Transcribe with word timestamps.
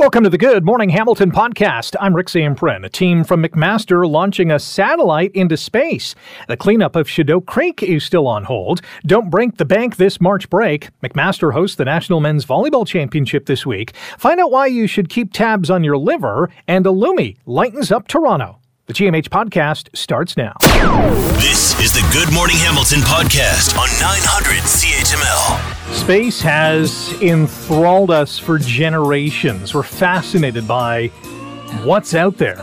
Welcome 0.00 0.24
to 0.24 0.30
the 0.30 0.38
Good 0.38 0.64
Morning 0.64 0.88
Hamilton 0.88 1.30
podcast. 1.30 1.94
I'm 2.00 2.16
Rick 2.16 2.28
Zamperin. 2.28 2.86
A 2.86 2.88
team 2.88 3.22
from 3.22 3.44
McMaster 3.44 4.08
launching 4.08 4.50
a 4.50 4.58
satellite 4.58 5.30
into 5.32 5.58
space. 5.58 6.14
The 6.48 6.56
cleanup 6.56 6.96
of 6.96 7.06
Chedoke 7.06 7.44
Creek 7.44 7.82
is 7.82 8.02
still 8.02 8.26
on 8.26 8.44
hold. 8.44 8.80
Don't 9.04 9.28
break 9.28 9.58
the 9.58 9.66
bank 9.66 9.96
this 9.96 10.18
March 10.18 10.48
break. 10.48 10.88
McMaster 11.02 11.52
hosts 11.52 11.76
the 11.76 11.84
National 11.84 12.18
Men's 12.18 12.46
Volleyball 12.46 12.86
Championship 12.86 13.44
this 13.44 13.66
week. 13.66 13.94
Find 14.16 14.40
out 14.40 14.50
why 14.50 14.68
you 14.68 14.86
should 14.86 15.10
keep 15.10 15.34
tabs 15.34 15.68
on 15.68 15.84
your 15.84 15.98
liver. 15.98 16.48
And 16.66 16.86
Illumi 16.86 17.36
lightens 17.44 17.92
up 17.92 18.08
Toronto. 18.08 18.58
The 18.90 18.94
GMH 18.94 19.28
podcast 19.28 19.96
starts 19.96 20.36
now. 20.36 20.56
This 21.38 21.78
is 21.78 21.92
the 21.92 22.04
Good 22.12 22.34
Morning 22.34 22.56
Hamilton 22.56 22.98
podcast 23.02 23.78
on 23.78 23.86
900 24.00 24.56
CHML. 24.64 25.94
Space 25.94 26.40
has 26.40 27.12
enthralled 27.22 28.10
us 28.10 28.36
for 28.36 28.58
generations. 28.58 29.72
We're 29.72 29.84
fascinated 29.84 30.66
by 30.66 31.06
what's 31.84 32.16
out 32.16 32.38
there 32.38 32.60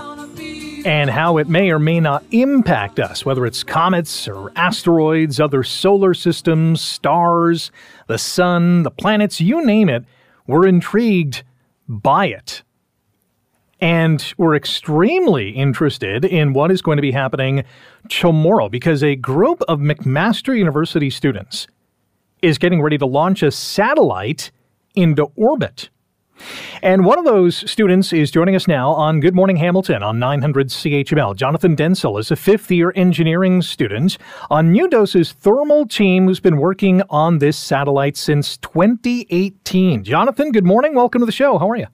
and 0.84 1.10
how 1.10 1.38
it 1.38 1.48
may 1.48 1.72
or 1.72 1.80
may 1.80 2.02
not 2.02 2.26
impact 2.32 3.00
us, 3.00 3.26
whether 3.26 3.46
it's 3.46 3.64
comets 3.64 4.28
or 4.28 4.52
asteroids, 4.58 5.40
other 5.40 5.64
solar 5.64 6.14
systems, 6.14 6.82
stars, 6.82 7.72
the 8.08 8.18
sun, 8.18 8.84
the 8.84 8.92
planets, 8.92 9.40
you 9.40 9.66
name 9.66 9.88
it. 9.88 10.04
We're 10.46 10.68
intrigued 10.68 11.44
by 11.88 12.26
it. 12.26 12.64
And 13.80 14.34
we're 14.38 14.56
extremely 14.56 15.52
interested 15.52 16.26
in 16.26 16.54
what 16.54 16.72
is 16.72 16.82
going 16.82 16.98
to 16.98 17.02
be 17.02 17.12
happening 17.12 17.64
tomorrow 18.10 18.70
because 18.70 19.04
a 19.04 19.16
group 19.16 19.62
of 19.68 19.80
McMaster 19.80 20.58
University 20.58 21.10
students 21.10 21.68
is 22.42 22.58
getting 22.58 22.82
ready 22.82 22.98
to 22.98 23.06
launch 23.06 23.44
a 23.44 23.52
satellite 23.52 24.52
into 24.96 25.32
orbit. 25.36 25.90
And 26.82 27.06
one 27.06 27.18
of 27.18 27.26
those 27.26 27.70
students 27.70 28.14
is 28.14 28.30
joining 28.30 28.56
us 28.56 28.68
now 28.68 28.92
on 28.92 29.20
Good 29.20 29.36
Morning 29.36 29.56
Hamilton 29.58 30.04
on 30.04 30.20
900 30.20 30.70
CHML. 30.70 31.36
Jonathan 31.36 31.76
Densel 31.76 32.20
is 32.20 32.30
a 32.30 32.36
fifth 32.36 32.70
year 32.70 32.94
engineering 32.96 33.62
student 33.62 34.18
on 34.50 34.72
NEUDOSE's 34.72 35.32
thermal 35.34 35.88
team 35.88 36.26
who's 36.26 36.40
been 36.40 36.58
working 36.58 37.02
on 37.10 37.40
this 37.40 37.58
satellite 37.58 38.18
since 38.18 38.58
2018. 38.58 40.04
Jonathan, 40.04 40.52
good 40.52 40.66
morning. 40.66 40.94
Welcome 40.94 41.22
to 41.22 41.26
the 41.26 41.32
show. 41.32 41.58
How 41.58 41.70
are 41.70 41.78
you? 41.78 41.88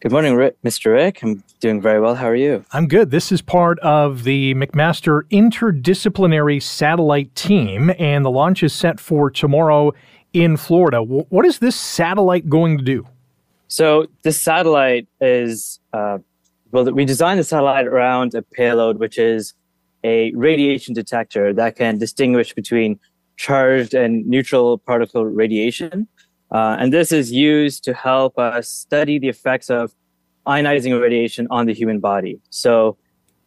Good 0.00 0.12
morning, 0.12 0.34
Rick, 0.34 0.56
Mr. 0.62 0.92
Rick. 0.92 1.22
I'm 1.22 1.42
doing 1.58 1.80
very 1.80 2.00
well. 2.00 2.14
How 2.14 2.26
are 2.26 2.36
you? 2.36 2.64
I'm 2.72 2.86
good. 2.86 3.10
This 3.10 3.32
is 3.32 3.40
part 3.40 3.78
of 3.80 4.24
the 4.24 4.54
McMaster 4.54 5.22
interdisciplinary 5.30 6.62
satellite 6.62 7.34
team, 7.34 7.90
and 7.98 8.24
the 8.24 8.30
launch 8.30 8.62
is 8.62 8.74
set 8.74 9.00
for 9.00 9.30
tomorrow 9.30 9.94
in 10.34 10.58
Florida. 10.58 11.02
What 11.02 11.46
is 11.46 11.60
this 11.60 11.76
satellite 11.76 12.50
going 12.50 12.76
to 12.76 12.84
do? 12.84 13.06
So, 13.68 14.06
this 14.22 14.40
satellite 14.40 15.08
is 15.20 15.80
uh, 15.94 16.18
well, 16.72 16.92
we 16.92 17.06
designed 17.06 17.40
the 17.40 17.44
satellite 17.44 17.86
around 17.86 18.34
a 18.34 18.42
payload, 18.42 18.98
which 18.98 19.16
is 19.16 19.54
a 20.04 20.30
radiation 20.32 20.92
detector 20.92 21.54
that 21.54 21.76
can 21.76 21.96
distinguish 21.96 22.52
between 22.52 22.98
charged 23.36 23.94
and 23.94 24.26
neutral 24.26 24.76
particle 24.78 25.24
radiation. 25.24 26.06
Uh, 26.50 26.76
and 26.78 26.92
this 26.92 27.12
is 27.12 27.32
used 27.32 27.84
to 27.84 27.92
help 27.92 28.38
us 28.38 28.68
study 28.68 29.18
the 29.18 29.28
effects 29.28 29.68
of 29.68 29.94
ionizing 30.46 31.00
radiation 31.00 31.46
on 31.50 31.66
the 31.66 31.74
human 31.74 32.00
body. 32.00 32.40
So, 32.50 32.96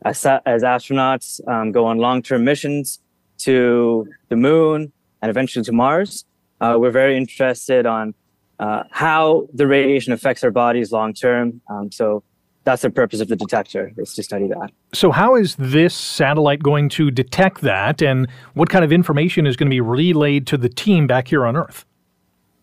as, 0.06 0.26
as 0.26 0.64
astronauts 0.64 1.46
um, 1.48 1.72
go 1.72 1.86
on 1.86 1.98
long 1.98 2.22
term 2.22 2.44
missions 2.44 3.00
to 3.40 4.08
the 4.30 4.36
moon 4.36 4.92
and 5.22 5.30
eventually 5.30 5.64
to 5.66 5.72
Mars, 5.72 6.26
uh, 6.62 6.78
we're 6.80 6.92
very 6.92 7.18
interested 7.18 7.86
on 7.86 8.14
uh, 8.60 8.84
how 8.92 9.48
the 9.54 9.68
radiation 9.68 10.12
affects 10.12 10.44
our 10.44 10.52
bodies 10.52 10.92
long 10.92 11.14
term. 11.14 11.62
Um, 11.70 11.92
so, 11.92 12.24
that's 12.66 12.82
the 12.82 12.90
purpose 12.90 13.20
of 13.20 13.30
the 13.30 13.36
detector 13.36 13.92
is 13.98 14.14
to 14.14 14.22
study 14.22 14.48
that. 14.48 14.72
So, 14.94 15.12
how 15.12 15.36
is 15.36 15.56
this 15.56 15.96
satellite 15.96 16.62
going 16.62 16.90
to 16.90 17.10
detect 17.10 17.62
that, 17.62 18.02
and 18.02 18.28
what 18.54 18.70
kind 18.70 18.84
of 18.84 18.92
information 18.92 19.48
is 19.48 19.56
going 19.56 19.70
to 19.70 19.74
be 19.74 19.82
relayed 19.82 20.46
to 20.48 20.58
the 20.58 20.70
team 20.70 21.08
back 21.08 21.30
here 21.30 21.46
on 21.46 21.56
Earth? 21.56 21.86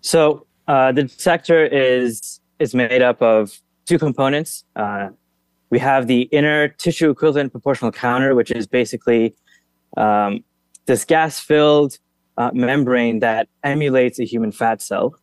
So 0.06 0.47
uh, 0.69 0.93
the 0.93 1.03
detector 1.03 1.67
is 1.67 2.41
is 2.61 2.75
made 2.75 3.03
up 3.03 3.21
of 3.21 3.61
two 3.87 3.99
components. 3.99 4.65
Uh, 4.77 5.09
we 5.71 5.81
have 5.81 6.06
the 6.06 6.22
inner 6.31 6.69
tissue 6.69 7.11
equivalent 7.11 7.50
proportional 7.50 7.91
counter, 7.91 8.34
which 8.37 8.53
is 8.53 8.69
basically 8.69 9.34
um, 9.97 10.44
this 10.87 11.05
gas-filled 11.05 11.99
uh, 12.39 12.53
membrane 12.55 13.19
that 13.19 13.49
emulates 13.65 14.21
a 14.21 14.25
human 14.25 14.53
fat 14.53 14.81
cell, 14.81 15.17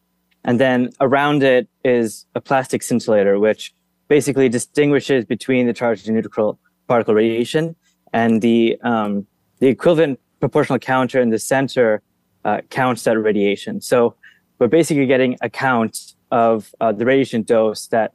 and 0.43 0.59
then 0.59 0.89
around 0.99 1.43
it 1.43 1.69
is 1.85 2.25
a 2.35 2.41
plastic 2.41 2.81
scintillator, 2.81 3.39
which 3.39 3.73
basically 4.09 4.49
distinguishes 4.49 5.23
between 5.23 5.65
the 5.65 5.73
charged 5.73 6.07
and 6.07 6.15
neutral 6.17 6.59
particle 6.89 7.13
radiation, 7.13 7.73
and 8.11 8.41
the 8.41 8.77
um, 8.83 9.25
the 9.59 9.67
equivalent 9.67 10.19
proportional 10.41 10.77
counter 10.77 11.21
in 11.21 11.29
the 11.29 11.39
center 11.39 12.01
uh, 12.43 12.59
counts 12.69 13.03
that 13.05 13.17
radiation. 13.17 13.79
So 13.79 14.15
we're 14.63 14.69
basically 14.69 15.05
getting 15.05 15.35
a 15.41 15.49
count 15.49 16.13
of 16.31 16.73
uh, 16.79 16.93
the 16.93 17.05
radiation 17.05 17.43
dose 17.43 17.87
that 17.87 18.13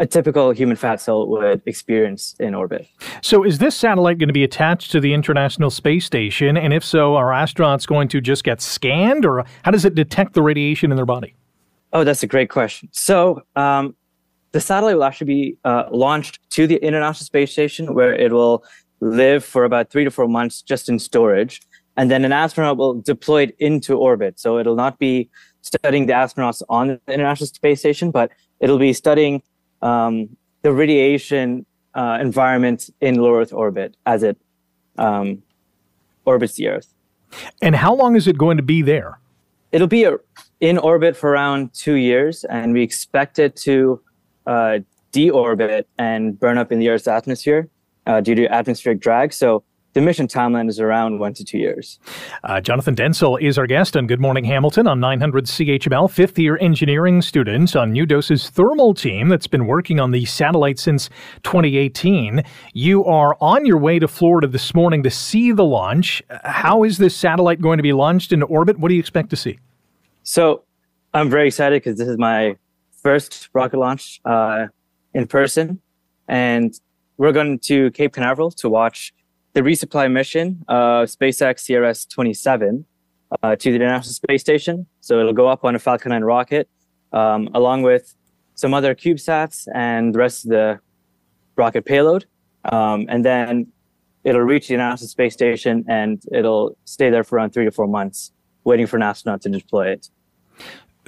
a 0.00 0.06
typical 0.06 0.50
human 0.50 0.76
fat 0.76 1.00
cell 1.00 1.28
would 1.28 1.62
experience 1.64 2.34
in 2.40 2.56
orbit. 2.56 2.88
So, 3.22 3.44
is 3.44 3.58
this 3.58 3.76
satellite 3.76 4.18
going 4.18 4.28
to 4.28 4.34
be 4.34 4.42
attached 4.42 4.90
to 4.90 5.00
the 5.00 5.14
International 5.14 5.70
Space 5.70 6.04
Station? 6.04 6.56
And 6.56 6.74
if 6.74 6.84
so, 6.84 7.14
are 7.14 7.28
astronauts 7.28 7.86
going 7.86 8.08
to 8.08 8.20
just 8.20 8.42
get 8.42 8.60
scanned, 8.60 9.24
or 9.24 9.44
how 9.62 9.70
does 9.70 9.84
it 9.84 9.94
detect 9.94 10.34
the 10.34 10.42
radiation 10.42 10.90
in 10.90 10.96
their 10.96 11.06
body? 11.06 11.36
Oh, 11.92 12.02
that's 12.02 12.24
a 12.24 12.26
great 12.26 12.50
question. 12.50 12.88
So, 12.90 13.42
um, 13.54 13.94
the 14.50 14.60
satellite 14.60 14.96
will 14.96 15.04
actually 15.04 15.28
be 15.28 15.56
uh, 15.64 15.84
launched 15.92 16.40
to 16.50 16.66
the 16.66 16.76
International 16.84 17.24
Space 17.24 17.52
Station, 17.52 17.94
where 17.94 18.12
it 18.12 18.32
will 18.32 18.64
live 18.98 19.44
for 19.44 19.62
about 19.62 19.90
three 19.90 20.02
to 20.02 20.10
four 20.10 20.26
months 20.26 20.62
just 20.62 20.88
in 20.88 20.98
storage. 20.98 21.62
And 21.96 22.10
then 22.10 22.24
an 22.24 22.32
astronaut 22.32 22.76
will 22.76 23.00
deploy 23.00 23.44
it 23.44 23.56
into 23.60 23.96
orbit. 23.96 24.40
So, 24.40 24.58
it'll 24.58 24.74
not 24.74 24.98
be 24.98 25.30
studying 25.66 26.06
the 26.06 26.12
astronauts 26.12 26.62
on 26.68 26.88
the 26.88 27.12
International 27.12 27.46
Space 27.46 27.80
Station, 27.80 28.10
but 28.10 28.30
it'll 28.60 28.78
be 28.78 28.92
studying 28.92 29.42
um, 29.82 30.36
the 30.62 30.72
radiation 30.72 31.66
uh, 31.94 32.18
environment 32.20 32.90
in 33.00 33.16
low 33.16 33.34
Earth 33.36 33.52
orbit 33.52 33.96
as 34.06 34.22
it 34.22 34.36
um, 34.98 35.42
orbits 36.24 36.54
the 36.54 36.68
Earth. 36.68 36.92
And 37.60 37.74
how 37.74 37.94
long 37.94 38.16
is 38.16 38.26
it 38.26 38.38
going 38.38 38.56
to 38.56 38.62
be 38.62 38.82
there? 38.82 39.18
It'll 39.72 39.88
be 39.88 40.06
in 40.60 40.78
orbit 40.78 41.16
for 41.16 41.30
around 41.30 41.74
two 41.74 41.94
years, 41.94 42.44
and 42.44 42.72
we 42.72 42.82
expect 42.82 43.38
it 43.38 43.56
to 43.56 44.00
uh, 44.46 44.78
deorbit 45.12 45.84
and 45.98 46.38
burn 46.38 46.56
up 46.58 46.70
in 46.70 46.78
the 46.78 46.88
Earth's 46.88 47.08
atmosphere 47.08 47.68
uh, 48.06 48.20
due 48.20 48.34
to 48.34 48.46
atmospheric 48.52 49.00
drag. 49.00 49.32
So 49.32 49.64
the 49.96 50.02
mission 50.02 50.26
timeline 50.26 50.68
is 50.68 50.78
around 50.78 51.18
one 51.18 51.32
to 51.32 51.42
two 51.42 51.56
years. 51.56 51.98
Uh, 52.44 52.60
Jonathan 52.60 52.94
Densel 52.94 53.40
is 53.40 53.56
our 53.56 53.66
guest 53.66 53.96
on 53.96 54.06
Good 54.06 54.20
Morning 54.20 54.44
Hamilton 54.44 54.86
on 54.86 55.00
900 55.00 55.46
CHML, 55.46 56.10
fifth 56.10 56.38
year 56.38 56.58
engineering 56.58 57.22
student 57.22 57.74
on 57.74 57.94
NEUDOSE's 57.94 58.50
thermal 58.50 58.92
team 58.92 59.30
that's 59.30 59.46
been 59.46 59.66
working 59.66 59.98
on 59.98 60.10
the 60.10 60.26
satellite 60.26 60.78
since 60.78 61.08
2018. 61.44 62.44
You 62.74 63.06
are 63.06 63.38
on 63.40 63.64
your 63.64 63.78
way 63.78 63.98
to 63.98 64.06
Florida 64.06 64.46
this 64.46 64.74
morning 64.74 65.02
to 65.02 65.08
see 65.08 65.50
the 65.50 65.64
launch. 65.64 66.22
How 66.44 66.84
is 66.84 66.98
this 66.98 67.16
satellite 67.16 67.62
going 67.62 67.78
to 67.78 67.82
be 67.82 67.94
launched 67.94 68.32
into 68.32 68.44
orbit? 68.44 68.78
What 68.78 68.90
do 68.90 68.94
you 68.94 69.00
expect 69.00 69.30
to 69.30 69.36
see? 69.36 69.58
So 70.24 70.64
I'm 71.14 71.30
very 71.30 71.46
excited 71.46 71.82
because 71.82 71.98
this 71.98 72.08
is 72.08 72.18
my 72.18 72.54
first 73.02 73.48
rocket 73.54 73.78
launch 73.78 74.20
uh, 74.26 74.66
in 75.14 75.26
person. 75.26 75.80
And 76.28 76.78
we're 77.16 77.32
going 77.32 77.60
to 77.60 77.90
Cape 77.92 78.12
Canaveral 78.12 78.50
to 78.50 78.68
watch 78.68 79.14
the 79.56 79.62
resupply 79.62 80.12
mission 80.12 80.62
of 80.68 81.08
SpaceX 81.08 81.64
CRS 81.64 82.06
27 82.10 82.84
uh, 83.42 83.56
to 83.56 83.70
the 83.70 83.76
International 83.76 84.12
Space 84.12 84.42
Station. 84.42 84.86
So 85.00 85.18
it'll 85.18 85.32
go 85.32 85.48
up 85.48 85.64
on 85.64 85.74
a 85.74 85.78
Falcon 85.78 86.10
9 86.10 86.22
rocket, 86.24 86.68
um, 87.14 87.48
along 87.54 87.80
with 87.80 88.14
some 88.54 88.74
other 88.74 88.94
CubeSats 88.94 89.66
and 89.74 90.14
the 90.14 90.18
rest 90.18 90.44
of 90.44 90.50
the 90.50 90.78
rocket 91.56 91.86
payload. 91.86 92.26
Um, 92.70 93.06
and 93.08 93.24
then 93.24 93.68
it'll 94.24 94.42
reach 94.42 94.68
the 94.68 94.74
International 94.74 95.08
Space 95.08 95.32
Station 95.32 95.86
and 95.88 96.22
it'll 96.32 96.76
stay 96.84 97.08
there 97.08 97.24
for 97.24 97.36
around 97.36 97.54
three 97.54 97.64
to 97.64 97.70
four 97.70 97.88
months, 97.88 98.32
waiting 98.64 98.86
for 98.86 98.98
an 98.98 99.02
astronaut 99.04 99.40
to 99.40 99.48
deploy 99.48 99.88
it. 99.88 100.10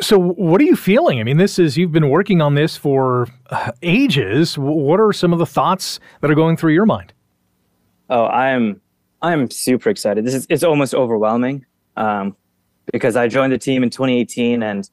So, 0.00 0.18
what 0.18 0.62
are 0.62 0.64
you 0.64 0.76
feeling? 0.76 1.20
I 1.20 1.24
mean, 1.24 1.36
this 1.36 1.58
is 1.58 1.76
you've 1.76 1.92
been 1.92 2.08
working 2.08 2.40
on 2.40 2.54
this 2.54 2.78
for 2.78 3.26
uh, 3.50 3.72
ages. 3.82 4.56
What 4.56 5.00
are 5.00 5.12
some 5.12 5.34
of 5.34 5.38
the 5.38 5.44
thoughts 5.44 6.00
that 6.22 6.30
are 6.30 6.36
going 6.36 6.56
through 6.56 6.72
your 6.72 6.86
mind? 6.86 7.12
Oh, 8.08 8.26
I'm 8.26 8.80
I'm 9.20 9.50
super 9.50 9.90
excited. 9.90 10.24
This 10.24 10.34
is 10.34 10.46
it's 10.48 10.62
almost 10.62 10.94
overwhelming 10.94 11.66
um, 11.96 12.36
because 12.92 13.16
I 13.16 13.28
joined 13.28 13.52
the 13.52 13.58
team 13.58 13.82
in 13.82 13.90
2018 13.90 14.62
and 14.62 14.88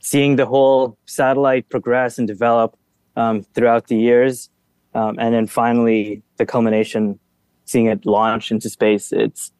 seeing 0.00 0.36
the 0.36 0.46
whole 0.46 0.98
satellite 1.06 1.68
progress 1.68 2.18
and 2.18 2.26
develop 2.26 2.76
um, 3.16 3.42
throughout 3.54 3.86
the 3.88 3.96
years, 3.96 4.50
um, 4.94 5.16
and 5.18 5.34
then 5.34 5.46
finally 5.46 6.22
the 6.36 6.46
culmination, 6.46 7.18
seeing 7.64 7.86
it 7.86 8.04
launch 8.04 8.50
into 8.50 8.68
space. 8.68 9.12
It's 9.12 9.52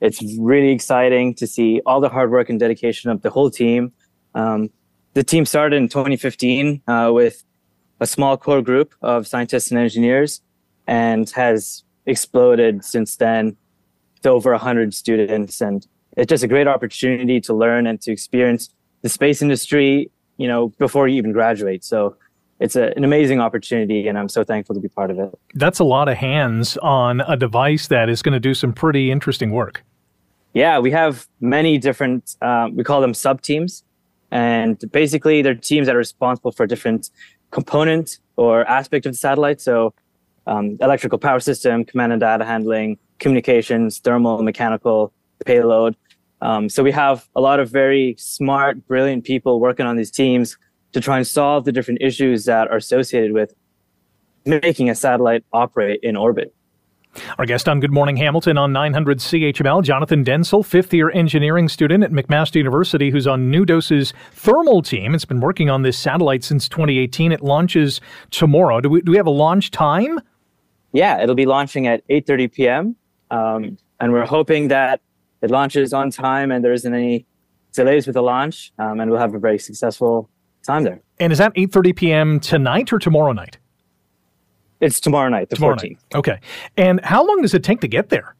it's 0.00 0.22
really 0.38 0.70
exciting 0.70 1.34
to 1.34 1.46
see 1.46 1.80
all 1.86 2.00
the 2.00 2.08
hard 2.08 2.30
work 2.30 2.48
and 2.48 2.60
dedication 2.60 3.10
of 3.10 3.22
the 3.22 3.30
whole 3.30 3.50
team. 3.50 3.92
Um, 4.34 4.70
the 5.14 5.24
team 5.24 5.46
started 5.46 5.76
in 5.76 5.88
2015 5.88 6.82
uh, 6.86 7.10
with 7.12 7.42
a 8.00 8.06
small 8.06 8.36
core 8.36 8.60
group 8.60 8.94
of 9.00 9.26
scientists 9.26 9.70
and 9.70 9.80
engineers 9.80 10.42
and 10.86 11.30
has 11.30 11.84
exploded 12.06 12.84
since 12.84 13.16
then 13.16 13.56
to 14.22 14.30
over 14.30 14.50
100 14.52 14.94
students. 14.94 15.60
And 15.60 15.86
it's 16.16 16.30
just 16.30 16.44
a 16.44 16.48
great 16.48 16.66
opportunity 16.66 17.40
to 17.42 17.54
learn 17.54 17.86
and 17.86 18.00
to 18.02 18.12
experience 18.12 18.70
the 19.02 19.08
space 19.08 19.42
industry, 19.42 20.10
you 20.36 20.48
know, 20.48 20.68
before 20.78 21.08
you 21.08 21.16
even 21.16 21.32
graduate. 21.32 21.84
So 21.84 22.16
it's 22.58 22.76
a, 22.76 22.96
an 22.96 23.04
amazing 23.04 23.40
opportunity, 23.40 24.08
and 24.08 24.18
I'm 24.18 24.28
so 24.28 24.42
thankful 24.42 24.74
to 24.74 24.80
be 24.80 24.88
part 24.88 25.10
of 25.10 25.18
it. 25.18 25.38
That's 25.54 25.78
a 25.78 25.84
lot 25.84 26.08
of 26.08 26.16
hands 26.16 26.78
on 26.78 27.20
a 27.20 27.36
device 27.36 27.88
that 27.88 28.08
is 28.08 28.22
going 28.22 28.32
to 28.32 28.40
do 28.40 28.54
some 28.54 28.72
pretty 28.72 29.10
interesting 29.10 29.50
work. 29.50 29.84
Yeah, 30.54 30.78
we 30.78 30.90
have 30.90 31.28
many 31.40 31.76
different, 31.76 32.36
um, 32.40 32.74
we 32.74 32.82
call 32.82 33.02
them 33.02 33.12
sub 33.12 33.42
teams. 33.42 33.84
And 34.30 34.82
basically, 34.90 35.42
they're 35.42 35.54
teams 35.54 35.86
that 35.86 35.94
are 35.94 35.98
responsible 35.98 36.50
for 36.50 36.66
different 36.66 37.10
component 37.50 38.18
or 38.36 38.64
aspect 38.64 39.06
of 39.06 39.12
the 39.12 39.18
satellite. 39.18 39.60
So, 39.60 39.94
um, 40.46 40.76
electrical 40.80 41.18
power 41.18 41.40
system, 41.40 41.84
command 41.84 42.12
and 42.12 42.20
data 42.20 42.44
handling, 42.44 42.98
communications, 43.18 43.98
thermal, 43.98 44.42
mechanical, 44.42 45.12
payload. 45.44 45.96
Um, 46.40 46.68
so 46.68 46.82
we 46.82 46.92
have 46.92 47.28
a 47.34 47.40
lot 47.40 47.60
of 47.60 47.70
very 47.70 48.14
smart, 48.18 48.86
brilliant 48.86 49.24
people 49.24 49.60
working 49.60 49.86
on 49.86 49.96
these 49.96 50.10
teams 50.10 50.56
to 50.92 51.00
try 51.00 51.16
and 51.16 51.26
solve 51.26 51.64
the 51.64 51.72
different 51.72 52.00
issues 52.02 52.44
that 52.44 52.68
are 52.68 52.76
associated 52.76 53.32
with 53.32 53.54
making 54.44 54.88
a 54.88 54.94
satellite 54.94 55.44
operate 55.52 56.00
in 56.02 56.16
orbit. 56.16 56.54
Our 57.38 57.46
guest 57.46 57.68
on 57.68 57.80
Good 57.80 57.92
Morning 57.92 58.16
Hamilton 58.16 58.58
on 58.58 58.72
900 58.72 59.18
CHML, 59.18 59.82
Jonathan 59.82 60.24
Densel, 60.24 60.64
fifth 60.64 60.92
year 60.92 61.10
engineering 61.10 61.68
student 61.68 62.04
at 62.04 62.10
McMaster 62.10 62.56
University, 62.56 63.10
who's 63.10 63.26
on 63.26 63.50
NEUDOSE's 63.50 64.12
thermal 64.32 64.82
team. 64.82 65.14
It's 65.14 65.24
been 65.24 65.40
working 65.40 65.70
on 65.70 65.82
this 65.82 65.98
satellite 65.98 66.44
since 66.44 66.68
2018. 66.68 67.32
It 67.32 67.40
launches 67.40 68.00
tomorrow. 68.30 68.80
Do 68.80 68.90
we, 68.90 69.00
do 69.00 69.12
we 69.12 69.16
have 69.16 69.26
a 69.26 69.30
launch 69.30 69.70
time? 69.70 70.20
Yeah, 70.96 71.22
it'll 71.22 71.34
be 71.34 71.44
launching 71.44 71.86
at 71.86 72.06
8:30 72.08 72.52
p.m. 72.52 72.96
Um, 73.30 73.76
and 74.00 74.12
we're 74.12 74.24
hoping 74.24 74.68
that 74.68 75.02
it 75.42 75.50
launches 75.50 75.92
on 75.92 76.10
time 76.10 76.50
and 76.50 76.64
there 76.64 76.72
isn't 76.72 76.94
any 76.94 77.26
delays 77.74 78.06
with 78.06 78.14
the 78.14 78.22
launch, 78.22 78.72
um, 78.78 78.98
and 79.00 79.10
we'll 79.10 79.20
have 79.20 79.34
a 79.34 79.38
very 79.38 79.58
successful 79.58 80.30
time 80.64 80.84
there. 80.84 81.02
And 81.20 81.32
is 81.32 81.38
that 81.38 81.54
8:30 81.54 81.96
p.m. 81.96 82.40
tonight 82.40 82.94
or 82.94 82.98
tomorrow 82.98 83.32
night? 83.32 83.58
It's 84.80 84.98
tomorrow 84.98 85.28
night, 85.28 85.50
the 85.50 85.56
tomorrow 85.56 85.76
14th. 85.76 85.82
Night. 85.82 85.98
Okay. 86.14 86.40
And 86.78 87.04
how 87.04 87.26
long 87.26 87.42
does 87.42 87.52
it 87.52 87.62
take 87.62 87.80
to 87.82 87.88
get 87.88 88.08
there? 88.08 88.34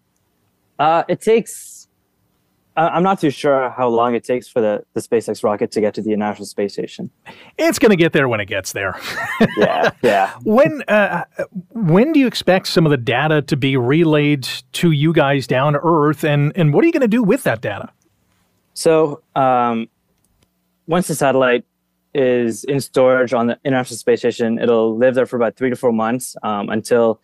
Uh, 0.79 1.03
it 1.09 1.21
takes. 1.21 1.86
I'm 2.77 3.03
not 3.03 3.21
too 3.21 3.31
sure 3.31 3.71
how 3.71 3.89
long 3.89 4.15
it 4.15 4.25
takes 4.25 4.49
for 4.49 4.61
the, 4.61 4.85
the 4.95 5.01
SpaceX 5.01 5.43
rocket 5.43 5.71
to 5.73 5.81
get 5.81 5.95
to 5.95 6.03
the 6.03 6.13
International 6.13 6.47
Space 6.47 6.75
Station. 6.75 7.11
It's 7.57 7.79
going 7.79 7.91
to 7.91 7.97
get 7.97 8.13
there 8.13 8.29
when 8.29 8.41
it 8.41 8.47
gets 8.47 8.73
there. 8.73 9.01
yeah, 9.57 9.91
yeah. 10.03 10.35
When 10.43 10.83
uh, 10.83 11.25
when 11.71 12.13
do 12.13 12.21
you 12.21 12.27
expect 12.27 12.69
some 12.69 12.85
of 12.85 12.91
the 12.91 12.97
data 12.97 13.43
to 13.43 13.57
be 13.57 13.77
relayed 13.77 14.49
to 14.73 14.91
you 14.91 15.13
guys 15.13 15.47
down 15.47 15.73
to 15.73 15.81
Earth, 15.83 16.25
and 16.25 16.53
and 16.55 16.75
what 16.75 16.85
are 16.85 16.87
you 16.87 16.93
going 16.93 17.01
to 17.01 17.09
do 17.09 17.23
with 17.23 17.45
that 17.45 17.61
data? 17.61 17.91
So 18.75 19.23
um, 19.35 19.89
once 20.87 21.09
the 21.09 21.15
satellite 21.15 21.65
is 22.17 22.65
in 22.65 22.81
storage 22.81 23.35
on 23.35 23.47
the 23.47 23.59
International 23.63 23.99
Space 23.99 24.21
Station. 24.21 24.59
It'll 24.59 24.97
live 24.97 25.15
there 25.15 25.27
for 25.27 25.37
about 25.37 25.55
three 25.57 25.69
to 25.69 25.77
four 25.77 25.93
months 25.93 26.35
um, 26.43 26.71
until 26.71 27.21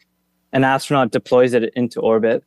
an 0.53 0.65
astronaut 0.65 1.11
deploys 1.11 1.55
it 1.55 1.73
into 1.75 1.99
orbit. 1.99 2.45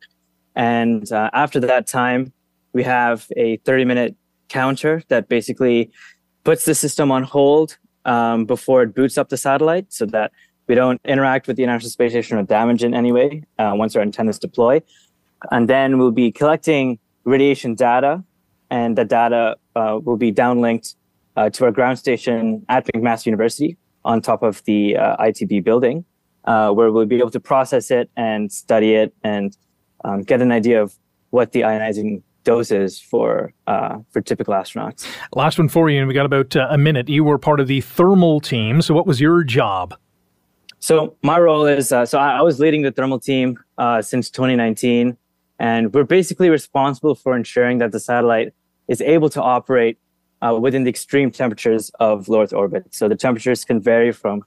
And 0.54 1.10
uh, 1.10 1.28
after 1.32 1.58
that 1.60 1.88
time, 1.88 2.32
we 2.76 2.82
have 2.82 3.26
a 3.38 3.56
30 3.64 3.86
minute 3.86 4.14
counter 4.48 5.02
that 5.08 5.28
basically 5.28 5.90
puts 6.44 6.66
the 6.66 6.74
system 6.74 7.10
on 7.10 7.22
hold 7.22 7.78
um, 8.04 8.44
before 8.44 8.82
it 8.82 8.94
boots 8.94 9.16
up 9.16 9.30
the 9.30 9.38
satellite 9.38 9.86
so 9.88 10.04
that 10.04 10.30
we 10.68 10.74
don't 10.74 11.00
interact 11.06 11.46
with 11.46 11.56
the 11.56 11.62
International 11.62 11.88
Space 11.88 12.12
Station 12.12 12.36
or 12.36 12.42
damage 12.42 12.82
it 12.84 12.88
in 12.88 12.94
any 12.94 13.12
way 13.12 13.42
uh, 13.58 13.72
once 13.74 13.96
our 13.96 14.02
antennas 14.02 14.38
deploy. 14.38 14.82
And 15.50 15.70
then 15.70 15.96
we'll 15.96 16.18
be 16.24 16.30
collecting 16.30 16.98
radiation 17.24 17.74
data, 17.74 18.22
and 18.70 18.96
the 18.98 19.06
data 19.06 19.56
uh, 19.74 19.98
will 20.04 20.18
be 20.18 20.30
downlinked 20.30 20.96
uh, 21.36 21.48
to 21.50 21.64
our 21.64 21.72
ground 21.72 21.98
station 21.98 22.64
at 22.68 22.86
McMaster 22.86 23.26
University 23.26 23.78
on 24.04 24.20
top 24.20 24.42
of 24.42 24.62
the 24.64 24.98
uh, 24.98 25.16
ITB 25.16 25.64
building, 25.64 26.04
uh, 26.44 26.70
where 26.72 26.92
we'll 26.92 27.06
be 27.06 27.18
able 27.18 27.30
to 27.30 27.40
process 27.40 27.90
it 27.90 28.10
and 28.16 28.52
study 28.52 28.94
it 28.94 29.14
and 29.24 29.56
um, 30.04 30.22
get 30.22 30.42
an 30.42 30.52
idea 30.52 30.82
of 30.82 30.94
what 31.30 31.52
the 31.52 31.62
ionizing 31.62 32.22
dose 32.46 32.70
is 32.70 32.98
for 32.98 33.52
uh, 33.66 33.98
for 34.10 34.22
typical 34.22 34.54
astronauts. 34.54 35.06
Last 35.34 35.58
one 35.58 35.68
for 35.68 35.90
you, 35.90 35.98
and 35.98 36.08
we 36.08 36.14
got 36.14 36.24
about 36.24 36.56
uh, 36.56 36.68
a 36.70 36.78
minute. 36.78 37.10
You 37.10 37.24
were 37.24 37.36
part 37.36 37.60
of 37.60 37.66
the 37.66 37.82
thermal 37.82 38.40
team. 38.40 38.80
So, 38.80 38.94
what 38.94 39.06
was 39.06 39.20
your 39.20 39.44
job? 39.44 39.94
So, 40.78 41.16
my 41.22 41.38
role 41.38 41.66
is 41.66 41.92
uh, 41.92 42.06
so 42.06 42.18
I, 42.18 42.38
I, 42.38 42.42
was 42.42 42.58
leading 42.58 42.82
the 42.82 42.92
thermal 42.92 43.20
team 43.20 43.58
since 44.00 44.30
2019, 44.30 45.18
and 45.58 45.92
we're 45.92 46.04
basically 46.04 46.48
responsible 46.48 47.14
for 47.14 47.36
ensuring 47.36 47.78
that 47.78 47.92
the 47.92 48.00
satellite 48.00 48.54
is 48.88 49.02
able 49.02 49.28
to 49.30 49.42
operate 49.42 49.98
uh, 50.42 50.56
within 50.60 50.84
the 50.84 50.90
extreme 50.90 51.30
temperatures 51.30 51.90
of 52.00 52.28
low 52.28 52.42
Earth 52.42 52.52
orbit. 52.52 52.86
So 52.94 53.08
the 53.08 53.16
temperatures 53.16 53.64
can 53.64 53.80
vary 53.80 54.12
from, 54.12 54.42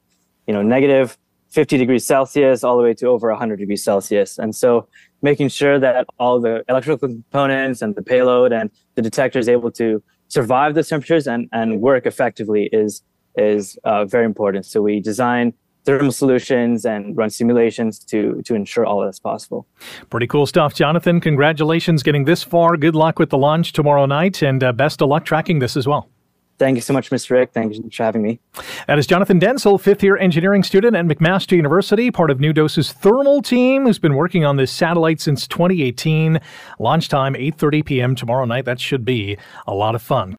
you 0.48 0.54
know, 0.54 0.62
negative 0.62 1.18
50 1.50 1.78
degrees 1.78 2.06
Celsius 2.06 2.63
all 2.63 2.78
the 2.78 2.84
way 2.84 2.94
to 2.95 3.07
over 3.07 3.30
100 3.30 3.57
degrees 3.57 3.84
Celsius. 3.84 4.38
And 4.38 4.56
so 4.56 4.88
making 5.21 5.50
sure 5.50 5.80
that 5.80 6.06
all 6.19 6.39
the 6.39 6.63
electrical 6.69 7.07
components 7.07 7.81
and 7.81 7.95
the 7.95 8.01
payload 8.01 8.51
and 8.51 8.71
the 8.95 9.01
detector 9.01 9.39
is 9.39 9.50
able 9.50 9.71
to 9.71 10.01
survive 10.27 10.75
those 10.75 10.88
temperatures 10.88 11.27
and, 11.27 11.50
and 11.51 11.81
work 11.81 12.06
effectively 12.06 12.69
is, 12.71 13.01
is 13.38 13.77
uh, 13.83 14.06
very 14.06 14.25
important. 14.25 14.66
So 14.66 14.81
we 14.81 15.00
design 15.00 15.54
thermal 15.86 16.12
solutions 16.12 16.86
and 16.86 17.16
run 17.18 17.30
simulations 17.30 18.00
to 18.00 18.42
to 18.44 18.54
ensure 18.54 18.86
all 18.86 19.01
that's 19.01 19.19
possible. 19.19 19.66
Pretty 20.10 20.27
cool 20.27 20.45
stuff, 20.45 20.74
Jonathan. 20.74 21.19
Congratulations 21.19 22.04
getting 22.04 22.25
this 22.25 22.44
far. 22.44 22.77
Good 22.77 22.95
luck 22.95 23.18
with 23.18 23.30
the 23.30 23.38
launch 23.38 23.74
tomorrow 23.74 24.06
night, 24.06 24.42
and 24.42 24.63
uh, 24.63 24.71
best 24.71 25.01
of 25.01 25.10
luck 25.10 25.25
tracking 25.25 25.60
this 25.60 25.77
as 25.77 25.88
well. 25.88 26.10
Thank 26.59 26.75
you 26.75 26.81
so 26.81 26.94
much, 26.94 27.09
Mr. 27.09 27.31
Rick. 27.31 27.51
Thank 27.53 27.73
you 27.73 27.89
for 27.89 28.03
having 28.03 28.21
me. 28.21 28.39
That 28.88 29.00
is 29.00 29.07
Jonathan 29.07 29.39
Densel, 29.39 29.79
fifth 29.79 30.03
year 30.03 30.17
engineering 30.17 30.61
student 30.61 30.95
at 30.95 31.06
McMaster 31.06 31.56
University, 31.56 32.11
part 32.11 32.29
of 32.29 32.39
NEUDOSE's 32.39 32.91
thermal 32.91 33.41
team, 33.41 33.85
who's 33.85 33.97
been 33.97 34.15
working 34.15 34.44
on 34.44 34.57
this 34.57 34.69
satellite 34.71 35.21
since 35.21 35.47
2018. 35.47 36.41
Launch 36.77 37.07
time 37.07 37.33
8:30 37.33 37.85
p.m. 37.85 38.15
tomorrow 38.15 38.44
night. 38.44 38.65
That 38.65 38.81
should 38.81 39.06
be 39.06 39.38
a 39.65 39.73
lot 39.73 39.95
of 39.95 40.01
fun. 40.01 40.35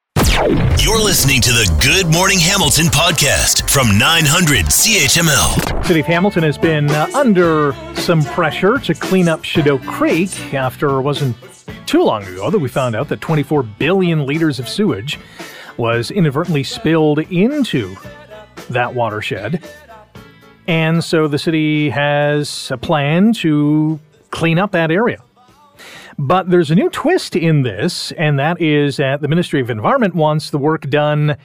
You're 0.79 1.03
listening 1.03 1.41
to 1.43 1.51
the 1.53 1.79
Good 1.83 2.13
Morning 2.13 2.39
Hamilton 2.39 2.87
podcast 2.87 3.69
from 3.71 3.99
900 3.99 4.67
CHML. 4.67 5.85
City 5.85 6.01
of 6.01 6.07
Hamilton 6.07 6.43
has 6.43 6.57
been 6.59 6.91
uh, 6.91 7.09
under 7.15 7.75
some 7.95 8.23
pressure 8.25 8.79
to 8.79 8.95
clean 8.95 9.29
up 9.29 9.43
Chedoke 9.43 9.87
Creek 9.87 10.55
after 10.55 10.99
it 10.99 11.03
wasn't 11.03 11.37
too 11.87 12.03
long 12.03 12.23
ago 12.25 12.51
that 12.51 12.59
we 12.59 12.69
found 12.69 12.95
out 12.95 13.09
that 13.09 13.21
24 13.21 13.63
billion 13.63 14.27
liters 14.27 14.59
of 14.59 14.69
sewage 14.69 15.19
was 15.81 16.11
inadvertently 16.11 16.63
spilled 16.63 17.19
into 17.19 17.97
that 18.69 18.95
watershed. 18.95 19.65
And 20.69 21.03
so 21.03 21.27
the 21.27 21.39
city 21.39 21.89
has 21.91 22.71
a 22.71 22.77
plan 22.77 23.33
to 23.35 23.99
clean 24.31 24.59
up 24.59 24.73
that 24.73 24.91
area. 24.91 25.23
But 26.19 26.51
there's 26.51 26.71
a 26.71 26.75
new 26.75 26.91
twist 26.91 27.35
in 27.35 27.63
this, 27.63 28.13
and 28.13 28.39
that 28.39 28.61
is 28.61 28.99
that 28.99 29.23
the 29.23 29.29
Ministry 29.29 29.61
of 29.61 29.71
Environment 29.71 30.15
wants 30.15 30.51
the 30.51 30.59
work 30.59 30.89
done 30.91 31.37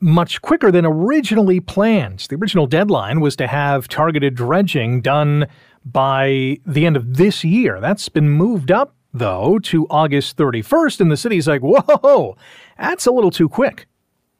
much 0.00 0.40
quicker 0.40 0.72
than 0.72 0.86
originally 0.86 1.60
planned. 1.60 2.20
The 2.20 2.36
original 2.36 2.66
deadline 2.66 3.20
was 3.20 3.36
to 3.36 3.46
have 3.46 3.86
targeted 3.86 4.34
dredging 4.34 5.02
done 5.02 5.46
by 5.84 6.58
the 6.64 6.86
end 6.86 6.96
of 6.96 7.18
this 7.18 7.44
year. 7.44 7.80
That's 7.80 8.08
been 8.08 8.30
moved 8.30 8.70
up, 8.70 8.94
though, 9.12 9.58
to 9.60 9.86
August 9.88 10.36
31st, 10.36 11.00
and 11.00 11.10
the 11.10 11.16
city's 11.16 11.48
like, 11.48 11.62
whoa, 11.62 12.36
that's 12.78 13.06
a 13.06 13.10
little 13.10 13.30
too 13.30 13.48
quick. 13.48 13.86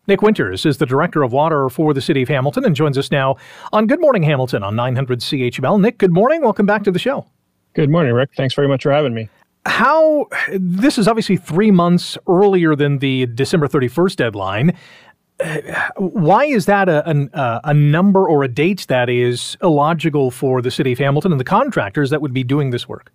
Nick 0.06 0.22
Winters 0.22 0.64
is 0.64 0.78
the 0.78 0.86
Director 0.86 1.22
of 1.22 1.32
Water 1.32 1.68
for 1.68 1.92
the 1.92 2.00
City 2.00 2.22
of 2.22 2.28
Hamilton 2.28 2.64
and 2.64 2.74
joins 2.74 2.96
us 2.96 3.10
now 3.10 3.36
on 3.72 3.86
Good 3.86 4.00
Morning 4.00 4.22
Hamilton 4.22 4.62
on 4.62 4.74
900 4.74 5.20
CHML. 5.20 5.80
Nick, 5.80 5.98
good 5.98 6.12
morning. 6.12 6.40
Welcome 6.40 6.64
back 6.64 6.82
to 6.84 6.90
the 6.90 6.98
show. 6.98 7.26
Good 7.74 7.90
morning, 7.90 8.14
Rick. 8.14 8.30
Thanks 8.34 8.54
very 8.54 8.68
much 8.68 8.82
for 8.82 8.90
having 8.90 9.12
me 9.12 9.28
how 9.68 10.26
this 10.52 10.98
is 10.98 11.06
obviously 11.06 11.36
three 11.36 11.70
months 11.70 12.18
earlier 12.26 12.74
than 12.74 12.98
the 12.98 13.26
December 13.26 13.68
31st 13.68 14.16
deadline. 14.16 14.76
Why 15.96 16.46
is 16.46 16.66
that 16.66 16.88
a, 16.88 17.08
a, 17.32 17.60
a, 17.64 17.74
number 17.74 18.28
or 18.28 18.42
a 18.42 18.48
date 18.48 18.86
that 18.88 19.08
is 19.08 19.56
illogical 19.62 20.32
for 20.32 20.60
the 20.60 20.70
city 20.70 20.92
of 20.92 20.98
Hamilton 20.98 21.30
and 21.30 21.40
the 21.40 21.44
contractors 21.44 22.10
that 22.10 22.20
would 22.20 22.34
be 22.34 22.42
doing 22.42 22.70
this 22.70 22.88
work? 22.88 23.12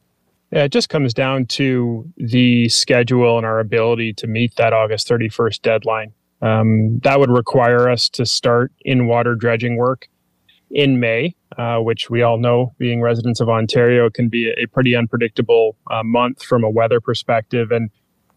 Yeah, 0.53 0.65
it 0.65 0.71
just 0.71 0.89
comes 0.89 1.15
down 1.15 1.47
to 1.47 2.07
the 2.15 2.69
schedule 2.69 3.37
and 3.37 3.45
our 3.45 3.59
ability 3.59 4.13
to 4.13 4.27
meet 4.27 4.55
that 4.57 4.71
August 4.71 5.07
31st 5.07 5.63
deadline. 5.63 6.13
Um, 6.43 6.99
that 6.99 7.19
would 7.19 7.31
require 7.31 7.89
us 7.89 8.07
to 8.09 8.23
start 8.23 8.71
in 8.81 9.07
water 9.07 9.33
dredging 9.33 9.77
work 9.77 10.07
in 10.69 10.99
May, 10.99 11.35
uh, 11.57 11.79
which 11.79 12.11
we 12.11 12.21
all 12.21 12.37
know, 12.37 12.71
being 12.77 13.01
residents 13.01 13.39
of 13.39 13.49
Ontario, 13.49 14.11
can 14.11 14.29
be 14.29 14.51
a 14.51 14.67
pretty 14.67 14.95
unpredictable 14.95 15.75
uh, 15.89 16.03
month 16.03 16.43
from 16.43 16.63
a 16.63 16.69
weather 16.69 17.01
perspective. 17.01 17.71
And 17.71 17.89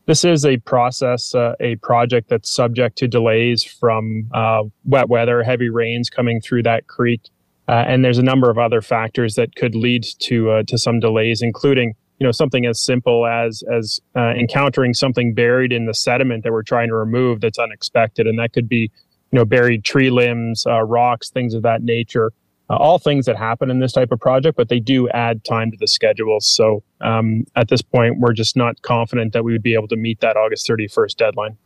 this 0.06 0.25
is 0.25 0.46
a 0.46 0.56
process, 0.56 1.35
uh, 1.35 1.52
a 1.61 1.76
project 1.76 2.30
that's 2.30 2.50
subject 2.50 2.96
to 2.96 3.08
delays 3.08 3.62
from 3.62 4.30
uh, 4.32 4.62
wet 4.87 5.11
weather, 5.11 5.42
heavy 5.42 5.68
rains 5.68 6.08
coming 6.08 6.40
through 6.40 6.62
that 6.62 6.87
creek, 6.87 7.28
uh, 7.68 7.85
and 7.87 8.02
there's 8.02 8.18
a 8.18 8.23
number 8.23 8.49
of 8.49 8.56
other 8.56 8.80
factors 8.80 9.35
that 9.35 9.54
could 9.54 9.75
lead 9.75 10.06
to 10.20 10.50
uh, 10.50 10.62
to 10.66 10.78
some 10.78 10.99
delays, 10.99 11.42
including 11.42 11.94
you 12.18 12.26
know 12.26 12.32
something 12.32 12.66
as 12.66 12.80
simple 12.80 13.26
as 13.26 13.62
as 13.73 14.00
uh, 14.16 14.30
encountering 14.30 14.94
something 14.94 15.35
buried 15.35 15.73
in 15.73 15.87
the 15.87 15.94
sediment 15.94 16.44
that 16.44 16.52
we're 16.52 16.62
trying 16.62 16.88
to 16.88 16.94
remove 16.94 17.40
that's 17.40 17.58
unexpected, 17.58 18.26
and 18.26 18.38
that 18.38 18.52
could 18.52 18.68
be 18.68 18.90
you 19.30 19.38
know 19.38 19.44
buried 19.44 19.85
tree 19.85 20.11
limbs, 20.11 20.66
uh, 20.66 20.82
rocks, 20.82 21.30
things 21.30 21.54
of 21.54 21.62
that 21.62 21.82
nature 21.82 22.32
uh, 22.68 22.76
all 22.76 22.99
things 22.99 23.26
that 23.26 23.37
happen 23.37 23.70
in 23.70 23.78
this 23.78 23.92
type 23.92 24.11
of 24.11 24.20
project, 24.20 24.56
but 24.56 24.68
they 24.68 24.80
do 24.80 25.08
add 25.11 25.44
time 25.44 25.70
to 25.70 25.76
the 25.76 25.87
schedule. 25.87 26.40
So 26.40 26.82
um, 27.00 27.44
at 27.54 27.68
this 27.68 27.82
point, 27.82 28.18
we're 28.18 28.32
just 28.32 28.56
not 28.56 28.82
confident 28.82 29.32
that 29.32 29.44
we 29.44 29.52
would 29.52 29.62
be 29.62 29.75
able 29.75 29.88
to 29.88 29.96
meet 29.96 30.20
that 30.20 30.37
August 30.37 30.68
31st 30.68 31.16
deadline. 31.16 31.56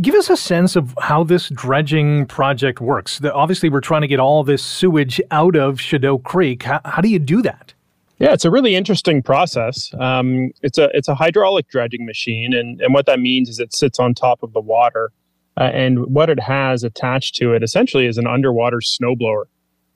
Give 0.00 0.14
us 0.14 0.30
a 0.30 0.36
sense 0.36 0.76
of 0.76 0.94
how 1.00 1.24
this 1.24 1.48
dredging 1.48 2.26
project 2.26 2.80
works. 2.80 3.18
The, 3.18 3.34
obviously, 3.34 3.68
we're 3.68 3.80
trying 3.80 4.02
to 4.02 4.08
get 4.08 4.20
all 4.20 4.44
this 4.44 4.62
sewage 4.62 5.20
out 5.32 5.56
of 5.56 5.78
Chedoke 5.78 6.22
Creek. 6.22 6.62
How, 6.62 6.80
how 6.84 7.02
do 7.02 7.08
you 7.08 7.18
do 7.18 7.42
that? 7.42 7.74
Yeah, 8.20 8.34
it's 8.34 8.44
a 8.44 8.50
really 8.50 8.76
interesting 8.76 9.22
process. 9.22 9.90
Um, 9.98 10.50
it's 10.62 10.76
a 10.76 10.90
it's 10.92 11.08
a 11.08 11.14
hydraulic 11.14 11.68
dredging 11.68 12.04
machine, 12.04 12.52
and, 12.52 12.78
and 12.82 12.92
what 12.92 13.06
that 13.06 13.18
means 13.18 13.48
is 13.48 13.58
it 13.58 13.74
sits 13.74 13.98
on 13.98 14.12
top 14.12 14.42
of 14.42 14.52
the 14.52 14.60
water, 14.60 15.10
uh, 15.56 15.70
and 15.72 16.04
what 16.04 16.28
it 16.28 16.38
has 16.38 16.84
attached 16.84 17.34
to 17.36 17.54
it 17.54 17.62
essentially 17.62 18.04
is 18.04 18.18
an 18.18 18.26
underwater 18.26 18.80
snowblower. 18.80 19.44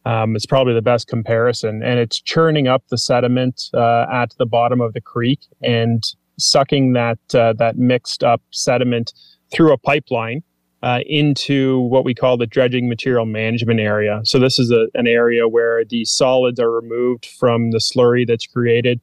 Um, 0.07 0.37
it's 0.37 0.47
probably 0.47 0.73
the 0.73 0.81
best 0.81 1.07
comparison, 1.07 1.83
and 1.83 1.99
it's 1.99 2.19
churning 2.19 2.67
up 2.67 2.83
the 2.89 2.97
sediment 2.97 3.65
uh, 3.75 4.07
at 4.11 4.35
the 4.39 4.47
bottom 4.47 4.81
of 4.81 4.95
the 4.95 5.03
creek 5.03 5.41
and 5.63 6.03
sucking 6.39 6.95
that 6.95 7.19
uh, 7.35 7.53
that 7.59 7.77
mixed 7.77 8.25
up 8.25 8.41
sediment 8.51 9.13
through 9.53 9.71
a 9.71 9.77
pipeline 9.77 10.43
uh, 10.85 11.01
into 11.07 11.81
what 11.81 12.05
we 12.05 12.15
call 12.15 12.37
the 12.37 12.47
dredging 12.47 12.91
material 12.91 13.25
management 13.25 13.81
area. 13.81 14.21
So 14.25 14.39
this 14.39 14.59
is 14.59 14.71
a, 14.71 14.87
an 14.93 15.07
area 15.07 15.49
where 15.49 15.83
the 15.83 16.05
solids 16.05 16.61
are 16.61 16.71
removed 16.71 17.25
from 17.25 17.71
the 17.71 17.79
slurry 17.79 18.27
that's 18.27 18.47
created, 18.47 19.01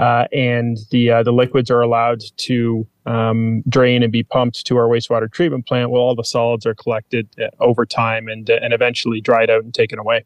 uh, 0.00 0.26
and 0.32 0.78
the 0.90 1.12
uh, 1.12 1.22
the 1.22 1.30
liquids 1.30 1.70
are 1.70 1.80
allowed 1.80 2.22
to 2.38 2.84
um, 3.06 3.62
drain 3.68 4.02
and 4.02 4.10
be 4.10 4.24
pumped 4.24 4.66
to 4.66 4.76
our 4.76 4.88
wastewater 4.88 5.30
treatment 5.30 5.64
plant. 5.64 5.90
Well, 5.90 6.02
all 6.02 6.16
the 6.16 6.24
solids 6.24 6.66
are 6.66 6.74
collected 6.74 7.28
uh, 7.40 7.50
over 7.60 7.86
time 7.86 8.26
and 8.26 8.50
and 8.50 8.74
eventually 8.74 9.20
dried 9.20 9.48
out 9.48 9.62
and 9.62 9.72
taken 9.72 10.00
away. 10.00 10.24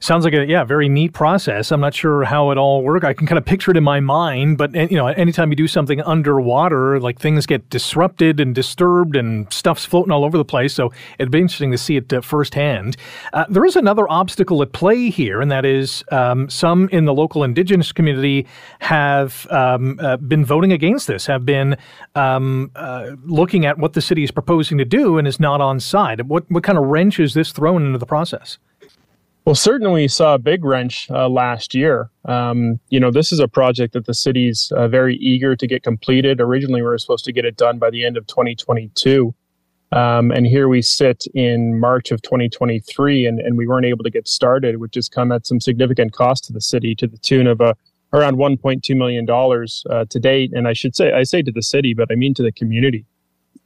Sounds 0.00 0.24
like 0.24 0.34
a 0.34 0.46
yeah, 0.46 0.64
very 0.64 0.88
neat 0.88 1.12
process. 1.12 1.72
I'm 1.72 1.80
not 1.80 1.94
sure 1.94 2.24
how 2.24 2.50
it 2.50 2.58
all 2.58 2.82
works. 2.82 3.04
I 3.04 3.14
can 3.14 3.26
kind 3.26 3.38
of 3.38 3.44
picture 3.44 3.70
it 3.70 3.76
in 3.76 3.84
my 3.84 4.00
mind, 4.00 4.58
but 4.58 4.74
you 4.74 4.96
know, 4.96 5.06
anytime 5.08 5.50
you 5.50 5.56
do 5.56 5.66
something 5.66 6.00
underwater, 6.02 7.00
like 7.00 7.18
things 7.18 7.46
get 7.46 7.68
disrupted 7.70 8.40
and 8.40 8.54
disturbed, 8.54 9.16
and 9.16 9.50
stuff's 9.52 9.84
floating 9.84 10.12
all 10.12 10.24
over 10.24 10.36
the 10.36 10.44
place. 10.44 10.74
So 10.74 10.92
it'd 11.18 11.30
be 11.30 11.40
interesting 11.40 11.70
to 11.72 11.78
see 11.78 11.96
it 11.96 12.12
uh, 12.12 12.20
firsthand. 12.20 12.96
Uh, 13.32 13.44
there 13.48 13.64
is 13.64 13.76
another 13.76 14.10
obstacle 14.10 14.62
at 14.62 14.72
play 14.72 15.10
here, 15.10 15.40
and 15.40 15.50
that 15.50 15.64
is 15.64 16.04
um, 16.12 16.48
some 16.50 16.88
in 16.90 17.04
the 17.04 17.14
local 17.14 17.42
Indigenous 17.44 17.92
community 17.92 18.46
have 18.80 19.46
um, 19.50 19.98
uh, 20.00 20.16
been 20.18 20.44
voting 20.44 20.72
against 20.72 21.06
this, 21.06 21.26
have 21.26 21.46
been 21.46 21.76
um, 22.14 22.70
uh, 22.76 23.12
looking 23.24 23.66
at 23.66 23.78
what 23.78 23.94
the 23.94 24.02
city 24.02 24.22
is 24.22 24.30
proposing 24.30 24.78
to 24.78 24.84
do, 24.84 25.18
and 25.18 25.26
is 25.26 25.40
not 25.40 25.60
on 25.60 25.80
side. 25.80 26.28
What 26.28 26.50
what 26.50 26.62
kind 26.62 26.78
of 26.78 26.84
wrench 26.84 27.18
is 27.18 27.34
this 27.34 27.52
thrown 27.52 27.86
into 27.86 27.98
the 27.98 28.06
process? 28.06 28.58
Well, 29.46 29.54
certainly 29.54 30.02
we 30.02 30.08
saw 30.08 30.34
a 30.34 30.38
big 30.38 30.64
wrench 30.64 31.08
uh, 31.08 31.28
last 31.28 31.72
year. 31.72 32.10
Um, 32.24 32.80
you 32.88 32.98
know, 32.98 33.12
this 33.12 33.30
is 33.30 33.38
a 33.38 33.46
project 33.46 33.92
that 33.92 34.04
the 34.04 34.12
city's 34.12 34.72
uh, 34.72 34.88
very 34.88 35.14
eager 35.18 35.54
to 35.54 35.66
get 35.68 35.84
completed. 35.84 36.40
Originally, 36.40 36.82
we 36.82 36.88
were 36.88 36.98
supposed 36.98 37.24
to 37.26 37.32
get 37.32 37.44
it 37.44 37.56
done 37.56 37.78
by 37.78 37.88
the 37.90 38.04
end 38.04 38.16
of 38.16 38.26
2022. 38.26 39.32
Um, 39.92 40.32
and 40.32 40.48
here 40.48 40.66
we 40.66 40.82
sit 40.82 41.26
in 41.32 41.78
March 41.78 42.10
of 42.10 42.22
2023, 42.22 43.24
and, 43.24 43.38
and 43.38 43.56
we 43.56 43.68
weren't 43.68 43.86
able 43.86 44.02
to 44.02 44.10
get 44.10 44.26
started, 44.26 44.78
which 44.78 44.96
has 44.96 45.08
come 45.08 45.30
at 45.30 45.46
some 45.46 45.60
significant 45.60 46.12
cost 46.12 46.42
to 46.46 46.52
the 46.52 46.60
city 46.60 46.96
to 46.96 47.06
the 47.06 47.18
tune 47.18 47.46
of 47.46 47.60
uh, 47.60 47.74
around 48.12 48.38
$1.2 48.38 48.96
million 48.96 49.30
uh, 49.30 50.04
to 50.10 50.18
date. 50.18 50.50
And 50.54 50.66
I 50.66 50.72
should 50.72 50.96
say, 50.96 51.12
I 51.12 51.22
say 51.22 51.42
to 51.42 51.52
the 51.52 51.62
city, 51.62 51.94
but 51.94 52.10
I 52.10 52.16
mean 52.16 52.34
to 52.34 52.42
the 52.42 52.50
community 52.50 53.06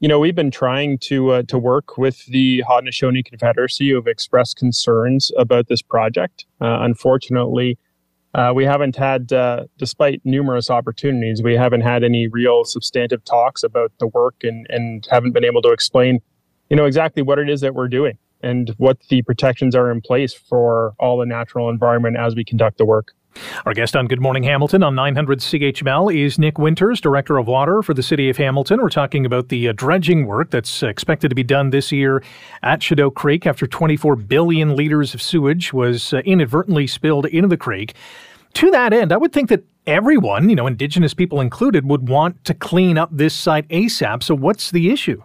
you 0.00 0.08
know, 0.08 0.18
we've 0.18 0.34
been 0.34 0.50
trying 0.50 0.98
to 0.98 1.30
uh, 1.30 1.42
to 1.44 1.58
work 1.58 1.98
with 1.98 2.24
the 2.26 2.64
Haudenosaunee 2.68 3.24
Confederacy 3.24 3.90
who 3.90 3.96
have 3.96 4.06
expressed 4.06 4.56
concerns 4.56 5.30
about 5.36 5.68
this 5.68 5.82
project. 5.82 6.46
Uh, 6.60 6.78
unfortunately, 6.80 7.78
uh, 8.34 8.52
we 8.54 8.64
haven't 8.64 8.96
had, 8.96 9.32
uh, 9.32 9.64
despite 9.76 10.22
numerous 10.24 10.70
opportunities, 10.70 11.42
we 11.42 11.54
haven't 11.54 11.82
had 11.82 12.02
any 12.02 12.28
real 12.28 12.64
substantive 12.64 13.24
talks 13.24 13.62
about 13.62 13.92
the 13.98 14.06
work 14.06 14.36
and, 14.42 14.66
and 14.70 15.06
haven't 15.10 15.32
been 15.32 15.44
able 15.44 15.60
to 15.60 15.70
explain, 15.70 16.20
you 16.70 16.76
know, 16.76 16.86
exactly 16.86 17.22
what 17.22 17.38
it 17.38 17.50
is 17.50 17.60
that 17.60 17.74
we're 17.74 17.88
doing 17.88 18.16
and 18.42 18.70
what 18.78 18.98
the 19.10 19.20
protections 19.22 19.74
are 19.74 19.90
in 19.90 20.00
place 20.00 20.32
for 20.32 20.94
all 20.98 21.18
the 21.18 21.26
natural 21.26 21.68
environment 21.68 22.16
as 22.16 22.34
we 22.34 22.44
conduct 22.44 22.78
the 22.78 22.86
work. 22.86 23.12
Our 23.66 23.74
guest 23.74 23.96
on 23.96 24.06
Good 24.06 24.20
Morning 24.20 24.42
Hamilton 24.42 24.82
on 24.82 24.94
900 24.94 25.38
CHML 25.38 26.14
is 26.14 26.38
Nick 26.38 26.58
Winters, 26.58 27.00
Director 27.00 27.38
of 27.38 27.46
Water 27.46 27.82
for 27.82 27.94
the 27.94 28.02
City 28.02 28.28
of 28.28 28.36
Hamilton. 28.36 28.80
We're 28.80 28.88
talking 28.88 29.24
about 29.26 29.48
the 29.48 29.68
uh, 29.68 29.72
dredging 29.72 30.26
work 30.26 30.50
that's 30.50 30.82
expected 30.82 31.28
to 31.28 31.34
be 31.34 31.42
done 31.42 31.70
this 31.70 31.92
year 31.92 32.22
at 32.62 32.80
Chedoke 32.80 33.14
Creek 33.14 33.46
after 33.46 33.66
24 33.66 34.16
billion 34.16 34.76
liters 34.76 35.14
of 35.14 35.22
sewage 35.22 35.72
was 35.72 36.12
uh, 36.12 36.18
inadvertently 36.18 36.86
spilled 36.86 37.26
into 37.26 37.48
the 37.48 37.56
creek. 37.56 37.94
To 38.54 38.70
that 38.72 38.92
end, 38.92 39.12
I 39.12 39.16
would 39.16 39.32
think 39.32 39.48
that 39.50 39.64
everyone, 39.86 40.48
you 40.48 40.56
know, 40.56 40.66
Indigenous 40.66 41.14
people 41.14 41.40
included, 41.40 41.88
would 41.88 42.08
want 42.08 42.44
to 42.44 42.54
clean 42.54 42.98
up 42.98 43.10
this 43.12 43.34
site 43.34 43.68
ASAP. 43.68 44.22
So, 44.22 44.34
what's 44.34 44.70
the 44.70 44.90
issue? 44.90 45.22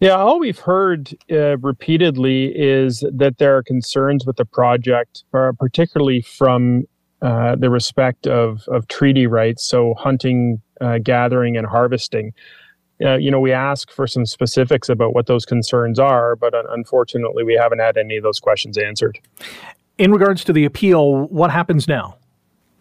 Yeah, 0.00 0.16
all 0.16 0.38
we've 0.38 0.58
heard 0.58 1.16
uh, 1.30 1.56
repeatedly 1.58 2.46
is 2.54 3.04
that 3.12 3.38
there 3.38 3.56
are 3.56 3.62
concerns 3.62 4.26
with 4.26 4.36
the 4.36 4.44
project, 4.44 5.24
uh, 5.32 5.52
particularly 5.58 6.20
from 6.20 6.84
uh, 7.24 7.56
the 7.56 7.70
respect 7.70 8.26
of, 8.26 8.68
of 8.68 8.86
treaty 8.88 9.26
rights, 9.26 9.64
so 9.64 9.94
hunting, 9.94 10.60
uh, 10.82 10.98
gathering, 11.02 11.56
and 11.56 11.66
harvesting. 11.66 12.34
Uh, 13.02 13.16
you 13.16 13.30
know, 13.30 13.40
we 13.40 13.50
ask 13.50 13.90
for 13.90 14.06
some 14.06 14.26
specifics 14.26 14.90
about 14.90 15.14
what 15.14 15.26
those 15.26 15.46
concerns 15.46 15.98
are, 15.98 16.36
but 16.36 16.52
unfortunately, 16.70 17.42
we 17.42 17.54
haven't 17.54 17.78
had 17.78 17.96
any 17.96 18.18
of 18.18 18.22
those 18.22 18.38
questions 18.38 18.76
answered. 18.76 19.18
In 19.96 20.12
regards 20.12 20.44
to 20.44 20.52
the 20.52 20.66
appeal, 20.66 21.26
what 21.28 21.50
happens 21.50 21.88
now? 21.88 22.18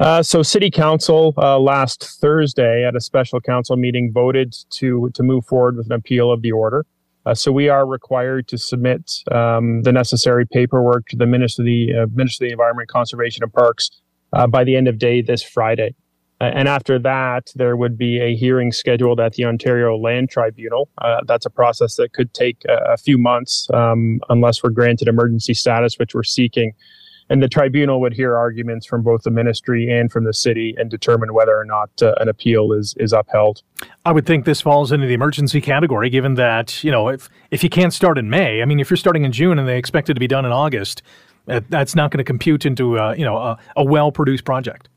Uh, 0.02 0.22
so, 0.22 0.44
City 0.44 0.70
Council 0.70 1.34
uh, 1.38 1.58
last 1.58 2.04
Thursday 2.04 2.86
at 2.86 2.98
a 2.98 3.00
special 3.00 3.40
council 3.40 3.78
meeting 3.78 4.12
voted 4.12 4.54
to 4.72 5.10
to 5.14 5.24
move 5.24 5.46
forward 5.46 5.78
with 5.78 5.86
an 5.86 5.94
appeal 5.94 6.32
of 6.32 6.42
the 6.42 6.52
order. 6.52 6.86
Uh, 7.26 7.34
so 7.34 7.54
we 7.54 7.70
are 7.70 7.86
required 7.86 8.50
to 8.50 8.58
submit 8.58 9.10
um, 9.32 9.84
the 9.84 9.94
necessary 9.94 10.46
paperwork 10.46 11.08
to 11.08 11.16
the 11.16 11.26
Minister 11.26 11.62
of 11.62 11.66
the 11.66 11.94
uh, 11.96 12.06
Minister 12.14 12.44
of 12.44 12.50
the 12.50 12.52
Environment, 12.52 12.90
Conservation, 12.90 13.44
and 13.44 13.54
Parks 13.54 13.90
uh, 14.34 14.48
by 14.48 14.64
the 14.64 14.76
end 14.76 14.88
of 14.88 14.98
day 14.98 15.22
this 15.22 15.44
Friday. 15.44 15.96
Uh, 16.42 16.52
and 16.56 16.68
after 16.68 17.00
that, 17.00 17.52
there 17.56 17.78
would 17.78 17.98
be 17.98 18.20
a 18.20 18.36
hearing 18.36 18.72
scheduled 18.72 19.20
at 19.20 19.34
the 19.34 19.46
Ontario 19.46 19.96
Land 19.96 20.30
Tribunal. 20.30 20.90
Uh, 20.98 21.22
that's 21.26 21.46
a 21.46 21.50
process 21.50 21.96
that 21.96 22.12
could 22.12 22.34
take 22.34 22.58
a, 22.68 22.94
a 22.94 22.98
few 22.98 23.18
months 23.18 23.70
um, 23.74 24.20
unless 24.30 24.62
we're 24.62 24.72
granted 24.72 25.08
emergency 25.08 25.54
status, 25.54 25.98
which 25.98 26.14
we're 26.14 26.24
seeking. 26.24 26.74
And 27.30 27.42
the 27.42 27.48
tribunal 27.48 28.02
would 28.02 28.14
hear 28.14 28.36
arguments 28.36 28.86
from 28.86 29.02
both 29.02 29.24
the 29.24 29.32
ministry 29.32 29.90
and 29.90 30.12
from 30.12 30.26
the 30.26 30.34
city 30.34 30.76
and 30.78 30.92
determine 30.92 31.34
whether 31.34 31.58
or 31.58 31.64
not 31.64 31.90
uh, 32.02 32.14
an 32.20 32.28
appeal 32.28 32.74
is 32.74 32.94
is 33.00 33.14
upheld. 33.14 33.64
I 34.06 34.12
would 34.12 34.26
think 34.26 34.44
this 34.44 34.60
falls 34.60 34.92
into 34.92 35.08
the 35.08 35.14
emergency 35.14 35.62
category, 35.62 36.10
given 36.10 36.34
that 36.36 36.84
you 36.84 36.92
know 36.92 37.08
if 37.08 37.30
if 37.50 37.64
you 37.64 37.70
can't 37.70 37.94
start 37.94 38.18
in 38.18 38.30
May, 38.30 38.62
I 38.62 38.66
mean, 38.66 38.82
if 38.82 38.90
you're 38.90 38.98
starting 38.98 39.24
in 39.24 39.32
June 39.32 39.58
and 39.58 39.68
they 39.68 39.78
expect 39.78 40.10
it 40.10 40.16
to 40.16 40.20
be 40.20 40.28
done 40.28 40.44
in 40.46 40.52
August, 40.52 41.02
that's 41.46 41.96
not 41.96 42.12
going 42.12 42.20
to 42.20 42.24
compute 42.24 42.66
into 42.66 43.00
uh, 43.00 43.14
you 43.18 43.26
know 43.26 43.38
a, 43.38 43.58
a 43.78 43.84
well-produced 43.84 44.46
project. 44.46 44.90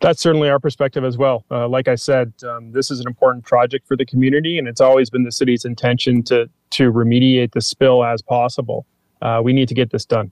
That's 0.00 0.20
certainly 0.20 0.48
our 0.48 0.60
perspective 0.60 1.04
as 1.04 1.18
well. 1.18 1.44
Uh, 1.50 1.68
like 1.68 1.88
I 1.88 1.96
said, 1.96 2.32
um, 2.44 2.70
this 2.70 2.90
is 2.90 3.00
an 3.00 3.08
important 3.08 3.44
project 3.44 3.86
for 3.88 3.96
the 3.96 4.06
community, 4.06 4.56
and 4.58 4.68
it's 4.68 4.80
always 4.80 5.10
been 5.10 5.24
the 5.24 5.32
city's 5.32 5.64
intention 5.64 6.22
to 6.24 6.48
to 6.70 6.92
remediate 6.92 7.52
the 7.52 7.60
spill 7.60 8.04
as 8.04 8.22
possible. 8.22 8.86
Uh, 9.20 9.40
we 9.42 9.52
need 9.52 9.68
to 9.68 9.74
get 9.74 9.90
this 9.90 10.04
done. 10.04 10.30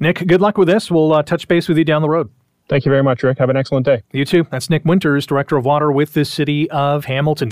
Nick, 0.00 0.26
good 0.26 0.40
luck 0.40 0.58
with 0.58 0.68
this. 0.68 0.90
We'll 0.90 1.12
uh, 1.12 1.22
touch 1.22 1.48
base 1.48 1.68
with 1.68 1.78
you 1.78 1.84
down 1.84 2.02
the 2.02 2.08
road. 2.08 2.30
Thank 2.68 2.86
you 2.86 2.90
very 2.90 3.02
much, 3.02 3.22
Rick. 3.22 3.38
Have 3.38 3.50
an 3.50 3.56
excellent 3.56 3.84
day. 3.84 4.02
You 4.12 4.24
too. 4.24 4.46
That's 4.50 4.70
Nick 4.70 4.84
Winters, 4.84 5.26
Director 5.26 5.56
of 5.56 5.64
Water 5.64 5.92
with 5.92 6.14
the 6.14 6.24
City 6.24 6.70
of 6.70 7.04
Hamilton. 7.04 7.50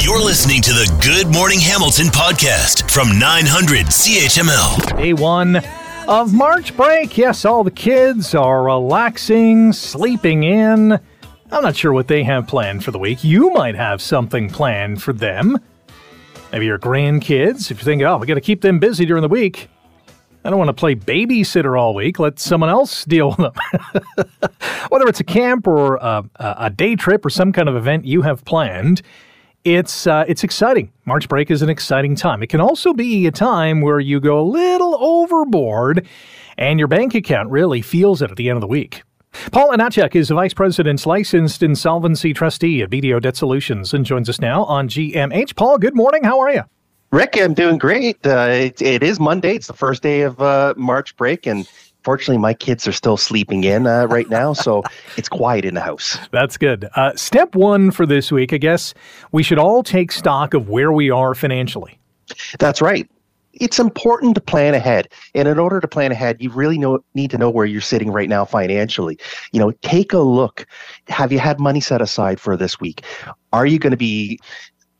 You're 0.00 0.24
listening 0.24 0.62
to 0.62 0.70
the 0.70 1.00
Good 1.02 1.32
Morning 1.32 1.60
Hamilton 1.60 2.06
podcast 2.06 2.90
from 2.90 3.18
900 3.18 3.86
CHML. 3.86 4.96
Day 4.96 5.12
one 5.12 5.60
of 6.08 6.32
March 6.32 6.74
break. 6.74 7.18
Yes, 7.18 7.44
all 7.44 7.62
the 7.62 7.70
kids 7.70 8.34
are 8.34 8.64
relaxing, 8.64 9.74
sleeping 9.74 10.42
in. 10.42 10.92
I'm 11.52 11.62
not 11.62 11.76
sure 11.76 11.92
what 11.92 12.08
they 12.08 12.24
have 12.24 12.46
planned 12.46 12.82
for 12.82 12.92
the 12.92 12.98
week. 12.98 13.22
You 13.22 13.50
might 13.50 13.74
have 13.74 14.00
something 14.00 14.48
planned 14.48 15.02
for 15.02 15.12
them. 15.12 15.58
Maybe 16.50 16.64
your 16.64 16.78
grandkids, 16.78 17.70
if 17.70 17.78
you're 17.78 17.84
thinking, 17.84 18.06
oh, 18.06 18.16
we 18.16 18.26
got 18.26 18.34
to 18.34 18.40
keep 18.40 18.62
them 18.62 18.78
busy 18.78 19.04
during 19.04 19.20
the 19.20 19.28
week. 19.28 19.68
I 20.46 20.50
don't 20.50 20.58
want 20.58 20.68
to 20.68 20.72
play 20.72 20.94
babysitter 20.94 21.78
all 21.78 21.94
week. 21.94 22.18
Let 22.18 22.38
someone 22.38 22.70
else 22.70 23.04
deal 23.04 23.28
with 23.28 23.52
them. 23.52 24.30
Whether 24.88 25.08
it's 25.08 25.20
a 25.20 25.24
camp 25.24 25.66
or 25.66 25.96
a, 25.96 26.24
a 26.38 26.70
day 26.70 26.96
trip 26.96 27.26
or 27.26 27.30
some 27.30 27.52
kind 27.52 27.68
of 27.68 27.76
event 27.76 28.06
you 28.06 28.22
have 28.22 28.46
planned, 28.46 29.02
it's 29.64 30.06
uh, 30.06 30.24
it's 30.28 30.44
exciting. 30.44 30.92
March 31.04 31.28
break 31.28 31.50
is 31.50 31.62
an 31.62 31.68
exciting 31.68 32.14
time. 32.14 32.42
It 32.42 32.48
can 32.48 32.60
also 32.60 32.92
be 32.92 33.26
a 33.26 33.30
time 33.30 33.80
where 33.80 34.00
you 34.00 34.20
go 34.20 34.40
a 34.40 34.42
little 34.42 34.96
overboard, 35.02 36.06
and 36.56 36.78
your 36.78 36.88
bank 36.88 37.14
account 37.14 37.50
really 37.50 37.82
feels 37.82 38.22
it 38.22 38.30
at 38.30 38.36
the 38.36 38.48
end 38.48 38.56
of 38.56 38.60
the 38.60 38.66
week. 38.66 39.02
Paul 39.52 39.70
Anachek 39.70 40.14
is 40.14 40.28
the 40.28 40.34
Vice 40.34 40.54
President's 40.54 41.06
licensed 41.06 41.62
insolvency 41.62 42.32
trustee 42.32 42.82
at 42.82 42.90
BDO 42.90 43.20
Debt 43.22 43.36
Solutions 43.36 43.92
and 43.92 44.04
joins 44.04 44.28
us 44.28 44.40
now 44.40 44.64
on 44.64 44.88
GMH. 44.88 45.54
Paul, 45.54 45.78
good 45.78 45.94
morning. 45.94 46.24
How 46.24 46.40
are 46.40 46.50
you? 46.50 46.62
Rick, 47.10 47.38
I'm 47.40 47.54
doing 47.54 47.78
great. 47.78 48.26
Uh, 48.26 48.48
it, 48.50 48.82
it 48.82 49.02
is 49.02 49.18
Monday. 49.18 49.54
It's 49.54 49.66
the 49.66 49.72
first 49.72 50.02
day 50.02 50.22
of 50.22 50.40
uh, 50.42 50.74
March 50.76 51.16
break, 51.16 51.46
and 51.46 51.68
fortunately, 52.08 52.38
my 52.38 52.54
kids 52.54 52.88
are 52.88 52.92
still 52.92 53.18
sleeping 53.18 53.64
in 53.64 53.86
uh, 53.86 54.06
right 54.06 54.30
now, 54.30 54.54
so 54.54 54.82
it's 55.18 55.28
quiet 55.28 55.66
in 55.66 55.74
the 55.74 55.80
house. 55.82 56.16
That's 56.30 56.56
good. 56.56 56.88
Uh, 56.94 57.14
step 57.16 57.54
one 57.54 57.90
for 57.90 58.06
this 58.06 58.32
week, 58.32 58.54
I 58.54 58.56
guess 58.56 58.94
we 59.30 59.42
should 59.42 59.58
all 59.58 59.82
take 59.82 60.10
stock 60.10 60.54
of 60.54 60.70
where 60.70 60.90
we 60.90 61.10
are 61.10 61.34
financially. 61.34 61.98
That's 62.58 62.80
right. 62.80 63.06
It's 63.52 63.78
important 63.78 64.36
to 64.36 64.40
plan 64.40 64.72
ahead. 64.72 65.08
And 65.34 65.46
in 65.48 65.58
order 65.58 65.80
to 65.80 65.86
plan 65.86 66.10
ahead, 66.10 66.38
you 66.40 66.48
really 66.50 66.78
know, 66.78 67.00
need 67.12 67.30
to 67.32 67.36
know 67.36 67.50
where 67.50 67.66
you're 67.66 67.82
sitting 67.82 68.10
right 68.10 68.30
now 68.30 68.46
financially. 68.46 69.18
You 69.52 69.60
know, 69.60 69.72
take 69.82 70.14
a 70.14 70.20
look. 70.20 70.64
Have 71.08 71.30
you 71.30 71.38
had 71.38 71.60
money 71.60 71.80
set 71.80 72.00
aside 72.00 72.40
for 72.40 72.56
this 72.56 72.80
week? 72.80 73.04
Are 73.52 73.66
you 73.66 73.78
going 73.78 73.90
to 73.90 73.98
be, 73.98 74.38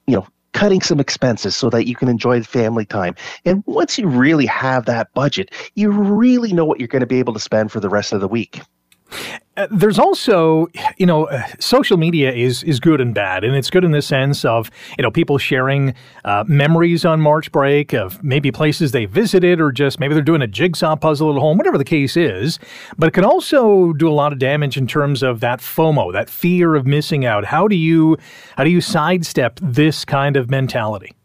you 0.06 0.14
know, 0.16 0.26
cutting 0.58 0.80
some 0.80 0.98
expenses 0.98 1.54
so 1.54 1.70
that 1.70 1.86
you 1.86 1.94
can 1.94 2.08
enjoy 2.08 2.40
the 2.40 2.44
family 2.44 2.84
time. 2.84 3.14
And 3.44 3.62
once 3.66 3.96
you 3.96 4.08
really 4.08 4.46
have 4.46 4.86
that 4.86 5.14
budget, 5.14 5.52
you 5.76 5.88
really 5.88 6.52
know 6.52 6.64
what 6.64 6.80
you're 6.80 6.88
going 6.88 6.98
to 6.98 7.06
be 7.06 7.20
able 7.20 7.32
to 7.34 7.38
spend 7.38 7.70
for 7.70 7.78
the 7.78 7.88
rest 7.88 8.12
of 8.12 8.20
the 8.20 8.26
week. 8.26 8.60
Uh, 9.58 9.66
there's 9.72 9.98
also, 9.98 10.68
you 10.98 11.04
know, 11.04 11.24
uh, 11.24 11.42
social 11.58 11.96
media 11.96 12.32
is 12.32 12.62
is 12.62 12.78
good 12.78 13.00
and 13.00 13.12
bad, 13.12 13.42
and 13.42 13.56
it's 13.56 13.70
good 13.70 13.82
in 13.82 13.90
the 13.90 14.00
sense 14.00 14.44
of 14.44 14.70
you 14.96 15.02
know 15.02 15.10
people 15.10 15.36
sharing 15.36 15.92
uh, 16.24 16.44
memories 16.46 17.04
on 17.04 17.20
March 17.20 17.50
break 17.50 17.92
of 17.92 18.22
maybe 18.22 18.52
places 18.52 18.92
they 18.92 19.04
visited, 19.04 19.60
or 19.60 19.72
just 19.72 19.98
maybe 19.98 20.14
they're 20.14 20.22
doing 20.22 20.42
a 20.42 20.46
jigsaw 20.46 20.94
puzzle 20.94 21.34
at 21.34 21.40
home, 21.40 21.58
whatever 21.58 21.76
the 21.76 21.84
case 21.84 22.16
is. 22.16 22.60
But 22.96 23.08
it 23.08 23.14
can 23.14 23.24
also 23.24 23.92
do 23.94 24.08
a 24.08 24.14
lot 24.14 24.32
of 24.32 24.38
damage 24.38 24.76
in 24.76 24.86
terms 24.86 25.24
of 25.24 25.40
that 25.40 25.58
FOMO, 25.58 26.12
that 26.12 26.30
fear 26.30 26.76
of 26.76 26.86
missing 26.86 27.24
out. 27.24 27.44
How 27.44 27.66
do 27.66 27.74
you 27.74 28.16
how 28.56 28.62
do 28.62 28.70
you 28.70 28.80
sidestep 28.80 29.58
this 29.60 30.04
kind 30.04 30.36
of 30.36 30.48
mentality? 30.48 31.17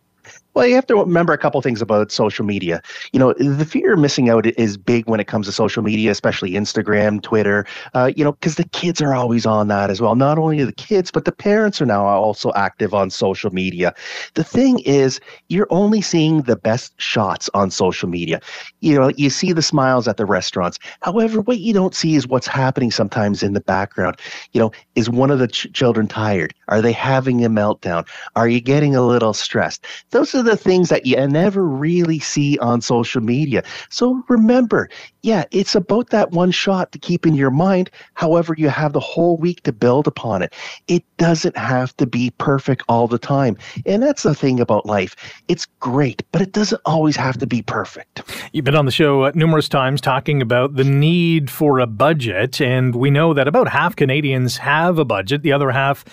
Well, 0.54 0.68
you 0.68 0.76
have 0.76 0.86
to 0.88 0.96
remember 0.96 1.34
a 1.34 1.38
couple 1.38 1.60
things 1.62 1.82
about 1.82 2.12
social 2.12 2.46
media. 2.46 2.80
You 3.12 3.20
know, 3.20 3.34
the 3.34 3.66
fear 3.66 3.94
of 3.94 4.00
missing 4.00 4.30
out 4.30 4.46
is 4.46 4.78
big 4.78 5.10
when 5.10 5.20
it 5.20 5.26
comes 5.26 5.48
to 5.48 5.52
social 5.52 5.82
media, 5.82 6.12
especially 6.12 6.52
Instagram, 6.52 7.24
Twitter. 7.24 7.66
Uh, 7.96 8.12
you 8.16 8.24
know, 8.24 8.34
because 8.34 8.56
the 8.56 8.66
kids 8.66 9.02
are 9.02 9.16
always 9.16 9.48
on 9.48 9.68
that 9.70 9.90
as 9.90 10.00
well. 10.00 10.16
Not 10.16 10.38
only 10.38 10.64
the 10.64 10.72
kids, 10.72 11.10
but 11.10 11.26
the 11.26 11.32
parents 11.32 11.82
are 11.82 11.88
now 11.88 12.06
also 12.06 12.52
active 12.54 12.94
on 12.94 13.10
social 13.10 13.50
media. 13.52 13.96
The 14.36 14.44
thing 14.44 14.80
is, 14.80 15.20
you're 15.50 15.68
only 15.72 16.02
seeing 16.02 16.44
the 16.44 16.56
best 16.56 16.94
shots 17.02 17.50
on 17.56 17.72
social 17.72 18.08
media. 18.08 18.40
You 18.82 19.00
know, 19.00 19.12
you 19.18 19.32
see 19.32 19.54
the 19.54 19.64
smiles 19.64 20.08
at 20.08 20.18
the 20.18 20.26
restaurants. 20.26 20.78
However, 21.02 21.42
what 21.42 21.60
you 21.60 21.74
don't 21.74 21.96
see 21.96 22.14
is 22.16 22.28
what's 22.28 22.48
happening 22.48 22.92
sometimes 22.92 23.42
in 23.42 23.54
the 23.54 23.62
background. 23.62 24.18
You 24.52 24.62
know, 24.62 24.72
is 24.96 25.10
one 25.10 25.32
of 25.32 25.40
the 25.40 25.48
ch- 25.48 25.72
children 25.74 26.08
tired? 26.08 26.54
Are 26.68 26.82
they 26.82 26.92
having 26.92 27.44
a 27.44 27.50
meltdown? 27.50 28.08
Are 28.36 28.48
you 28.48 28.62
getting 28.62 28.96
a 28.96 29.02
little 29.02 29.34
stressed? 29.34 29.84
Those 30.12 30.36
are 30.36 30.43
the 30.44 30.58
things 30.58 30.90
that 30.90 31.06
you 31.06 31.16
never 31.28 31.66
really 31.66 32.20
see 32.20 32.58
on 32.60 32.82
social 32.82 33.22
media. 33.22 33.64
So 33.90 34.24
remember, 34.28 34.90
yeah, 35.22 35.46
it's 35.52 35.76
about 35.76 36.10
that 36.10 36.32
one 36.32 36.52
shot 36.52 36.92
to 36.92 37.00
keep 37.00 37.26
in 37.26 37.34
your 37.34 37.52
mind. 37.52 37.90
However, 38.14 38.54
you 38.58 38.70
have 38.70 38.94
the 38.94 39.00
whole 39.00 39.38
week 39.38 39.64
to 39.64 39.72
build 39.72 40.08
upon 40.08 40.42
it. 40.42 40.54
It 40.88 41.04
doesn't 41.18 41.58
have 41.58 41.96
to 41.98 42.06
be 42.06 42.32
perfect 42.38 42.84
all 42.90 43.08
the 43.08 43.18
time. 43.18 43.58
And 43.86 44.04
that's 44.04 44.24
the 44.24 44.36
thing 44.36 44.60
about 44.60 44.86
life. 44.86 45.16
It's 45.48 45.66
great, 45.80 46.24
but 46.32 46.42
it 46.42 46.52
doesn't 46.52 46.82
always 46.86 47.16
have 47.16 47.38
to 47.38 47.48
be 47.48 47.62
perfect. 47.62 48.22
You've 48.52 48.66
been 48.66 48.76
on 48.76 48.86
the 48.86 48.92
show 48.92 49.24
uh, 49.24 49.32
numerous 49.34 49.70
times 49.70 50.02
talking 50.02 50.42
about 50.42 50.76
the 50.76 50.84
need 50.84 51.50
for 51.50 51.80
a 51.80 51.88
budget. 51.88 52.60
And 52.62 52.96
we 52.96 53.10
know 53.10 53.34
that 53.34 53.48
about 53.48 53.70
half 53.70 53.96
Canadians 53.96 54.58
have 54.58 55.00
a 55.00 55.06
budget, 55.06 55.42
the 55.42 55.54
other 55.54 55.72
half 55.72 56.04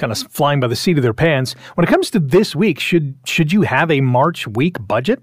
kind 0.00 0.10
of 0.10 0.18
flying 0.30 0.58
by 0.58 0.66
the 0.66 0.76
seat 0.76 0.96
of 0.96 1.02
their 1.02 1.14
pants. 1.14 1.54
When 1.74 1.84
it 1.84 1.88
comes 1.88 2.10
to 2.10 2.18
this 2.18 2.56
week, 2.56 2.80
should 2.80 3.14
should 3.24 3.52
you 3.52 3.62
have 3.62 3.90
a 3.90 4.00
March 4.00 4.48
week 4.48 4.76
budget? 4.88 5.22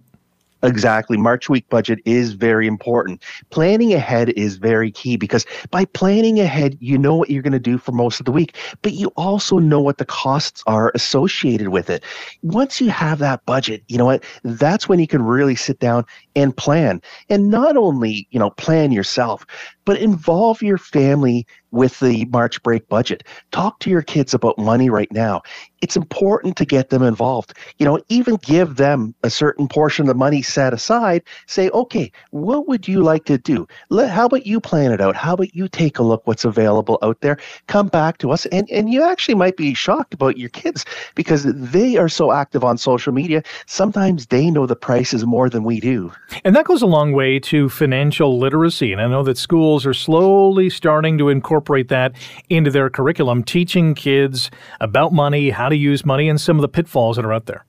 Exactly. 0.63 1.17
March 1.17 1.49
week 1.49 1.69
budget 1.69 1.99
is 2.05 2.33
very 2.33 2.65
important. 2.65 3.21
Planning 3.51 3.93
ahead 3.93 4.29
is 4.29 4.57
very 4.57 4.89
key 4.89 5.15
because 5.15 5.45
by 5.69 5.85
planning 5.85 6.39
ahead, 6.39 6.75
you 6.79 6.97
know 6.97 7.15
what 7.15 7.29
you're 7.29 7.43
going 7.43 7.53
to 7.53 7.59
do 7.59 7.77
for 7.77 7.91
most 7.91 8.19
of 8.19 8.25
the 8.25 8.31
week, 8.31 8.55
but 8.81 8.93
you 8.93 9.09
also 9.15 9.59
know 9.59 9.79
what 9.79 9.99
the 9.99 10.05
costs 10.05 10.63
are 10.65 10.91
associated 10.95 11.69
with 11.69 11.91
it. 11.91 12.03
Once 12.41 12.81
you 12.81 12.89
have 12.89 13.19
that 13.19 13.45
budget, 13.45 13.83
you 13.87 13.99
know 13.99 14.05
what? 14.05 14.23
That's 14.43 14.89
when 14.89 14.97
you 14.99 15.05
can 15.05 15.21
really 15.21 15.55
sit 15.55 15.77
down 15.77 16.05
and 16.35 16.57
plan. 16.57 17.01
And 17.29 17.51
not 17.51 17.77
only, 17.77 18.27
you 18.31 18.39
know, 18.39 18.49
plan 18.49 18.91
yourself, 18.91 19.45
but 19.85 19.99
involve 19.99 20.63
your 20.63 20.79
family 20.79 21.45
with 21.71 21.99
the 21.99 22.25
March 22.25 22.61
break 22.63 22.87
budget. 22.89 23.23
Talk 23.51 23.79
to 23.79 23.89
your 23.89 24.01
kids 24.01 24.33
about 24.33 24.57
money 24.57 24.89
right 24.89 25.11
now. 25.11 25.41
It's 25.81 25.95
important 25.95 26.57
to 26.57 26.65
get 26.65 26.89
them 26.89 27.03
involved. 27.03 27.53
You 27.77 27.85
know, 27.85 27.99
even 28.09 28.37
give 28.37 28.77
them 28.77 29.13
a 29.23 29.29
certain 29.29 29.67
portion 29.67 30.03
of 30.03 30.07
the 30.07 30.15
money 30.15 30.41
set 30.41 30.73
aside. 30.73 31.23
Say, 31.45 31.69
okay, 31.69 32.11
what 32.31 32.67
would 32.67 32.87
you 32.87 33.03
like 33.03 33.25
to 33.25 33.37
do? 33.37 33.67
How 33.91 34.25
about 34.25 34.47
you 34.47 34.59
plan 34.59 34.91
it 34.91 35.01
out? 35.01 35.15
How 35.15 35.33
about 35.33 35.53
you 35.53 35.67
take 35.67 35.99
a 35.99 36.03
look 36.03 36.25
what's 36.25 36.45
available 36.45 36.97
out 37.03 37.21
there? 37.21 37.37
Come 37.67 37.89
back 37.89 38.17
to 38.19 38.31
us. 38.31 38.45
And, 38.47 38.69
and 38.71 38.91
you 38.91 39.03
actually 39.03 39.35
might 39.35 39.57
be 39.57 39.73
shocked 39.73 40.13
about 40.13 40.37
your 40.37 40.49
kids 40.49 40.85
because 41.15 41.43
they 41.43 41.97
are 41.97 42.09
so 42.09 42.31
active 42.31 42.63
on 42.63 42.77
social 42.77 43.13
media. 43.13 43.43
Sometimes 43.67 44.27
they 44.27 44.49
know 44.49 44.65
the 44.65 44.75
prices 44.75 45.25
more 45.25 45.49
than 45.49 45.63
we 45.63 45.79
do. 45.79 46.11
And 46.43 46.55
that 46.55 46.65
goes 46.65 46.81
a 46.81 46.87
long 46.87 47.11
way 47.11 47.39
to 47.39 47.69
financial 47.69 48.39
literacy. 48.39 48.91
And 48.91 49.01
I 49.01 49.07
know 49.07 49.23
that 49.23 49.37
schools 49.37 49.85
are 49.85 49.93
slowly 49.93 50.69
starting 50.69 51.17
to 51.19 51.29
incorporate 51.29 51.56
that 51.89 52.13
into 52.49 52.71
their 52.71 52.89
curriculum, 52.89 53.43
teaching 53.43 53.95
kids 53.95 54.49
about 54.79 55.13
money, 55.13 55.49
how 55.49 55.69
to 55.69 55.75
use 55.75 56.05
money, 56.05 56.29
and 56.29 56.39
some 56.39 56.57
of 56.57 56.61
the 56.61 56.69
pitfalls 56.69 57.15
that 57.15 57.25
are 57.25 57.33
out 57.33 57.45
there. 57.45 57.65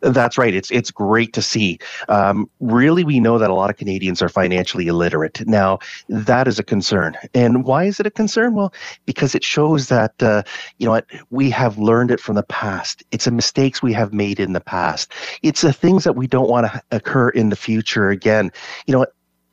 That's 0.00 0.38
right. 0.38 0.54
It's 0.54 0.70
it's 0.70 0.90
great 0.90 1.32
to 1.32 1.42
see. 1.42 1.78
Um, 2.08 2.48
really, 2.60 3.02
we 3.04 3.18
know 3.18 3.38
that 3.38 3.50
a 3.50 3.54
lot 3.54 3.70
of 3.70 3.76
Canadians 3.76 4.22
are 4.22 4.28
financially 4.28 4.86
illiterate. 4.86 5.46
Now, 5.46 5.80
that 6.08 6.46
is 6.46 6.58
a 6.58 6.62
concern. 6.62 7.16
And 7.34 7.64
why 7.64 7.84
is 7.84 7.98
it 7.98 8.06
a 8.06 8.10
concern? 8.10 8.54
Well, 8.54 8.72
because 9.04 9.34
it 9.34 9.42
shows 9.42 9.88
that 9.88 10.22
uh, 10.22 10.42
you 10.78 10.86
know 10.86 11.00
we 11.30 11.50
have 11.50 11.78
learned 11.78 12.10
it 12.10 12.20
from 12.20 12.36
the 12.36 12.44
past. 12.44 13.02
It's 13.10 13.24
the 13.24 13.32
mistakes 13.32 13.82
we 13.82 13.92
have 13.92 14.12
made 14.12 14.38
in 14.38 14.52
the 14.52 14.60
past. 14.60 15.12
It's 15.42 15.62
the 15.62 15.72
things 15.72 16.04
that 16.04 16.14
we 16.14 16.26
don't 16.26 16.48
want 16.48 16.72
to 16.72 16.82
occur 16.92 17.30
in 17.30 17.48
the 17.48 17.56
future 17.56 18.10
again. 18.10 18.52
You 18.86 18.94
know, 18.94 19.06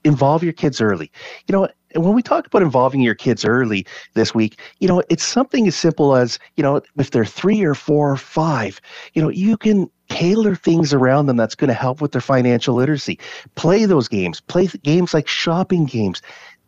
involve 0.03 0.43
your 0.43 0.53
kids 0.53 0.81
early. 0.81 1.11
You 1.47 1.53
know, 1.53 1.67
and 1.93 2.03
when 2.03 2.13
we 2.13 2.21
talk 2.21 2.45
about 2.45 2.61
involving 2.61 3.01
your 3.01 3.15
kids 3.15 3.45
early 3.45 3.85
this 4.13 4.35
week, 4.35 4.59
you 4.79 4.87
know, 4.87 5.01
it's 5.09 5.23
something 5.23 5.67
as 5.67 5.75
simple 5.75 6.15
as, 6.15 6.37
you 6.55 6.63
know, 6.63 6.81
if 6.97 7.11
they're 7.11 7.25
three 7.25 7.63
or 7.63 7.73
four 7.73 8.11
or 8.11 8.17
five, 8.17 8.81
you 9.13 9.21
know, 9.21 9.29
you 9.29 9.57
can 9.57 9.89
tailor 10.09 10.55
things 10.55 10.93
around 10.93 11.25
them 11.25 11.37
that's 11.37 11.55
going 11.55 11.69
to 11.69 11.73
help 11.73 12.01
with 12.01 12.11
their 12.11 12.21
financial 12.21 12.75
literacy. 12.75 13.19
Play 13.55 13.85
those 13.85 14.07
games, 14.07 14.41
play 14.41 14.67
games 14.83 15.13
like 15.13 15.27
shopping 15.27 15.85
games, 15.85 16.21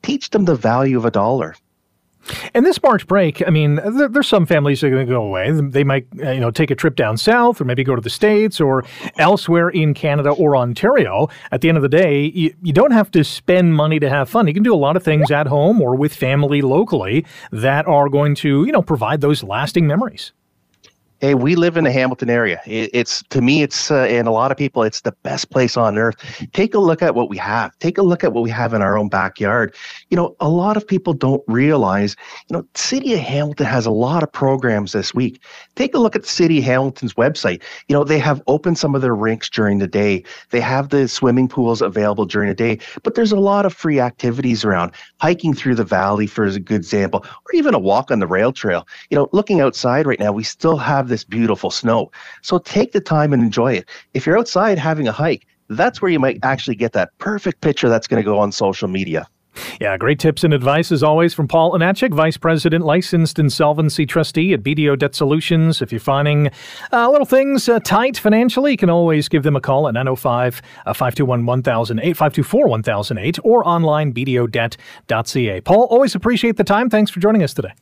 teach 0.03 0.29
them 0.29 0.45
the 0.45 0.55
value 0.55 0.97
of 0.97 1.05
a 1.05 1.11
dollar. 1.11 1.55
And 2.53 2.65
this 2.65 2.81
March 2.83 3.07
break, 3.07 3.45
I 3.47 3.49
mean, 3.49 3.75
there, 3.75 4.07
there's 4.07 4.27
some 4.27 4.45
families 4.45 4.81
that 4.81 4.87
are 4.87 4.91
going 4.91 5.07
to 5.07 5.11
go 5.11 5.23
away. 5.23 5.51
They 5.51 5.83
might, 5.83 6.07
uh, 6.21 6.31
you 6.31 6.39
know, 6.39 6.51
take 6.51 6.71
a 6.71 6.75
trip 6.75 6.95
down 6.95 7.17
south, 7.17 7.59
or 7.59 7.65
maybe 7.65 7.83
go 7.83 7.95
to 7.95 8.01
the 8.01 8.09
states, 8.09 8.59
or 8.59 8.83
elsewhere 9.17 9.69
in 9.69 9.93
Canada 9.93 10.31
or 10.31 10.55
Ontario. 10.55 11.29
At 11.51 11.61
the 11.61 11.69
end 11.69 11.77
of 11.77 11.81
the 11.81 11.89
day, 11.89 12.25
you, 12.25 12.53
you 12.61 12.73
don't 12.73 12.91
have 12.91 13.09
to 13.11 13.23
spend 13.23 13.75
money 13.75 13.99
to 13.99 14.09
have 14.09 14.29
fun. 14.29 14.47
You 14.47 14.53
can 14.53 14.63
do 14.63 14.73
a 14.73 14.77
lot 14.77 14.95
of 14.95 15.03
things 15.03 15.31
at 15.31 15.47
home 15.47 15.81
or 15.81 15.95
with 15.95 16.13
family 16.13 16.61
locally 16.61 17.25
that 17.51 17.87
are 17.87 18.09
going 18.09 18.35
to, 18.35 18.65
you 18.65 18.71
know, 18.71 18.81
provide 18.81 19.21
those 19.21 19.43
lasting 19.43 19.87
memories. 19.87 20.33
Hey, 21.21 21.35
we 21.35 21.55
live 21.55 21.75
in 21.75 21.83
the 21.83 21.91
Hamilton 21.91 22.29
area. 22.29 22.61
it's 22.65 23.23
to 23.23 23.41
me, 23.41 23.61
it's 23.61 23.91
uh, 23.91 24.03
and 24.03 24.25
a 24.25 24.31
lot 24.31 24.51
of 24.51 24.57
people, 24.57 24.83
it's 24.83 25.01
the 25.01 25.11
best 25.23 25.49
place 25.49 25.75
on 25.75 25.97
earth. 25.97 26.15
Take 26.53 26.73
a 26.73 26.79
look 26.79 27.01
at 27.01 27.13
what 27.13 27.29
we 27.29 27.35
have. 27.35 27.77
Take 27.79 27.97
a 27.97 28.03
look 28.03 28.23
at 28.23 28.31
what 28.31 28.41
we 28.41 28.49
have 28.49 28.73
in 28.73 28.81
our 28.81 28.97
own 28.97 29.09
backyard. 29.09 29.75
You 30.09 30.15
know, 30.15 30.37
a 30.39 30.47
lot 30.47 30.77
of 30.77 30.87
people 30.87 31.11
don't 31.11 31.43
realize. 31.45 32.15
You 32.47 32.55
know, 32.55 32.65
City 32.73 33.13
of 33.15 33.19
Hamilton 33.19 33.65
has 33.65 33.85
a 33.85 33.91
lot 33.91 34.23
of 34.23 34.31
programs 34.31 34.93
this 34.93 35.13
week. 35.13 35.41
Take 35.75 35.93
a 35.93 35.99
look 35.99 36.15
at 36.15 36.25
City 36.25 36.61
Hamilton's 36.61 37.15
website. 37.15 37.61
You 37.89 37.97
know, 37.97 38.05
they 38.05 38.19
have 38.19 38.41
opened 38.47 38.77
some 38.77 38.95
of 38.95 39.01
their 39.01 39.15
rinks 39.15 39.49
during 39.49 39.79
the 39.79 39.87
day. 39.87 40.23
They 40.51 40.61
have 40.61 40.87
the 40.87 41.09
swimming 41.09 41.49
pools 41.49 41.81
available 41.81 42.27
during 42.27 42.47
the 42.47 42.55
day, 42.55 42.79
but 43.03 43.15
there's 43.15 43.33
a 43.33 43.39
lot 43.39 43.65
of 43.65 43.73
free 43.73 43.99
activities 43.99 44.63
around. 44.63 44.93
Hiking 45.19 45.53
through 45.53 45.75
the 45.75 45.83
valley, 45.83 46.27
for 46.27 46.45
a 46.45 46.57
good 46.59 46.77
example, 46.77 47.25
or 47.25 47.55
even 47.55 47.73
a 47.73 47.79
walk 47.79 48.09
on 48.09 48.19
the 48.19 48.27
rail 48.27 48.53
trail. 48.53 48.87
You 49.09 49.17
know, 49.17 49.27
looking 49.33 49.59
outside 49.59 50.07
right 50.07 50.19
now, 50.19 50.31
we 50.31 50.45
still 50.45 50.77
have 50.77 51.08
this 51.09 51.23
beautiful 51.23 51.71
snow. 51.71 52.11
So 52.41 52.59
take 52.59 52.93
the 52.93 53.01
time 53.01 53.33
and 53.33 53.43
enjoy 53.43 53.73
it. 53.73 53.89
If 54.13 54.25
you're 54.25 54.37
outside 54.37 54.77
having 54.77 55.07
a 55.07 55.11
hike, 55.11 55.45
that's 55.69 56.01
where 56.01 56.11
you 56.11 56.19
might 56.19 56.39
actually 56.43 56.75
get 56.75 56.93
that 56.93 57.15
perfect 57.17 57.61
picture 57.61 57.89
that's 57.89 58.07
going 58.07 58.21
to 58.21 58.25
go 58.25 58.39
on 58.39 58.51
social 58.51 58.87
media. 58.87 59.27
Yeah, 59.79 59.97
great 59.97 60.19
tips 60.19 60.43
and 60.43 60.53
advice 60.53 60.91
as 60.91 61.03
always 61.03 61.33
from 61.33 61.47
Paul 61.47 61.73
Anachik, 61.73 62.13
Vice 62.13 62.37
President, 62.37 62.85
Licensed 62.85 63.39
Insolvency 63.39 64.05
Trustee 64.05 64.53
at 64.53 64.63
BDO 64.63 64.97
Debt 64.99 65.15
Solutions. 65.15 65.81
If 65.81 65.91
you're 65.91 65.99
finding 65.99 66.49
uh, 66.91 67.09
little 67.09 67.25
things 67.25 67.67
uh, 67.67 67.79
tight 67.79 68.17
financially, 68.17 68.71
you 68.71 68.77
can 68.77 68.89
always 68.89 69.27
give 69.27 69.43
them 69.43 69.55
a 69.55 69.61
call 69.61 69.87
at 69.87 69.93
905 69.93 70.61
521 70.85 71.45
1008, 71.45 72.13
524 72.13 72.67
1008, 72.67 73.39
or 73.43 73.67
online 73.67 74.13
bdodebt.ca. 74.13 75.61
Paul, 75.61 75.83
always 75.89 76.15
appreciate 76.15 76.57
the 76.57 76.63
time. 76.63 76.89
Thanks 76.89 77.11
for 77.11 77.19
joining 77.19 77.43
us 77.43 77.53
today. 77.53 77.73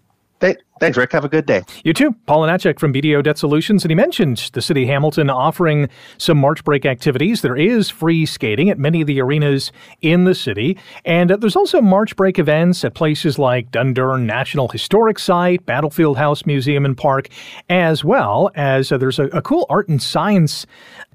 Thanks, 0.80 0.98
Rick. 0.98 1.12
Have 1.14 1.26
a 1.26 1.30
good 1.30 1.46
day. 1.46 1.64
You 1.84 1.94
too. 1.94 2.14
Paul 2.28 2.44
Anachek 2.44 2.80
from 2.80 2.94
BDO 2.94 3.24
Debt 3.24 3.38
Solutions. 3.38 3.84
And 3.84 3.90
he 3.90 3.96
mentioned 3.96 4.50
the 4.54 4.62
City 4.62 4.84
of 4.84 4.90
Hamilton 4.90 5.30
offering 5.30 5.90
some 6.18 6.38
March 6.38 6.64
break 6.64 6.86
activities. 6.86 7.42
There 7.42 7.56
is 7.56 7.90
free 7.90 8.26
skating 8.26 8.70
at 8.70 8.78
many 8.78 9.02
of 9.02 9.08
the 9.08 9.20
arenas 9.20 9.72
in 10.02 10.26
the 10.26 10.36
city. 10.36 10.78
And 11.04 11.32
uh, 11.32 11.38
there's 11.38 11.56
also 11.56 11.82
March 11.82 12.16
break 12.16 12.38
events 12.38 12.86
at 12.86 12.94
places 12.94 13.40
like 13.40 13.72
Dundurn 13.72 14.26
National 14.26 14.68
Historic 14.68 15.18
Site, 15.18 15.66
Battlefield 15.66 16.18
House 16.18 16.46
Museum 16.46 16.86
and 16.86 16.96
Park, 16.96 17.30
as 17.70 18.04
well 18.04 18.52
as 18.56 18.92
uh, 18.92 18.98
there's 18.98 19.20
a, 19.20 19.26
a, 19.28 19.42
cool 19.42 19.66
art 19.70 19.88
and 19.88 20.02
science 20.02 20.66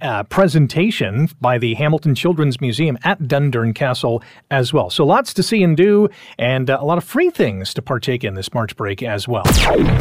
uh, 0.00 0.22
presentation 0.24 1.28
by 1.40 1.58
the 1.58 1.74
Hamilton 1.74 2.14
Children's 2.14 2.60
Museum 2.60 2.98
at 3.04 3.20
Dundurn 3.20 3.74
Castle 3.74 4.22
as 4.50 4.72
well. 4.72 4.90
So 4.90 5.04
lots 5.04 5.34
to 5.34 5.42
see 5.42 5.62
and 5.62 5.76
do, 5.76 6.08
and 6.38 6.70
uh, 6.70 6.78
a 6.80 6.84
lot 6.84 6.98
of 6.98 7.04
free 7.04 7.30
things 7.30 7.74
to 7.74 7.82
partake 7.82 8.24
in 8.24 8.34
this 8.34 8.52
March 8.54 8.74
break 8.74 9.02
as 9.12 9.28
well. 9.28 9.44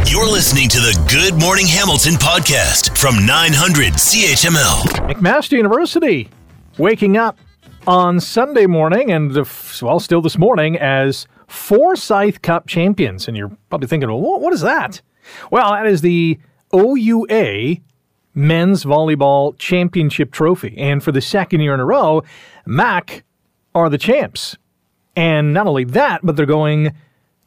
You're 0.08 0.26
listening 0.26 0.70
to 0.70 0.80
the 0.80 0.98
Good 1.12 1.38
Morning 1.38 1.68
Hamilton 1.68 2.14
podcast 2.14 2.98
from 2.98 3.26
900 3.26 3.94
CHML. 3.94 4.84
McMaster 5.06 5.58
University 5.58 6.30
waking 6.78 7.18
up 7.18 7.38
on 7.86 8.22
Sunday 8.22 8.68
morning 8.68 9.12
and, 9.12 9.36
well, 9.82 10.00
still 10.00 10.22
this 10.22 10.38
morning 10.38 10.78
as 10.78 11.28
Forsyth 11.48 12.42
Cup 12.42 12.68
champions. 12.68 13.28
And 13.28 13.36
you're 13.36 13.52
probably 13.70 13.90
thinking, 13.90 14.08
well, 14.08 14.40
what 14.40 14.54
is 14.54 14.62
that? 14.62 15.02
Well, 15.52 15.72
that 15.72 15.88
is 15.88 16.00
the 16.00 16.40
OUA 16.74 17.82
Men's 18.34 18.86
Volleyball 18.86 19.58
Championship 19.60 20.32
Trophy. 20.32 20.74
And 20.78 21.04
for 21.04 21.12
the 21.12 21.20
second 21.20 21.60
year 21.60 21.74
in 21.74 21.82
a 21.82 21.86
row, 21.86 22.24
MAC 22.66 23.26
are 23.76 23.90
the 23.90 23.98
champs. 23.98 24.56
And 25.18 25.54
not 25.54 25.68
only 25.68 25.84
that, 25.84 26.22
but 26.24 26.38
they're 26.38 26.46
going 26.46 26.94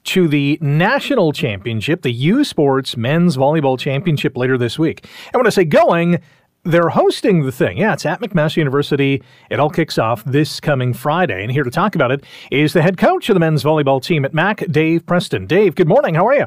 to 0.05 0.29
the 0.29 0.59
national 0.61 1.33
championship, 1.33 2.03
the 2.03 2.13
U 2.13 2.45
Sports 2.45 2.97
Men's 2.97 3.37
Volleyball 3.37 3.79
Championship 3.79 4.37
later 4.37 4.57
this 4.57 4.79
week. 4.79 5.07
And 5.27 5.41
when 5.41 5.47
I 5.47 5.51
say 5.51 5.65
going, 5.65 6.21
they're 6.65 6.89
hosting 6.89 7.45
the 7.45 7.53
thing. 7.53 7.77
Yeah, 7.77 7.93
it's 7.93 8.07
at 8.07 8.21
McMaster 8.21 8.57
University. 8.57 9.23
It 9.51 9.61
all 9.61 9.71
kicks 9.71 9.99
off 9.99 10.25
this 10.25 10.61
coming 10.61 10.95
Friday. 10.95 11.43
And 11.43 11.53
here 11.53 11.65
to 11.65 11.71
talk 11.71 11.95
about 11.95 12.11
it 12.11 12.25
is 12.51 12.73
the 12.73 12.83
head 12.83 12.97
coach 12.97 13.29
of 13.29 13.35
the 13.35 13.41
men's 13.41 13.63
volleyball 13.63 14.03
team 14.03 14.25
at 14.25 14.33
MAC, 14.33 14.65
Dave 14.71 15.05
Preston. 15.05 15.47
Dave, 15.47 15.75
good 15.75 15.89
morning. 15.89 16.15
How 16.15 16.27
are 16.27 16.35
you? 16.35 16.47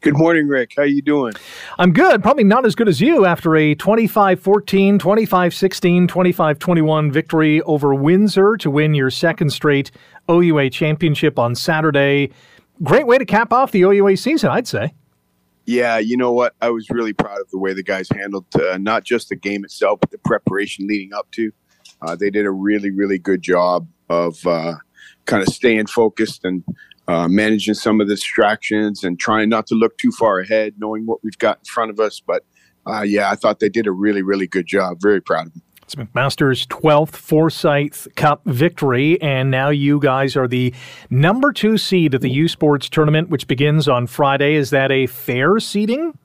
Good 0.00 0.18
morning, 0.18 0.48
Rick. 0.48 0.74
How 0.76 0.82
are 0.82 0.86
you 0.86 1.00
doing? 1.00 1.32
I'm 1.78 1.92
good. 1.92 2.22
Probably 2.22 2.44
not 2.44 2.66
as 2.66 2.74
good 2.74 2.88
as 2.88 3.00
you 3.00 3.24
after 3.24 3.56
a 3.56 3.74
25-14, 3.74 4.98
25-16, 4.98 6.06
25-21 6.06 7.10
victory 7.10 7.62
over 7.62 7.94
Windsor 7.94 8.58
to 8.58 8.70
win 8.70 8.92
your 8.92 9.10
second 9.10 9.48
straight 9.48 9.90
OUA 10.30 10.68
championship 10.68 11.38
on 11.38 11.54
Saturday. 11.54 12.30
Great 12.82 13.06
way 13.06 13.18
to 13.18 13.24
cap 13.24 13.52
off 13.52 13.72
the 13.72 13.82
OUA 13.82 14.16
season, 14.16 14.50
I'd 14.50 14.66
say. 14.66 14.94
Yeah, 15.66 15.98
you 15.98 16.16
know 16.16 16.32
what? 16.32 16.54
I 16.60 16.70
was 16.70 16.90
really 16.90 17.12
proud 17.12 17.40
of 17.40 17.50
the 17.50 17.58
way 17.58 17.72
the 17.72 17.82
guys 17.82 18.08
handled 18.10 18.46
uh, 18.54 18.76
not 18.78 19.04
just 19.04 19.30
the 19.30 19.36
game 19.36 19.64
itself, 19.64 20.00
but 20.00 20.10
the 20.10 20.18
preparation 20.18 20.86
leading 20.86 21.14
up 21.14 21.30
to. 21.32 21.52
Uh, 22.02 22.16
they 22.16 22.30
did 22.30 22.44
a 22.44 22.50
really, 22.50 22.90
really 22.90 23.18
good 23.18 23.40
job 23.40 23.88
of 24.10 24.46
uh, 24.46 24.74
kind 25.24 25.42
of 25.42 25.48
staying 25.48 25.86
focused 25.86 26.44
and 26.44 26.64
uh, 27.08 27.28
managing 27.28 27.74
some 27.74 28.00
of 28.00 28.08
the 28.08 28.14
distractions 28.14 29.04
and 29.04 29.18
trying 29.18 29.48
not 29.48 29.66
to 29.68 29.74
look 29.74 29.96
too 29.96 30.10
far 30.10 30.40
ahead, 30.40 30.74
knowing 30.78 31.06
what 31.06 31.22
we've 31.22 31.38
got 31.38 31.58
in 31.58 31.64
front 31.64 31.90
of 31.90 32.00
us. 32.00 32.20
But 32.20 32.44
uh, 32.86 33.02
yeah, 33.02 33.30
I 33.30 33.36
thought 33.36 33.60
they 33.60 33.68
did 33.68 33.86
a 33.86 33.92
really, 33.92 34.22
really 34.22 34.46
good 34.46 34.66
job. 34.66 34.98
Very 35.00 35.20
proud 35.20 35.46
of 35.46 35.54
them. 35.54 35.62
It's 35.84 35.96
McMaster's 35.96 36.66
12th 36.68 37.14
Forsyth 37.14 38.08
Cup 38.16 38.40
victory, 38.46 39.20
and 39.20 39.50
now 39.50 39.68
you 39.68 40.00
guys 40.00 40.34
are 40.34 40.48
the 40.48 40.72
number 41.10 41.52
two 41.52 41.76
seed 41.76 42.14
at 42.14 42.22
the 42.22 42.30
U 42.30 42.48
Sports 42.48 42.88
tournament, 42.88 43.28
which 43.28 43.46
begins 43.46 43.86
on 43.86 44.06
Friday. 44.06 44.54
Is 44.54 44.70
that 44.70 44.90
a 44.90 45.06
fair 45.06 45.58
seeding? 45.60 46.18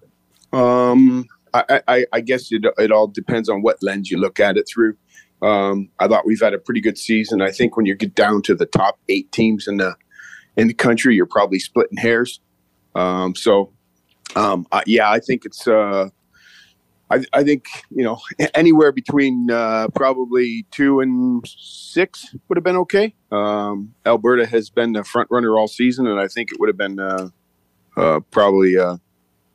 Um, 0.53 1.27
I, 1.53 1.81
I, 1.89 2.05
I 2.13 2.21
guess 2.21 2.49
it, 2.53 2.65
it 2.77 2.91
all 2.91 3.07
depends 3.07 3.49
on 3.49 3.61
what 3.61 3.83
lens 3.83 4.09
you 4.09 4.17
look 4.17 4.39
at 4.39 4.55
it 4.55 4.65
through. 4.73 4.95
Um, 5.41 5.89
I 5.99 6.07
thought 6.07 6.25
we've 6.25 6.39
had 6.39 6.53
a 6.53 6.59
pretty 6.59 6.79
good 6.79 6.97
season. 6.97 7.41
I 7.41 7.51
think 7.51 7.75
when 7.75 7.85
you 7.85 7.95
get 7.95 8.15
down 8.15 8.41
to 8.43 8.55
the 8.55 8.65
top 8.65 8.97
eight 9.09 9.29
teams 9.33 9.67
in 9.67 9.75
the 9.75 9.93
in 10.55 10.69
the 10.69 10.73
country, 10.73 11.15
you're 11.15 11.25
probably 11.25 11.59
splitting 11.59 11.97
hairs. 11.97 12.39
Um, 12.95 13.35
so, 13.35 13.73
um, 14.37 14.65
yeah, 14.85 15.11
I 15.11 15.19
think 15.19 15.43
it's 15.43 15.67
uh, 15.67 16.09
I, 17.09 17.23
I 17.33 17.43
think 17.43 17.65
you 17.89 18.03
know 18.03 18.19
anywhere 18.53 18.91
between 18.91 19.49
uh, 19.49 19.87
probably 19.95 20.65
two 20.71 20.99
and 20.99 21.43
six 21.47 22.35
would 22.47 22.57
have 22.57 22.63
been 22.63 22.77
okay. 22.77 23.15
Um, 23.31 23.93
Alberta 24.05 24.45
has 24.45 24.69
been 24.69 24.93
the 24.93 25.03
front 25.03 25.29
runner 25.31 25.57
all 25.57 25.67
season, 25.67 26.07
and 26.07 26.19
I 26.19 26.27
think 26.27 26.51
it 26.51 26.59
would 26.59 26.69
have 26.69 26.77
been 26.77 26.99
uh, 26.99 27.29
uh, 27.97 28.19
probably 28.31 28.77
uh, 28.77 28.97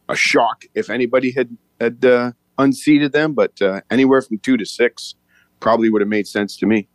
a 0.08 0.16
shock 0.16 0.64
if 0.74 0.90
anybody 0.90 1.32
had 1.32 1.56
had 1.80 2.04
uh, 2.04 2.32
unseated 2.58 3.12
them. 3.12 3.34
But 3.34 3.60
uh, 3.62 3.82
anywhere 3.90 4.22
from 4.22 4.38
two 4.38 4.56
to 4.56 4.64
six 4.64 5.14
probably 5.60 5.90
would 5.90 6.02
have 6.02 6.08
made 6.08 6.26
sense 6.26 6.56
to 6.58 6.66
me. 6.66 6.88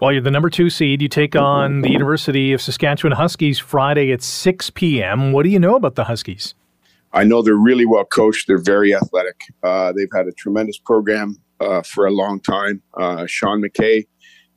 Well, 0.00 0.12
you're 0.12 0.22
the 0.22 0.30
number 0.30 0.48
two 0.48 0.70
seed. 0.70 1.02
You 1.02 1.08
take 1.08 1.34
on 1.36 1.82
the 1.82 1.90
University 1.90 2.52
of 2.52 2.62
Saskatchewan 2.62 3.16
Huskies 3.16 3.58
Friday 3.58 4.12
at 4.12 4.22
6 4.22 4.70
p.m. 4.70 5.32
What 5.32 5.42
do 5.42 5.50
you 5.50 5.58
know 5.58 5.74
about 5.74 5.96
the 5.96 6.04
Huskies? 6.04 6.54
I 7.16 7.24
know 7.24 7.40
they're 7.40 7.54
really 7.54 7.86
well 7.86 8.04
coached. 8.04 8.46
They're 8.46 8.58
very 8.58 8.94
athletic. 8.94 9.40
Uh, 9.62 9.90
they've 9.92 10.10
had 10.14 10.26
a 10.26 10.32
tremendous 10.32 10.76
program 10.76 11.36
uh, 11.60 11.80
for 11.80 12.04
a 12.06 12.10
long 12.10 12.40
time. 12.40 12.82
Uh, 12.94 13.24
Sean 13.26 13.62
McKay 13.62 14.06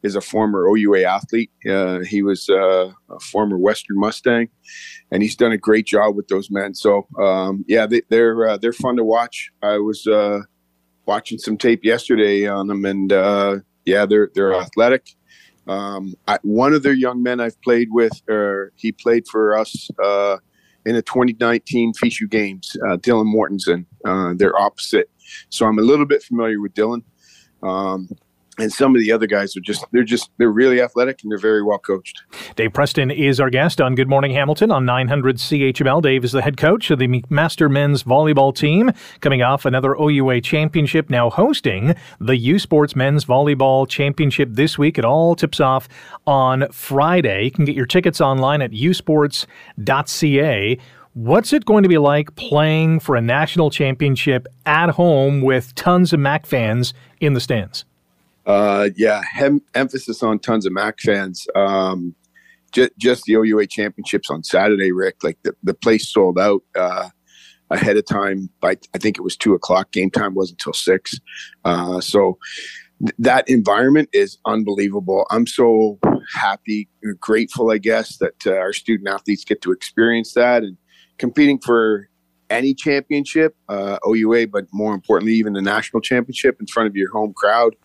is 0.03 0.17
a 0.17 0.21
former 0.21 0.67
OUA 0.67 1.03
athlete. 1.03 1.51
Uh, 1.69 1.99
he 2.01 2.21
was 2.21 2.49
uh, 2.49 2.91
a 3.09 3.19
former 3.21 3.57
Western 3.57 3.97
Mustang, 3.97 4.49
and 5.09 5.23
he's 5.23 5.37
done 5.37 5.53
a 5.53 5.57
great 5.57 5.85
job 5.87 6.17
with 6.17 6.27
those 6.27 6.51
men. 6.51 6.75
So, 6.75 7.07
um, 7.17 7.63
yeah, 7.69 7.85
they, 7.85 7.99
are 7.99 8.03
they're, 8.09 8.49
uh, 8.49 8.57
they're 8.57 8.73
fun 8.73 8.97
to 8.97 9.05
watch. 9.05 9.51
I 9.63 9.77
was 9.77 10.05
watching 11.05 11.37
some 11.37 11.57
tape 11.57 11.85
yesterday 11.85 12.45
on 12.45 12.67
them, 12.67 12.83
and 12.83 13.09
yeah, 13.85 14.05
they're 14.05 14.31
they're 14.35 14.53
athletic. 14.53 15.07
Um, 15.65 16.13
I, 16.27 16.39
one 16.41 16.73
of 16.73 16.83
their 16.83 16.93
young 16.93 17.23
men 17.23 17.39
I've 17.39 17.61
played 17.61 17.87
with, 17.91 18.21
or 18.27 18.73
he 18.75 18.91
played 18.91 19.27
for 19.29 19.57
us 19.57 19.89
in 20.85 20.95
the 20.95 21.01
2019 21.01 21.93
FISU 21.93 22.29
games, 22.29 22.75
uh, 22.85 22.97
Dylan 22.97 23.33
Mortensen. 23.33 23.85
Uh, 24.05 24.33
they're 24.35 24.59
opposite. 24.59 25.09
So 25.49 25.65
I'm 25.65 25.79
a 25.79 25.83
little 25.83 26.05
bit 26.05 26.23
familiar 26.23 26.59
with 26.61 26.73
Dylan. 26.73 27.03
Um, 27.61 28.09
and 28.59 28.71
some 28.71 28.95
of 28.95 29.01
the 29.01 29.11
other 29.11 29.27
guys 29.27 29.55
are 29.55 29.61
just 29.61 29.85
they're 29.91 30.03
just 30.03 30.29
they're 30.37 30.51
really 30.51 30.81
athletic 30.81 31.23
and 31.23 31.31
they're 31.31 31.37
very 31.37 31.63
well 31.63 31.79
coached. 31.79 32.23
Dave 32.55 32.73
Preston 32.73 33.11
is 33.11 33.39
our 33.39 33.49
guest 33.49 33.79
on 33.81 33.95
Good 33.95 34.09
Morning 34.09 34.31
Hamilton 34.31 34.71
on 34.71 34.85
900 34.85 35.37
CHML. 35.37 36.01
Dave 36.01 36.23
is 36.23 36.31
the 36.31 36.41
head 36.41 36.57
coach 36.57 36.91
of 36.91 36.99
the 36.99 37.23
Master 37.29 37.69
Men's 37.69 38.03
Volleyball 38.03 38.55
team, 38.55 38.91
coming 39.21 39.41
off 39.41 39.65
another 39.65 39.95
OUA 39.95 40.41
championship, 40.41 41.09
now 41.09 41.29
hosting 41.29 41.95
the 42.19 42.37
U 42.37 42.59
Sports 42.59 42.95
Men's 42.95 43.25
Volleyball 43.25 43.87
Championship 43.87 44.49
this 44.51 44.77
week. 44.77 44.97
It 44.97 45.05
all 45.05 45.35
tips 45.35 45.59
off 45.59 45.87
on 46.27 46.69
Friday. 46.71 47.45
You 47.45 47.51
can 47.51 47.65
get 47.65 47.75
your 47.75 47.85
tickets 47.85 48.21
online 48.21 48.61
at 48.61 48.71
usports.ca. 48.71 49.47
What's 51.13 51.53
it 51.53 51.65
going 51.65 51.83
to 51.83 51.89
be 51.89 51.97
like 51.97 52.35
playing 52.35 52.99
for 52.99 53.15
a 53.15 53.21
national 53.21 53.71
championship 53.71 54.47
at 54.65 54.91
home 54.91 55.41
with 55.41 55.73
tons 55.75 56.13
of 56.13 56.19
MAC 56.19 56.45
fans 56.45 56.93
in 57.19 57.33
the 57.33 57.39
stands? 57.39 57.83
Uh, 58.49 58.89
yeah, 58.95 59.21
hem- 59.31 59.61
emphasis 59.75 60.23
on 60.23 60.39
tons 60.39 60.65
of 60.65 60.73
Mac 60.73 60.99
fans. 60.99 61.45
Um, 61.55 62.15
just, 62.71 62.89
just 62.97 63.23
the 63.25 63.35
OUA 63.35 63.67
championships 63.67 64.31
on 64.31 64.43
Saturday, 64.43 64.91
Rick. 64.91 65.17
Like 65.23 65.37
the, 65.43 65.53
the 65.61 65.75
place 65.75 66.11
sold 66.11 66.39
out 66.39 66.63
uh, 66.75 67.09
ahead 67.69 67.95
of 67.95 68.07
time. 68.07 68.49
By 68.59 68.77
I 68.95 68.97
think 68.97 69.19
it 69.19 69.21
was 69.21 69.37
two 69.37 69.53
o'clock. 69.53 69.91
Game 69.91 70.09
time 70.09 70.33
wasn't 70.33 70.59
until 70.59 70.73
six. 70.73 71.19
Uh, 71.63 72.01
so 72.01 72.39
th- 72.99 73.13
that 73.19 73.47
environment 73.47 74.09
is 74.13 74.39
unbelievable. 74.47 75.27
I'm 75.29 75.45
so 75.45 75.99
happy, 76.33 76.89
grateful, 77.19 77.69
I 77.69 77.77
guess, 77.77 78.17
that 78.17 78.47
uh, 78.47 78.53
our 78.53 78.73
student 78.73 79.09
athletes 79.09 79.45
get 79.45 79.61
to 79.61 79.71
experience 79.71 80.33
that 80.33 80.63
and 80.63 80.75
competing 81.19 81.59
for 81.59 82.09
any 82.49 82.73
championship, 82.73 83.55
uh, 83.67 83.99
OUA, 84.07 84.47
but 84.47 84.65
more 84.73 84.95
importantly, 84.95 85.35
even 85.35 85.53
the 85.53 85.61
national 85.61 86.01
championship 86.01 86.59
in 86.59 86.65
front 86.65 86.87
of 86.87 86.95
your 86.95 87.11
home 87.11 87.31
crowd 87.31 87.75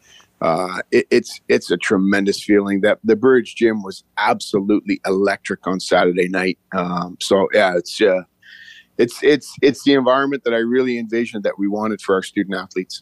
uh, 0.41 0.83
it, 0.91 1.07
it's 1.11 1.41
it's 1.49 1.71
a 1.71 1.77
tremendous 1.77 2.43
feeling. 2.43 2.81
That 2.83 2.99
the 3.05 3.17
Burridge 3.17 3.55
Gym 3.57 3.83
was 3.83 4.05
absolutely 4.19 5.01
electric 5.07 5.67
on 5.67 5.81
Saturday 5.81 6.29
night. 6.29 6.59
Um, 6.73 7.17
so 7.21 7.49
yeah, 7.53 7.77
it's 7.77 8.01
uh, 8.01 8.23
it's 8.99 9.23
it's 9.23 9.57
it's 9.63 9.83
the 9.85 9.95
environment 9.95 10.45
that 10.45 10.55
I 10.55 10.59
really 10.59 10.99
envisioned 10.99 11.45
that 11.45 11.59
we 11.59 11.67
wanted 11.67 12.01
for 12.01 12.15
our 12.15 12.23
student 12.23 12.57
athletes. 12.57 13.01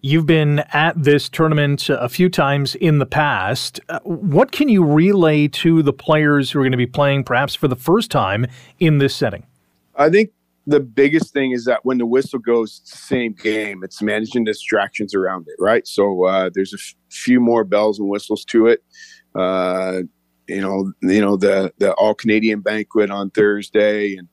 You've 0.00 0.26
been 0.26 0.60
at 0.72 1.00
this 1.00 1.28
tournament 1.28 1.88
a 1.88 2.08
few 2.08 2.28
times 2.28 2.74
in 2.74 2.98
the 2.98 3.06
past. 3.06 3.80
Uh, 3.88 4.00
what 4.02 4.52
can 4.52 4.68
you 4.68 4.84
relay 4.84 5.48
to 5.48 5.82
the 5.82 5.92
players 5.92 6.50
who 6.50 6.60
are 6.60 6.62
going 6.62 6.72
to 6.72 6.78
be 6.78 6.86
playing 6.86 7.24
perhaps 7.24 7.54
for 7.54 7.68
the 7.68 7.76
first 7.76 8.10
time 8.10 8.46
in 8.78 8.98
this 8.98 9.14
setting? 9.14 9.44
I 9.94 10.10
think 10.10 10.30
the 10.68 10.80
biggest 10.80 11.32
thing 11.32 11.52
is 11.52 11.64
that 11.64 11.80
when 11.84 11.96
the 11.96 12.04
whistle 12.06 12.38
goes, 12.38 12.82
same 12.84 13.32
game. 13.32 13.82
It's 13.82 14.02
managing 14.02 14.44
distractions 14.44 15.14
around 15.14 15.46
it, 15.48 15.56
right? 15.58 15.86
So 15.86 16.24
uh, 16.24 16.50
there's 16.52 16.74
a 16.74 16.76
f- 16.76 16.94
few 17.10 17.40
more 17.40 17.64
bells 17.64 17.98
and 17.98 18.08
whistles 18.08 18.44
to 18.46 18.66
it. 18.66 18.84
Uh, 19.34 20.02
you 20.46 20.60
know, 20.60 20.92
you 21.02 21.20
know 21.22 21.36
the 21.36 21.72
the 21.78 21.92
All 21.94 22.14
Canadian 22.14 22.60
banquet 22.60 23.10
on 23.10 23.30
Thursday, 23.30 24.16
and 24.16 24.28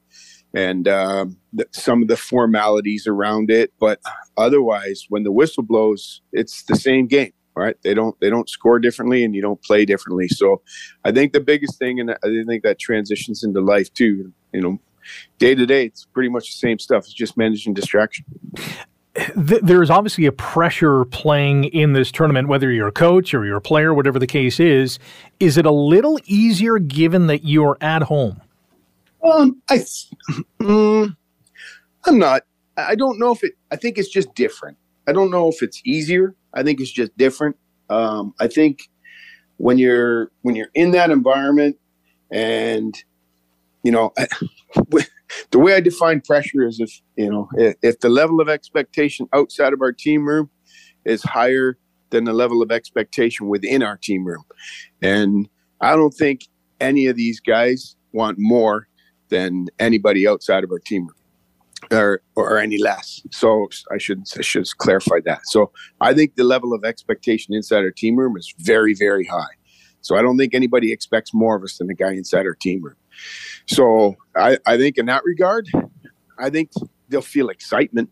and 0.53 0.87
um, 0.89 1.37
some 1.71 2.01
of 2.01 2.09
the 2.09 2.17
formalities 2.17 3.07
around 3.07 3.49
it. 3.49 3.71
But 3.79 4.01
otherwise, 4.37 5.05
when 5.07 5.23
the 5.23 5.31
whistle 5.31 5.63
blows, 5.63 6.21
it's 6.33 6.63
the 6.63 6.75
same 6.75 7.07
game, 7.07 7.33
right? 7.55 7.77
They 7.83 7.93
don't 7.93 8.19
they 8.19 8.29
don't 8.29 8.49
score 8.49 8.79
differently, 8.79 9.23
and 9.23 9.33
you 9.33 9.41
don't 9.41 9.61
play 9.63 9.85
differently. 9.85 10.27
So, 10.27 10.61
I 11.05 11.13
think 11.13 11.31
the 11.31 11.41
biggest 11.41 11.79
thing, 11.79 12.01
and 12.01 12.11
I 12.11 12.43
think 12.45 12.63
that 12.63 12.77
transitions 12.79 13.41
into 13.43 13.61
life 13.61 13.93
too. 13.93 14.33
You 14.53 14.61
know, 14.61 14.79
day 15.37 15.55
to 15.55 15.65
day, 15.65 15.85
it's 15.85 16.05
pretty 16.05 16.29
much 16.29 16.47
the 16.47 16.57
same 16.57 16.79
stuff. 16.79 17.05
It's 17.05 17.13
just 17.13 17.37
managing 17.37 17.73
distraction 17.73 18.25
there's 19.35 19.89
obviously 19.89 20.25
a 20.25 20.31
pressure 20.31 21.05
playing 21.05 21.65
in 21.65 21.93
this 21.93 22.11
tournament, 22.11 22.47
whether 22.47 22.71
you're 22.71 22.87
a 22.87 22.93
coach 22.93 23.33
or 23.33 23.45
you're 23.45 23.57
a 23.57 23.61
player, 23.61 23.93
whatever 23.93 24.19
the 24.19 24.27
case 24.27 24.59
is. 24.59 24.99
Is 25.39 25.57
it 25.57 25.65
a 25.65 25.71
little 25.71 26.19
easier 26.25 26.79
given 26.79 27.27
that 27.27 27.45
you're 27.45 27.77
at 27.79 28.03
home? 28.03 28.41
Um, 29.23 29.61
I, 29.69 29.77
mm, 30.59 31.15
I'm 32.05 32.19
not. 32.19 32.43
I 32.77 32.95
don't 32.95 33.17
know 33.17 33.31
if 33.31 33.43
it. 33.43 33.53
I 33.71 33.77
think 33.77 33.97
it's 33.97 34.09
just 34.09 34.33
different. 34.35 34.77
I 35.07 35.13
don't 35.13 35.31
know 35.31 35.47
if 35.47 35.61
it's 35.61 35.81
easier. 35.85 36.35
I 36.53 36.63
think 36.63 36.81
it's 36.81 36.91
just 36.91 37.17
different. 37.17 37.55
Um, 37.89 38.33
I 38.39 38.47
think 38.47 38.89
when 39.57 39.77
you're 39.77 40.29
when 40.41 40.55
you're 40.55 40.71
in 40.73 40.91
that 40.91 41.09
environment, 41.09 41.77
and 42.31 42.93
you 43.85 43.93
know, 43.93 44.13
I, 44.19 44.27
the 45.51 45.59
way 45.59 45.75
I 45.75 45.81
define 45.81 46.21
pressure 46.21 46.67
is 46.67 46.81
if 46.81 47.01
you 47.17 47.31
know 47.31 47.49
if, 47.57 47.75
if 47.83 48.01
the 48.01 48.09
level 48.09 48.41
of 48.41 48.49
expectation 48.49 49.29
outside 49.33 49.73
of 49.73 49.81
our 49.81 49.93
team 49.93 50.27
room 50.27 50.51
is 51.05 51.23
higher 51.23 51.77
than 52.11 52.25
the 52.25 52.33
level 52.33 52.63
of 52.63 52.71
expectation 52.71 53.49
within 53.49 53.83
our 53.83 53.97
team 53.97 54.25
room, 54.25 54.45
and 55.01 55.49
I 55.81 55.95
don't 55.95 56.13
think 56.13 56.41
any 56.81 57.07
of 57.07 57.17
these 57.17 57.41
guys 57.41 57.97
want 58.13 58.37
more 58.39 58.87
than 59.29 59.67
anybody 59.79 60.27
outside 60.27 60.63
of 60.65 60.71
our 60.71 60.79
team 60.79 61.03
room. 61.03 61.09
or 61.91 62.21
or 62.35 62.59
any 62.59 62.79
less. 62.79 63.21
So 63.31 63.67
I 63.91 63.99
should 63.99 64.23
I 64.37 64.43
should 64.43 64.67
clarify 64.79 65.19
that. 65.25 65.41
So 65.47 65.71
I 66.01 66.13
think 66.13 66.35
the 66.35 66.45
level 66.45 66.73
of 66.73 66.85
expectation 66.85 67.55
inside 67.55 67.79
our 67.85 67.91
team 67.91 68.17
room 68.17 68.37
is 68.37 68.53
very 68.59 68.95
very 68.95 69.25
high. 69.25 69.55
So 70.01 70.17
I 70.17 70.23
don't 70.23 70.37
think 70.37 70.55
anybody 70.55 70.93
expects 70.93 71.33
more 71.33 71.57
of 71.57 71.63
us 71.63 71.77
than 71.79 71.87
the 71.87 71.95
guy 71.95 72.13
inside 72.13 72.45
our 72.47 72.55
team 72.55 72.83
room. 72.83 72.95
So 73.65 74.15
I, 74.35 74.57
I 74.65 74.77
think 74.77 74.97
in 74.97 75.05
that 75.07 75.23
regard, 75.23 75.69
I 76.37 76.49
think 76.49 76.71
they'll 77.09 77.21
feel 77.21 77.49
excitement. 77.49 78.09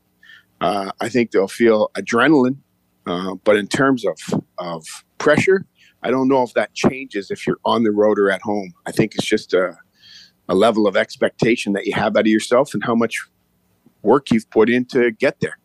Uh, 0.62 0.92
I 1.02 1.10
think 1.10 1.32
they'll 1.32 1.48
feel 1.48 1.90
adrenaline. 1.96 2.58
Uh, 3.06 3.36
but 3.44 3.58
in 3.58 3.68
terms 3.68 4.06
of 4.06 4.18
of 4.58 4.86
pressure, 5.18 5.66
I 6.04 6.12
don't 6.12 6.30
know 6.30 6.44
if 6.44 6.54
that 6.54 6.74
changes 6.74 7.32
if 7.32 7.46
you're 7.46 7.60
on 7.66 7.84
the 7.84 7.92
road 7.92 8.18
or 8.18 8.32
at 8.32 8.42
home. 8.42 8.74
I 8.86 8.92
think 8.92 9.16
it's 9.16 9.26
just 9.26 9.54
a 9.54 9.78
a 10.50 10.56
level 10.56 10.88
of 10.88 10.96
expectation 10.96 11.74
that 11.74 11.86
you 11.86 11.94
have 11.94 12.16
out 12.16 12.22
of 12.22 12.28
yourself 12.28 12.74
and 12.74 12.84
how 12.84 12.96
much 12.96 13.26
work 14.02 14.32
you've 14.32 14.50
put 14.50 14.70
in 14.70 14.86
to 14.86 15.12
get 15.12 15.40
there. 15.40 15.58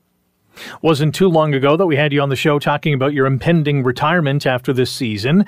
Wasn't 0.83 1.15
too 1.15 1.29
long 1.29 1.55
ago 1.55 1.77
that 1.77 1.87
we 1.87 1.97
had 1.97 2.13
you 2.13 2.21
on 2.21 2.29
the 2.29 2.37
show 2.37 2.59
talking 2.59 2.95
about 2.95 3.13
your 3.13 3.27
impending 3.27 3.83
retirement 3.83 4.47
after 4.47 4.73
this 4.73 4.91
season. 4.91 5.45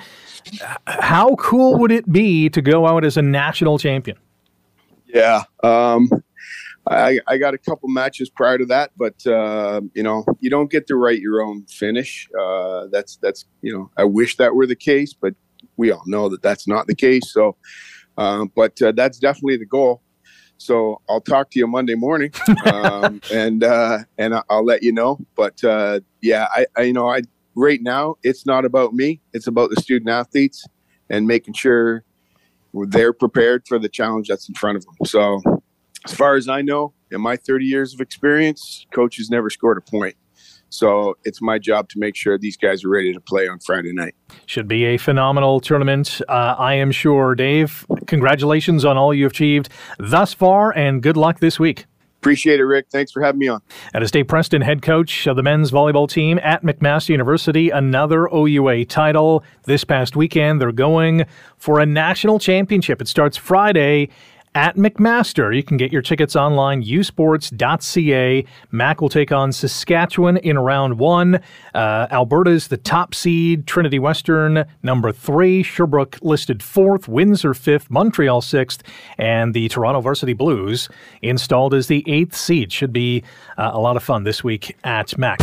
How 0.87 1.35
cool 1.37 1.79
would 1.79 1.93
it 1.93 2.11
be 2.11 2.49
to 2.51 2.63
go 2.63 2.87
out 2.87 3.05
as 3.05 3.17
a 3.17 3.23
national 3.23 3.79
champion? 3.79 4.17
Yeah. 5.07 5.43
Um, 5.63 6.09
I, 6.87 7.21
I, 7.27 7.39
got 7.39 7.55
a 7.55 7.59
couple 7.59 7.89
matches 7.89 8.31
prior 8.31 8.59
to 8.59 8.67
that, 8.67 8.91
but 8.97 9.27
uh, 9.27 9.81
you 9.95 10.03
know, 10.03 10.25
you 10.41 10.51
don't 10.51 10.71
get 10.71 10.87
to 10.89 10.97
write 10.97 11.21
your 11.21 11.43
own 11.43 11.67
finish. 11.67 12.29
Uh, 12.39 12.87
that's 12.91 13.17
that's 13.17 13.45
you 13.61 13.73
know, 13.73 13.91
I 13.97 14.05
wish 14.05 14.37
that 14.39 14.55
were 14.55 14.67
the 14.67 14.77
case, 14.77 15.13
but 15.13 15.35
we 15.77 15.91
all 15.91 16.03
know 16.07 16.29
that 16.29 16.43
that's 16.43 16.67
not 16.67 16.87
the 16.87 16.95
case. 16.95 17.33
So, 17.33 17.57
um, 18.17 18.51
but 18.57 18.81
uh, 18.81 18.93
that's 18.93 19.19
definitely 19.19 19.59
the 19.59 19.67
goal. 19.67 20.03
So 20.61 21.01
I'll 21.09 21.23
talk 21.23 21.51
to 21.53 21.59
you 21.59 21.67
Monday 21.67 21.95
morning, 21.95 22.33
um, 22.67 23.23
and 23.33 23.65
uh, 23.65 24.01
and 24.19 24.35
I'll 24.51 24.65
let 24.65 24.83
you 24.83 24.93
know. 24.93 25.19
But 25.35 25.65
uh, 25.65 26.01
yeah, 26.21 26.49
I, 26.55 26.67
I 26.77 26.83
you 26.83 26.93
know 26.93 27.09
I 27.09 27.23
right 27.55 27.81
now 27.81 28.17
it's 28.23 28.45
not 28.45 28.67
about 28.67 28.93
me; 28.93 29.23
it's 29.33 29.47
about 29.47 29.71
the 29.71 29.81
student 29.81 30.11
athletes 30.11 30.67
and 31.09 31.27
making 31.27 31.55
sure 31.55 32.05
they're 32.75 33.15
prepared 33.15 33.67
for 33.67 33.79
the 33.79 33.89
challenge 33.89 34.29
that's 34.29 34.51
in 34.51 34.55
front 34.55 34.77
of 34.77 34.85
them. 34.85 34.95
So 35.07 35.41
as 36.05 36.13
far 36.13 36.37
as 36.37 36.47
I 36.47 36.61
know, 36.61 36.93
in 37.11 37.23
my 37.23 37.37
30 37.37 37.65
years 37.65 37.95
of 37.95 38.01
experience, 38.01 38.87
coaches 38.93 39.31
never 39.31 39.49
scored 39.49 39.79
a 39.79 39.91
point. 39.91 40.15
So 40.71 41.17
it's 41.25 41.43
my 41.43 41.59
job 41.59 41.89
to 41.91 41.99
make 41.99 42.17
sure 42.17 42.39
these 42.39 42.57
guys 42.57 42.85
are 42.85 42.89
ready 42.89 43.13
to 43.13 43.21
play 43.21 43.49
on 43.49 43.59
Friday 43.59 43.93
night. 43.93 44.15
Should 44.47 44.69
be 44.69 44.85
a 44.85 44.97
phenomenal 44.97 45.61
tournament, 45.61 46.21
uh, 46.29 46.55
I 46.59 46.75
am 46.75 46.93
sure. 46.93 47.35
Dave, 47.35 47.87
congratulations 48.07 48.85
on 48.85 48.97
all 48.97 49.13
you 49.13 49.25
have 49.25 49.33
achieved 49.33 49.69
thus 49.99 50.33
far, 50.33 50.77
and 50.77 51.03
good 51.03 51.17
luck 51.17 51.41
this 51.41 51.59
week. 51.59 51.87
Appreciate 52.21 52.61
it, 52.61 52.65
Rick. 52.65 52.89
Thanks 52.91 53.11
for 53.11 53.23
having 53.23 53.39
me 53.39 53.49
on. 53.49 53.63
And 53.95 54.05
as 54.05 54.11
Dave 54.11 54.29
Preston, 54.29 54.61
head 54.61 54.83
coach 54.83 55.27
of 55.27 55.37
the 55.37 55.43
men's 55.43 55.71
volleyball 55.71 56.07
team 56.07 56.39
at 56.43 56.63
McMaster 56.63 57.09
University, 57.09 57.71
another 57.71 58.29
OUA 58.29 58.85
title. 58.85 59.43
This 59.65 59.85
past 59.85 60.17
weekend, 60.17 60.61
they're 60.61 60.71
going 60.71 61.25
for 61.57 61.81
a 61.81 61.87
national 61.87 62.39
championship. 62.39 63.01
It 63.01 63.09
starts 63.09 63.39
Friday 63.39 64.11
at 64.55 64.77
McMaster. 64.77 65.55
You 65.55 65.63
can 65.63 65.77
get 65.77 65.93
your 65.93 66.03
tickets 66.03 66.35
online, 66.35 66.83
usports.ca. 66.83 68.45
Mac 68.73 69.01
will 69.01 69.09
take 69.09 69.31
on 69.31 69.53
Saskatchewan 69.53 70.39
in 70.39 70.59
round 70.59 70.99
one. 70.99 71.41
Uh, 71.75 72.09
Alberta's 72.11 72.69
the 72.69 72.77
top 72.77 73.15
seed, 73.15 73.67
Trinity 73.67 73.99
Western 73.99 74.65
number 74.83 75.13
three, 75.13 75.63
Sherbrooke 75.63 76.19
listed 76.21 76.63
fourth, 76.63 77.07
Windsor 77.07 77.55
fifth, 77.55 77.91
Montreal 77.91 78.41
sixth, 78.41 78.83
and 79.19 79.55
the 79.55 79.69
Toronto 79.69 80.01
Varsity 80.01 80.33
Blues 80.33 80.89
installed 81.23 81.73
as 81.75 81.87
the 81.87 82.05
eighth 82.11 82.35
seed. 82.35 82.73
Should 82.73 82.93
be 82.93 83.23
uh, 83.57 83.71
a 83.73 83.79
lot 83.79 83.97
of 83.97 84.03
fun 84.03 84.25
this 84.25 84.43
week 84.43 84.77
at 84.83 85.17
Mac. 85.17 85.39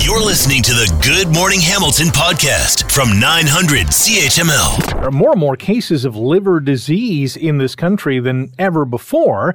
You're 0.00 0.24
listening 0.24 0.62
to 0.62 0.72
the 0.72 1.00
Good 1.04 1.34
Morning 1.34 1.60
Hamilton 1.60 2.08
podcast 2.08 2.90
from 2.90 3.20
900 3.20 3.88
CHML. 3.88 4.94
There 4.94 5.04
are 5.04 5.10
more 5.10 5.32
and 5.32 5.40
more 5.40 5.56
cases 5.56 6.04
of 6.04 6.16
liver 6.16 6.60
disease 6.60 7.36
in 7.36 7.58
this 7.58 7.74
country 7.74 8.20
than 8.20 8.37
than 8.38 8.52
ever 8.58 8.84
before. 8.84 9.54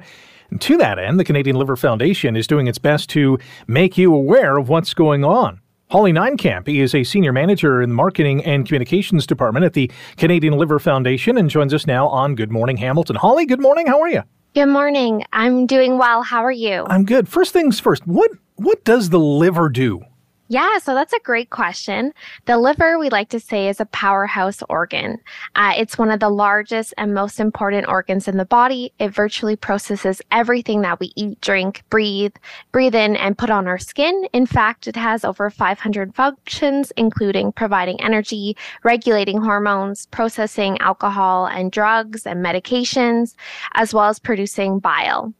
And 0.50 0.60
to 0.62 0.76
that 0.78 0.98
end, 0.98 1.18
the 1.18 1.24
Canadian 1.24 1.56
Liver 1.56 1.76
Foundation 1.76 2.36
is 2.36 2.46
doing 2.46 2.66
its 2.66 2.78
best 2.78 3.08
to 3.10 3.38
make 3.66 3.98
you 3.98 4.14
aware 4.14 4.56
of 4.56 4.68
what's 4.68 4.94
going 4.94 5.24
on. 5.24 5.60
Holly 5.90 6.12
Ninekamp 6.12 6.68
is 6.68 6.94
a 6.94 7.04
senior 7.04 7.32
manager 7.32 7.82
in 7.82 7.90
the 7.90 7.94
marketing 7.94 8.44
and 8.44 8.66
communications 8.66 9.26
department 9.26 9.64
at 9.64 9.74
the 9.74 9.90
Canadian 10.16 10.54
Liver 10.54 10.78
Foundation 10.78 11.38
and 11.38 11.50
joins 11.50 11.74
us 11.74 11.86
now 11.86 12.08
on 12.08 12.34
Good 12.34 12.50
Morning 12.50 12.76
Hamilton. 12.76 13.16
Holly, 13.16 13.46
good 13.46 13.60
morning. 13.60 13.86
How 13.86 14.00
are 14.00 14.08
you? 14.08 14.22
Good 14.54 14.66
morning. 14.66 15.24
I'm 15.32 15.66
doing 15.66 15.98
well. 15.98 16.22
How 16.22 16.44
are 16.44 16.52
you? 16.52 16.84
I'm 16.88 17.04
good. 17.04 17.28
First 17.28 17.52
things 17.52 17.80
first. 17.80 18.06
What 18.06 18.30
what 18.56 18.84
does 18.84 19.10
the 19.10 19.18
liver 19.18 19.68
do? 19.68 20.00
Yeah, 20.48 20.76
so 20.76 20.94
that's 20.94 21.14
a 21.14 21.20
great 21.20 21.48
question. 21.48 22.12
The 22.44 22.58
liver, 22.58 22.98
we 22.98 23.08
like 23.08 23.30
to 23.30 23.40
say, 23.40 23.68
is 23.68 23.80
a 23.80 23.86
powerhouse 23.86 24.62
organ. 24.68 25.18
Uh, 25.54 25.72
it's 25.74 25.96
one 25.96 26.10
of 26.10 26.20
the 26.20 26.28
largest 26.28 26.92
and 26.98 27.14
most 27.14 27.40
important 27.40 27.88
organs 27.88 28.28
in 28.28 28.36
the 28.36 28.44
body. 28.44 28.92
It 28.98 29.08
virtually 29.08 29.56
processes 29.56 30.20
everything 30.30 30.82
that 30.82 31.00
we 31.00 31.12
eat, 31.16 31.40
drink, 31.40 31.82
breathe, 31.88 32.34
breathe 32.72 32.94
in, 32.94 33.16
and 33.16 33.38
put 33.38 33.48
on 33.48 33.66
our 33.66 33.78
skin. 33.78 34.26
In 34.34 34.44
fact, 34.44 34.86
it 34.86 34.96
has 34.96 35.24
over 35.24 35.48
500 35.48 36.14
functions, 36.14 36.92
including 36.98 37.50
providing 37.52 37.98
energy, 38.02 38.54
regulating 38.82 39.40
hormones, 39.40 40.04
processing 40.06 40.76
alcohol 40.80 41.46
and 41.46 41.72
drugs 41.72 42.26
and 42.26 42.44
medications, 42.44 43.34
as 43.72 43.94
well 43.94 44.10
as 44.10 44.18
producing 44.18 44.78
bile. 44.78 45.32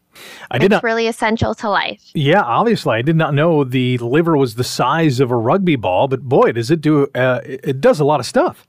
I 0.51 0.59
did 0.59 0.67
it's 0.67 0.73
not, 0.73 0.83
really 0.83 1.07
essential 1.07 1.55
to 1.57 1.69
life. 1.69 2.03
Yeah, 2.15 2.43
obviously, 2.43 2.97
I 2.97 3.03
did 3.03 3.17
not 3.17 3.35
know 3.35 3.65
the 3.65 3.99
liver 3.99 4.37
was 4.37 4.55
the 4.55 4.65
size 4.65 5.21
of 5.21 5.31
a 5.31 5.37
rugby 5.37 5.77
ball, 5.77 6.09
but 6.09 6.23
boy, 6.23 6.53
does 6.53 6.71
it 6.71 6.81
do! 6.81 7.09
Uh, 7.15 7.41
it 7.45 7.81
does 7.81 8.01
a 8.01 8.05
lot 8.05 8.21
of 8.21 8.27
stuff. 8.27 8.67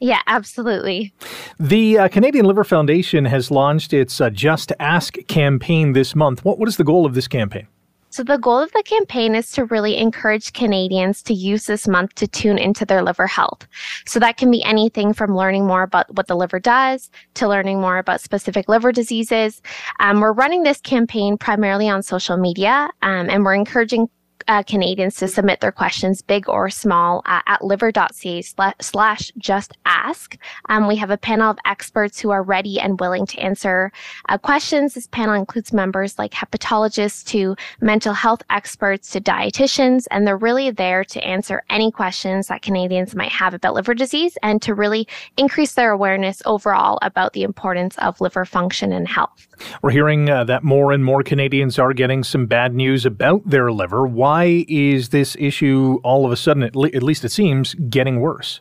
Yeah, 0.00 0.20
absolutely. 0.26 1.14
The 1.58 1.98
uh, 1.98 2.08
Canadian 2.08 2.44
Liver 2.44 2.64
Foundation 2.64 3.24
has 3.24 3.50
launched 3.50 3.92
its 3.94 4.20
uh, 4.20 4.28
Just 4.28 4.72
Ask 4.78 5.16
campaign 5.26 5.92
this 5.92 6.14
month. 6.14 6.44
What 6.44 6.58
what 6.58 6.68
is 6.68 6.76
the 6.76 6.84
goal 6.84 7.06
of 7.06 7.14
this 7.14 7.28
campaign? 7.28 7.66
So, 8.10 8.22
the 8.22 8.38
goal 8.38 8.58
of 8.58 8.72
the 8.72 8.82
campaign 8.84 9.34
is 9.34 9.50
to 9.52 9.64
really 9.66 9.96
encourage 9.96 10.52
Canadians 10.52 11.22
to 11.24 11.34
use 11.34 11.66
this 11.66 11.86
month 11.86 12.14
to 12.16 12.26
tune 12.26 12.58
into 12.58 12.84
their 12.84 13.02
liver 13.02 13.26
health. 13.26 13.66
So, 14.06 14.18
that 14.20 14.36
can 14.36 14.50
be 14.50 14.62
anything 14.62 15.12
from 15.12 15.36
learning 15.36 15.66
more 15.66 15.82
about 15.82 16.14
what 16.14 16.26
the 16.26 16.36
liver 16.36 16.60
does 16.60 17.10
to 17.34 17.48
learning 17.48 17.80
more 17.80 17.98
about 17.98 18.20
specific 18.20 18.68
liver 18.68 18.92
diseases. 18.92 19.60
Um, 20.00 20.20
we're 20.20 20.32
running 20.32 20.62
this 20.62 20.80
campaign 20.80 21.36
primarily 21.36 21.88
on 21.88 22.02
social 22.02 22.36
media, 22.36 22.90
um, 23.02 23.28
and 23.28 23.44
we're 23.44 23.54
encouraging 23.54 24.08
uh, 24.48 24.62
Canadians 24.62 25.16
to 25.16 25.28
submit 25.28 25.60
their 25.60 25.72
questions, 25.72 26.22
big 26.22 26.48
or 26.48 26.70
small, 26.70 27.22
uh, 27.26 27.40
at 27.46 27.64
liver.ca 27.64 28.42
slash 28.80 29.32
just 29.38 29.76
ask. 29.84 30.38
Um, 30.68 30.86
we 30.86 30.96
have 30.96 31.10
a 31.10 31.16
panel 31.16 31.50
of 31.50 31.58
experts 31.64 32.18
who 32.18 32.30
are 32.30 32.42
ready 32.42 32.80
and 32.80 33.00
willing 33.00 33.26
to 33.26 33.38
answer 33.38 33.92
uh, 34.28 34.38
questions. 34.38 34.94
This 34.94 35.06
panel 35.08 35.34
includes 35.34 35.72
members 35.72 36.18
like 36.18 36.32
hepatologists 36.32 37.24
to 37.26 37.56
mental 37.80 38.12
health 38.12 38.42
experts 38.50 39.10
to 39.10 39.20
dietitians, 39.20 40.06
and 40.10 40.26
they're 40.26 40.36
really 40.36 40.70
there 40.70 41.04
to 41.04 41.24
answer 41.24 41.62
any 41.70 41.90
questions 41.90 42.48
that 42.48 42.62
Canadians 42.62 43.14
might 43.14 43.32
have 43.32 43.54
about 43.54 43.74
liver 43.74 43.94
disease 43.94 44.38
and 44.42 44.62
to 44.62 44.74
really 44.74 45.06
increase 45.36 45.74
their 45.74 45.90
awareness 45.90 46.42
overall 46.46 46.98
about 47.02 47.32
the 47.32 47.42
importance 47.42 47.96
of 47.98 48.20
liver 48.20 48.44
function 48.44 48.92
and 48.92 49.08
health. 49.08 49.46
We're 49.82 49.90
hearing 49.90 50.28
uh, 50.28 50.44
that 50.44 50.62
more 50.62 50.92
and 50.92 51.04
more 51.04 51.22
Canadians 51.22 51.78
are 51.78 51.92
getting 51.92 52.24
some 52.24 52.46
bad 52.46 52.74
news 52.74 53.06
about 53.06 53.48
their 53.48 53.72
liver. 53.72 54.06
Why 54.06 54.64
is 54.68 55.10
this 55.10 55.36
issue 55.38 56.00
all 56.02 56.26
of 56.26 56.32
a 56.32 56.36
sudden, 56.36 56.62
at, 56.62 56.76
le- 56.76 56.88
at 56.88 57.02
least 57.02 57.24
it 57.24 57.30
seems, 57.30 57.74
getting 57.74 58.20
worse? 58.20 58.60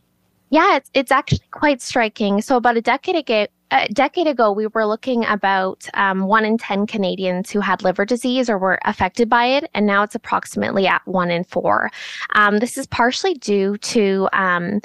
Yeah, 0.50 0.78
it's, 0.78 0.90
it's 0.94 1.12
actually 1.12 1.42
quite 1.52 1.82
striking. 1.82 2.42
So, 2.42 2.56
about 2.56 2.78
a 2.78 2.82
decade 2.82 3.16
ago, 3.16 3.48
a 3.76 3.88
decade 3.90 4.28
ago, 4.28 4.52
we 4.52 4.68
were 4.68 4.86
looking 4.86 5.26
about 5.26 5.88
um, 5.96 6.28
one 6.28 6.46
in 6.46 6.58
10 6.58 6.88
Canadians 6.88 7.52
who 7.52 7.60
had 7.60 7.84
liver 7.84 8.06
disease 8.06 8.50
or 8.50 8.58
were 8.58 8.80
affected 8.86 9.28
by 9.28 9.46
it, 9.46 9.70
and 9.74 9.86
now 9.86 10.04
it's 10.04 10.16
approximately 10.16 10.88
at 10.88 11.06
one 11.06 11.30
in 11.30 11.44
four. 11.44 11.92
Um, 12.36 12.60
this 12.60 12.78
is 12.78 12.88
partially 12.88 13.34
due 13.34 13.78
to, 13.78 14.30
um, 14.32 14.80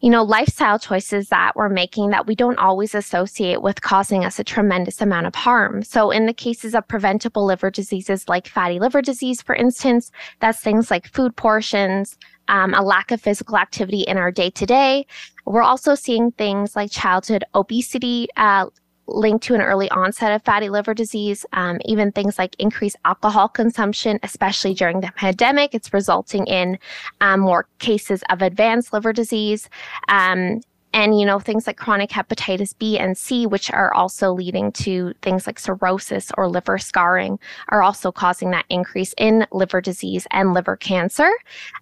you 0.00 0.10
know, 0.10 0.24
lifestyle 0.24 0.78
choices 0.78 1.28
that 1.28 1.54
we're 1.54 1.68
making 1.68 2.10
that 2.10 2.26
we 2.26 2.34
don't 2.34 2.58
always 2.58 2.94
associate 2.94 3.62
with 3.62 3.80
causing 3.82 4.24
us 4.24 4.38
a 4.38 4.44
tremendous 4.44 5.00
amount 5.00 5.26
of 5.26 5.34
harm. 5.34 5.82
So, 5.82 6.10
in 6.10 6.26
the 6.26 6.34
cases 6.34 6.74
of 6.74 6.86
preventable 6.88 7.44
liver 7.44 7.70
diseases 7.70 8.28
like 8.28 8.48
fatty 8.48 8.80
liver 8.80 9.02
disease, 9.02 9.40
for 9.40 9.54
instance, 9.54 10.10
that's 10.40 10.60
things 10.60 10.90
like 10.90 11.06
food 11.06 11.36
portions, 11.36 12.18
um, 12.48 12.74
a 12.74 12.82
lack 12.82 13.10
of 13.10 13.20
physical 13.20 13.56
activity 13.56 14.02
in 14.02 14.16
our 14.16 14.30
day 14.30 14.50
to 14.50 14.66
day. 14.66 15.06
We're 15.44 15.62
also 15.62 15.94
seeing 15.94 16.32
things 16.32 16.76
like 16.76 16.90
childhood 16.90 17.44
obesity, 17.54 18.28
uh, 18.36 18.66
linked 19.06 19.44
to 19.44 19.54
an 19.54 19.60
early 19.60 19.90
onset 19.90 20.32
of 20.32 20.42
fatty 20.42 20.68
liver 20.68 20.94
disease, 20.94 21.44
um, 21.52 21.78
even 21.84 22.12
things 22.12 22.38
like 22.38 22.54
increased 22.58 22.96
alcohol 23.04 23.48
consumption, 23.48 24.18
especially 24.22 24.74
during 24.74 25.00
the 25.00 25.12
pandemic. 25.16 25.74
It's 25.74 25.92
resulting 25.92 26.46
in 26.46 26.78
um, 27.20 27.40
more 27.40 27.66
cases 27.78 28.22
of 28.30 28.42
advanced 28.42 28.92
liver 28.92 29.12
disease. 29.12 29.68
Um, 30.08 30.60
and 30.92 31.18
you 31.18 31.26
know 31.26 31.38
things 31.38 31.66
like 31.66 31.76
chronic 31.76 32.10
hepatitis 32.10 32.76
B 32.78 32.98
and 32.98 33.16
C, 33.16 33.46
which 33.46 33.70
are 33.70 33.92
also 33.94 34.32
leading 34.32 34.72
to 34.72 35.14
things 35.22 35.46
like 35.46 35.58
cirrhosis 35.58 36.30
or 36.36 36.48
liver 36.48 36.78
scarring, 36.78 37.38
are 37.68 37.82
also 37.82 38.12
causing 38.12 38.50
that 38.50 38.66
increase 38.68 39.14
in 39.18 39.46
liver 39.52 39.80
disease 39.80 40.26
and 40.30 40.54
liver 40.54 40.76
cancer. 40.76 41.30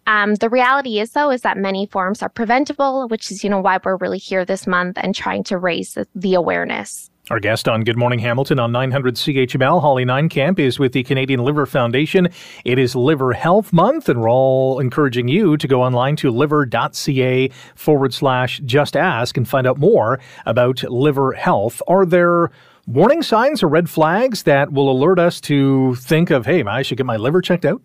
Um, 0.06 0.34
the 0.36 0.48
reality 0.48 1.00
is, 1.00 1.12
though, 1.12 1.30
is 1.30 1.42
that 1.42 1.58
many 1.58 1.86
forms 1.86 2.22
are 2.22 2.28
preventable, 2.28 3.08
which 3.08 3.30
is 3.30 3.44
you 3.44 3.50
know 3.50 3.60
why 3.60 3.78
we're 3.84 3.96
really 3.96 4.18
here 4.18 4.44
this 4.44 4.66
month 4.66 4.98
and 5.00 5.14
trying 5.14 5.44
to 5.44 5.58
raise 5.58 5.94
the, 5.94 6.06
the 6.14 6.34
awareness. 6.34 7.10
Our 7.30 7.38
guest 7.38 7.68
on 7.68 7.84
Good 7.84 7.96
Morning 7.96 8.18
Hamilton 8.18 8.58
on 8.58 8.72
900 8.72 9.14
CHML, 9.14 9.80
Holly 9.80 10.04
Neinkamp, 10.04 10.58
is 10.58 10.80
with 10.80 10.92
the 10.92 11.04
Canadian 11.04 11.44
Liver 11.44 11.64
Foundation. 11.64 12.28
It 12.64 12.76
is 12.76 12.96
Liver 12.96 13.34
Health 13.34 13.72
Month, 13.72 14.08
and 14.08 14.20
we're 14.20 14.28
all 14.28 14.80
encouraging 14.80 15.28
you 15.28 15.56
to 15.56 15.68
go 15.68 15.80
online 15.80 16.16
to 16.16 16.32
liver.ca 16.32 17.48
forward 17.76 18.12
slash 18.12 18.60
just 18.64 18.96
ask 18.96 19.36
and 19.36 19.48
find 19.48 19.64
out 19.64 19.78
more 19.78 20.18
about 20.44 20.82
liver 20.82 21.30
health. 21.30 21.80
Are 21.86 22.04
there 22.04 22.50
warning 22.88 23.22
signs 23.22 23.62
or 23.62 23.68
red 23.68 23.88
flags 23.88 24.42
that 24.42 24.72
will 24.72 24.90
alert 24.90 25.20
us 25.20 25.40
to 25.42 25.94
think 26.00 26.30
of, 26.30 26.46
hey, 26.46 26.64
I 26.64 26.82
should 26.82 26.98
get 26.98 27.06
my 27.06 27.16
liver 27.16 27.40
checked 27.40 27.64
out? 27.64 27.80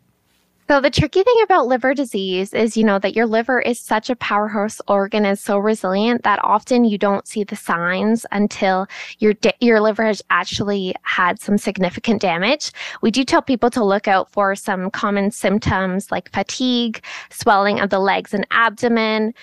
So 0.67 0.81
the 0.81 0.89
tricky 0.89 1.21
thing 1.21 1.41
about 1.43 1.67
liver 1.67 1.93
disease 1.93 2.51
is, 2.51 2.75
you 2.75 2.83
know, 2.83 2.97
that 2.97 3.15
your 3.15 3.27
liver 3.27 3.59
is 3.59 3.79
such 3.79 4.09
a 4.09 4.15
powerhouse 4.15 4.81
organ 4.87 5.23
and 5.23 5.37
so 5.37 5.59
resilient 5.59 6.23
that 6.23 6.39
often 6.43 6.85
you 6.85 6.97
don't 6.97 7.27
see 7.27 7.43
the 7.43 7.55
signs 7.55 8.25
until 8.31 8.87
your 9.19 9.35
your 9.59 9.79
liver 9.79 10.03
has 10.03 10.23
actually 10.31 10.95
had 11.03 11.39
some 11.39 11.59
significant 11.59 12.19
damage. 12.19 12.71
We 13.03 13.11
do 13.11 13.23
tell 13.23 13.43
people 13.43 13.69
to 13.69 13.85
look 13.85 14.07
out 14.07 14.31
for 14.31 14.55
some 14.55 14.89
common 14.89 15.29
symptoms 15.29 16.11
like 16.11 16.31
fatigue, 16.31 17.03
swelling 17.29 17.79
of 17.79 17.91
the 17.91 17.99
legs 17.99 18.33
and 18.33 18.47
abdomen, 18.49 19.35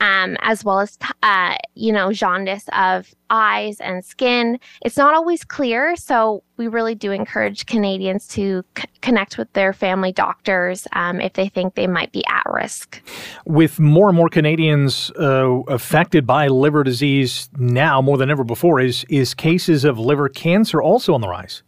um, 0.00 0.36
as 0.40 0.64
well 0.64 0.80
as, 0.80 0.98
uh, 1.22 1.56
you 1.74 1.92
know, 1.92 2.12
jaundice 2.12 2.68
of 2.72 3.14
eyes 3.30 3.80
and 3.80 4.04
skin. 4.04 4.58
It's 4.82 4.96
not 4.96 5.14
always 5.14 5.44
clear. 5.44 5.96
So 5.96 6.42
we 6.56 6.68
really 6.68 6.94
do 6.94 7.12
encourage 7.12 7.66
Canadians 7.66 8.26
to 8.28 8.64
c- 8.76 8.84
connect 9.02 9.38
with 9.38 9.52
their 9.52 9.72
family 9.72 10.12
doctors 10.12 10.86
um, 10.92 11.20
if 11.20 11.34
they 11.34 11.48
think 11.48 11.74
they 11.74 11.86
might 11.86 12.12
be 12.12 12.24
at 12.26 12.42
risk. 12.46 13.02
With 13.44 13.78
more 13.78 14.08
and 14.08 14.16
more 14.16 14.28
Canadians 14.28 15.10
uh, 15.18 15.60
affected 15.68 16.26
by 16.26 16.48
liver 16.48 16.84
disease 16.84 17.48
now 17.56 18.00
more 18.00 18.16
than 18.16 18.30
ever 18.30 18.44
before, 18.44 18.80
is, 18.80 19.04
is 19.08 19.34
cases 19.34 19.84
of 19.84 19.98
liver 19.98 20.28
cancer 20.28 20.82
also 20.82 21.14
on 21.14 21.20
the 21.20 21.28
rise? 21.28 21.62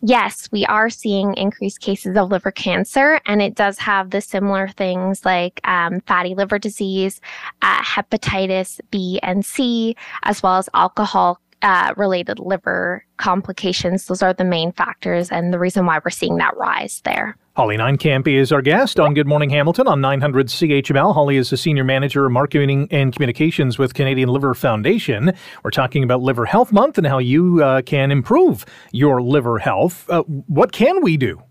Yes, 0.00 0.48
we 0.52 0.64
are 0.66 0.90
seeing 0.90 1.34
increased 1.34 1.80
cases 1.80 2.16
of 2.16 2.30
liver 2.30 2.50
cancer, 2.50 3.20
and 3.26 3.42
it 3.42 3.54
does 3.54 3.78
have 3.78 4.10
the 4.10 4.20
similar 4.20 4.68
things 4.68 5.24
like 5.24 5.60
um, 5.66 6.00
fatty 6.02 6.34
liver 6.34 6.58
disease, 6.58 7.20
uh, 7.62 7.82
hepatitis 7.82 8.80
B 8.90 9.18
and 9.22 9.44
C, 9.44 9.96
as 10.22 10.42
well 10.42 10.56
as 10.56 10.68
alcohol 10.74 11.40
uh, 11.62 11.94
related 11.96 12.38
liver 12.38 13.04
complications. 13.16 14.06
Those 14.06 14.22
are 14.22 14.32
the 14.32 14.44
main 14.44 14.72
factors 14.72 15.30
and 15.30 15.52
the 15.52 15.58
reason 15.58 15.86
why 15.86 16.00
we're 16.04 16.10
seeing 16.10 16.36
that 16.36 16.56
rise 16.56 17.00
there. 17.04 17.36
Holly 17.56 17.76
Neinkamp 17.76 18.28
is 18.28 18.52
our 18.52 18.62
guest 18.62 19.00
on 19.00 19.14
Good 19.14 19.26
Morning 19.26 19.50
Hamilton 19.50 19.88
on 19.88 20.00
900 20.00 20.46
CHML. 20.46 21.12
Holly 21.12 21.36
is 21.36 21.50
the 21.50 21.56
Senior 21.56 21.82
Manager 21.82 22.24
of 22.24 22.30
Marketing 22.30 22.86
and 22.92 23.12
Communications 23.12 23.78
with 23.78 23.94
Canadian 23.94 24.28
Liver 24.28 24.54
Foundation. 24.54 25.32
We're 25.64 25.72
talking 25.72 26.04
about 26.04 26.22
Liver 26.22 26.46
Health 26.46 26.72
Month 26.72 26.98
and 26.98 27.06
how 27.06 27.18
you 27.18 27.64
uh, 27.64 27.82
can 27.82 28.12
improve 28.12 28.64
your 28.92 29.20
liver 29.20 29.58
health. 29.58 30.08
Uh, 30.08 30.22
what 30.22 30.70
can 30.70 31.02
we 31.02 31.16
do? 31.16 31.42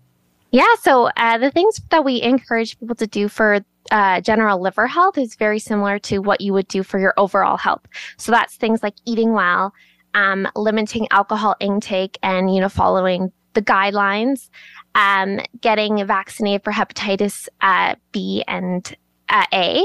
Yeah, 0.50 0.74
so 0.80 1.10
uh, 1.18 1.36
the 1.36 1.50
things 1.50 1.78
that 1.90 2.06
we 2.06 2.22
encourage 2.22 2.78
people 2.78 2.96
to 2.96 3.06
do 3.06 3.28
for 3.28 3.62
uh, 3.90 4.20
general 4.20 4.60
liver 4.60 4.86
health 4.86 5.18
is 5.18 5.34
very 5.34 5.58
similar 5.58 5.98
to 5.98 6.18
what 6.18 6.40
you 6.40 6.52
would 6.52 6.68
do 6.68 6.82
for 6.82 6.98
your 6.98 7.14
overall 7.16 7.56
health. 7.56 7.82
So 8.16 8.32
that's 8.32 8.56
things 8.56 8.82
like 8.82 8.94
eating 9.04 9.32
well, 9.32 9.74
um, 10.14 10.48
limiting 10.56 11.06
alcohol 11.10 11.56
intake, 11.60 12.18
and 12.22 12.54
you 12.54 12.60
know 12.60 12.68
following 12.68 13.32
the 13.54 13.62
guidelines 13.62 14.48
um, 14.94 15.40
getting 15.60 16.04
vaccinated 16.06 16.64
for 16.64 16.72
hepatitis 16.72 17.48
uh, 17.60 17.94
B 18.12 18.44
and 18.46 18.94
uh, 19.28 19.44
A. 19.52 19.84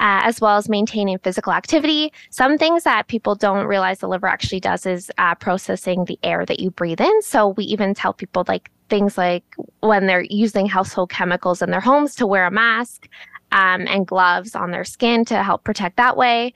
Uh, 0.00 0.22
as 0.22 0.40
well 0.40 0.56
as 0.56 0.68
maintaining 0.68 1.18
physical 1.18 1.52
activity. 1.52 2.12
Some 2.30 2.56
things 2.56 2.84
that 2.84 3.08
people 3.08 3.34
don't 3.34 3.66
realize 3.66 3.98
the 3.98 4.06
liver 4.06 4.28
actually 4.28 4.60
does 4.60 4.86
is 4.86 5.10
uh, 5.18 5.34
processing 5.34 6.04
the 6.04 6.16
air 6.22 6.46
that 6.46 6.60
you 6.60 6.70
breathe 6.70 7.00
in. 7.00 7.20
So 7.20 7.48
we 7.48 7.64
even 7.64 7.94
tell 7.94 8.12
people 8.12 8.44
like 8.46 8.70
things 8.88 9.18
like 9.18 9.42
when 9.80 10.06
they're 10.06 10.24
using 10.30 10.66
household 10.66 11.10
chemicals 11.10 11.62
in 11.62 11.72
their 11.72 11.80
homes 11.80 12.14
to 12.14 12.28
wear 12.28 12.46
a 12.46 12.50
mask 12.52 13.08
um, 13.50 13.88
and 13.88 14.06
gloves 14.06 14.54
on 14.54 14.70
their 14.70 14.84
skin 14.84 15.24
to 15.24 15.42
help 15.42 15.64
protect 15.64 15.96
that 15.96 16.16
way. 16.16 16.54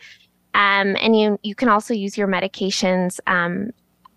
Um, 0.55 0.97
and 1.01 1.17
you 1.17 1.39
you 1.43 1.55
can 1.55 1.69
also 1.69 1.95
use 1.95 2.19
your 2.19 2.29
medications 2.29 3.21
um, 3.27 3.71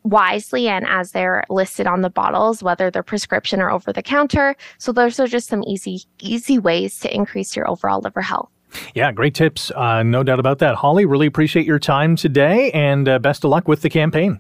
wisely 0.06 0.68
and 0.68 0.86
as 0.88 1.12
they're 1.12 1.44
listed 1.50 1.88
on 1.88 2.02
the 2.02 2.10
bottles, 2.10 2.62
whether 2.62 2.92
they're 2.92 3.04
prescription 3.04 3.60
or 3.60 3.72
over 3.72 3.92
the 3.92 4.04
counter. 4.04 4.56
So 4.78 4.92
those 4.92 5.20
are 5.20 5.28
just 5.28 5.48
some 5.50 5.64
easy, 5.64 6.04
easy 6.20 6.60
ways 6.60 7.00
to 7.00 7.14
increase 7.14 7.56
your 7.56 7.70
overall 7.70 8.02
liver 8.02 8.22
health. 8.22 8.50
Yeah, 8.94 9.12
great 9.12 9.34
tips. 9.34 9.72
Uh, 9.72 10.04
no 10.04 10.24
doubt 10.24 10.40
about 10.40 10.60
that. 10.60 10.76
Holly, 10.76 11.06
really 11.06 11.28
appreciate 11.28 11.66
your 11.66 11.80
time 11.80 12.16
today 12.16 12.72
and 12.72 13.08
uh, 13.08 13.20
best 13.20 13.44
of 13.44 13.50
luck 13.50 13.68
with 13.68 13.82
the 13.82 13.90
campaign. 13.90 14.40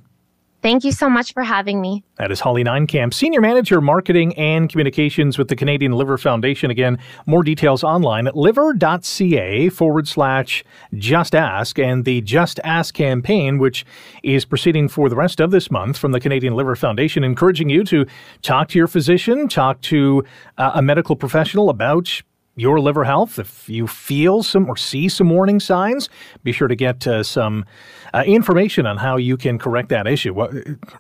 Thank 0.65 0.83
you 0.83 0.91
so 0.91 1.11
much 1.11 1.31
for 1.31 1.43
having 1.43 1.79
me. 1.79 2.03
That 2.17 2.31
is 2.31 2.39
Holly 2.39 2.63
Neinkamp, 2.63 3.13
Senior 3.13 3.39
Manager, 3.39 3.81
Marketing 3.81 4.35
and 4.35 4.67
Communications 4.67 5.37
with 5.37 5.47
the 5.47 5.55
Canadian 5.55 5.91
Liver 5.91 6.17
Foundation. 6.17 6.71
Again, 6.71 6.97
more 7.27 7.43
details 7.43 7.83
online 7.83 8.25
at 8.25 8.35
liver.ca 8.35 9.69
forward 9.69 10.07
slash 10.07 10.63
just 10.95 11.35
ask 11.35 11.77
and 11.77 12.03
the 12.03 12.21
Just 12.21 12.59
Ask 12.63 12.95
campaign, 12.95 13.59
which 13.59 13.85
is 14.23 14.43
proceeding 14.43 14.87
for 14.87 15.07
the 15.07 15.15
rest 15.15 15.39
of 15.39 15.51
this 15.51 15.69
month 15.69 15.99
from 15.99 16.13
the 16.13 16.19
Canadian 16.19 16.55
Liver 16.55 16.75
Foundation, 16.75 17.23
encouraging 17.23 17.69
you 17.69 17.83
to 17.83 18.07
talk 18.41 18.67
to 18.69 18.79
your 18.79 18.87
physician, 18.87 19.47
talk 19.47 19.79
to 19.81 20.23
uh, 20.57 20.71
a 20.73 20.81
medical 20.81 21.15
professional 21.15 21.69
about 21.69 22.23
your 22.55 22.79
liver 22.79 23.03
health. 23.03 23.37
If 23.37 23.67
you 23.67 23.85
feel 23.87 24.41
some 24.43 24.69
or 24.69 24.77
see 24.77 25.09
some 25.09 25.29
warning 25.29 25.59
signs, 25.59 26.09
be 26.43 26.51
sure 26.51 26.67
to 26.67 26.75
get 26.75 27.05
uh, 27.05 27.23
some 27.23 27.65
uh, 28.13 28.23
information 28.25 28.85
on 28.85 28.97
how 28.97 29.17
you 29.17 29.35
can 29.35 29.59
correct 29.59 29.89
that 29.89 30.07
issue. 30.07 30.33
Well, 30.33 30.51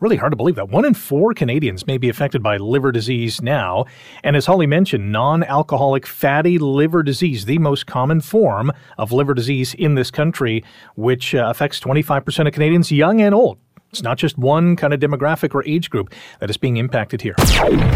really 0.01 0.17
hard 0.17 0.31
to 0.33 0.35
believe 0.35 0.55
that 0.55 0.69
one 0.69 0.85
in 0.85 0.93
four 0.93 1.33
Canadians 1.33 1.87
may 1.87 1.97
be 1.97 2.09
affected 2.09 2.43
by 2.43 2.57
liver 2.57 2.91
disease 2.91 3.41
now. 3.41 3.85
And 4.23 4.35
as 4.35 4.45
Holly 4.45 4.67
mentioned, 4.67 5.11
non 5.11 5.43
alcoholic 5.43 6.05
fatty 6.05 6.57
liver 6.59 7.03
disease, 7.03 7.45
the 7.45 7.57
most 7.59 7.87
common 7.87 8.21
form 8.21 8.71
of 8.97 9.11
liver 9.11 9.33
disease 9.33 9.73
in 9.73 9.95
this 9.95 10.11
country, 10.11 10.63
which 10.95 11.33
uh, 11.33 11.47
affects 11.49 11.79
25% 11.79 12.47
of 12.47 12.53
Canadians, 12.53 12.91
young 12.91 13.21
and 13.21 13.33
old. 13.33 13.59
It's 13.95 14.03
not 14.03 14.17
just 14.17 14.37
one 14.37 14.75
kind 14.75 14.93
of 14.93 14.99
demographic 14.99 15.55
or 15.55 15.65
age 15.65 15.89
group 15.89 16.13
that 16.39 16.49
is 16.49 16.57
being 16.57 16.75
impacted 16.75 17.21
here. 17.21 17.33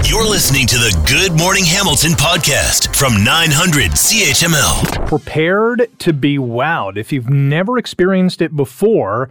You're 0.05 0.23
listening 0.23 0.65
to 0.67 0.77
the 0.77 0.97
Good 1.05 1.37
Morning 1.37 1.65
Hamilton 1.65 2.11
podcast 2.11 2.95
from 2.95 3.21
900 3.25 3.91
CHML. 3.91 5.07
Prepared 5.09 5.89
to 5.99 6.13
be 6.13 6.37
wowed. 6.37 6.95
If 6.95 7.11
you've 7.11 7.29
never 7.29 7.77
experienced 7.77 8.41
it 8.41 8.55
before, 8.55 9.29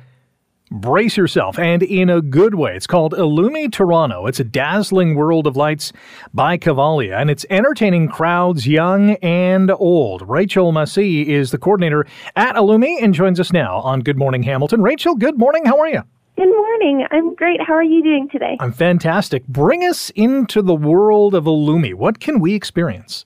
brace 0.71 1.17
yourself 1.17 1.59
and 1.59 1.83
in 1.83 2.11
a 2.11 2.21
good 2.21 2.55
way. 2.55 2.77
It's 2.77 2.87
called 2.87 3.15
Illumi 3.15 3.73
Toronto. 3.73 4.27
It's 4.27 4.41
a 4.41 4.45
dazzling 4.45 5.15
world 5.15 5.47
of 5.47 5.57
lights 5.57 5.95
by 6.35 6.59
Cavalia 6.59 7.19
and 7.19 7.31
it's 7.31 7.47
entertaining 7.49 8.09
crowds 8.09 8.67
young 8.67 9.13
and 9.23 9.71
old. 9.71 10.29
Rachel 10.29 10.71
Massey 10.73 11.33
is 11.33 11.51
the 11.51 11.57
coordinator 11.57 12.07
at 12.37 12.57
Illumi 12.57 13.03
and 13.03 13.15
joins 13.15 13.41
us 13.41 13.55
now 13.55 13.79
on 13.79 14.01
Good 14.01 14.19
Morning 14.19 14.43
Hamilton. 14.43 14.83
Rachel, 14.83 15.15
good 15.15 15.39
morning. 15.39 15.65
How 15.65 15.81
are 15.81 15.89
you? 15.89 16.03
Good 16.39 16.55
morning. 16.55 17.05
I'm 17.11 17.35
great. 17.35 17.61
How 17.61 17.75
are 17.75 17.83
you 17.83 18.01
doing 18.01 18.29
today? 18.31 18.57
I'm 18.61 18.71
fantastic. 18.71 19.45
Bring 19.49 19.83
us 19.83 20.11
into 20.11 20.63
the 20.63 20.77
world 20.77 21.35
of 21.35 21.47
Illumi. 21.47 21.95
What 21.95 22.21
can 22.21 22.39
we 22.39 22.55
experience? 22.55 23.25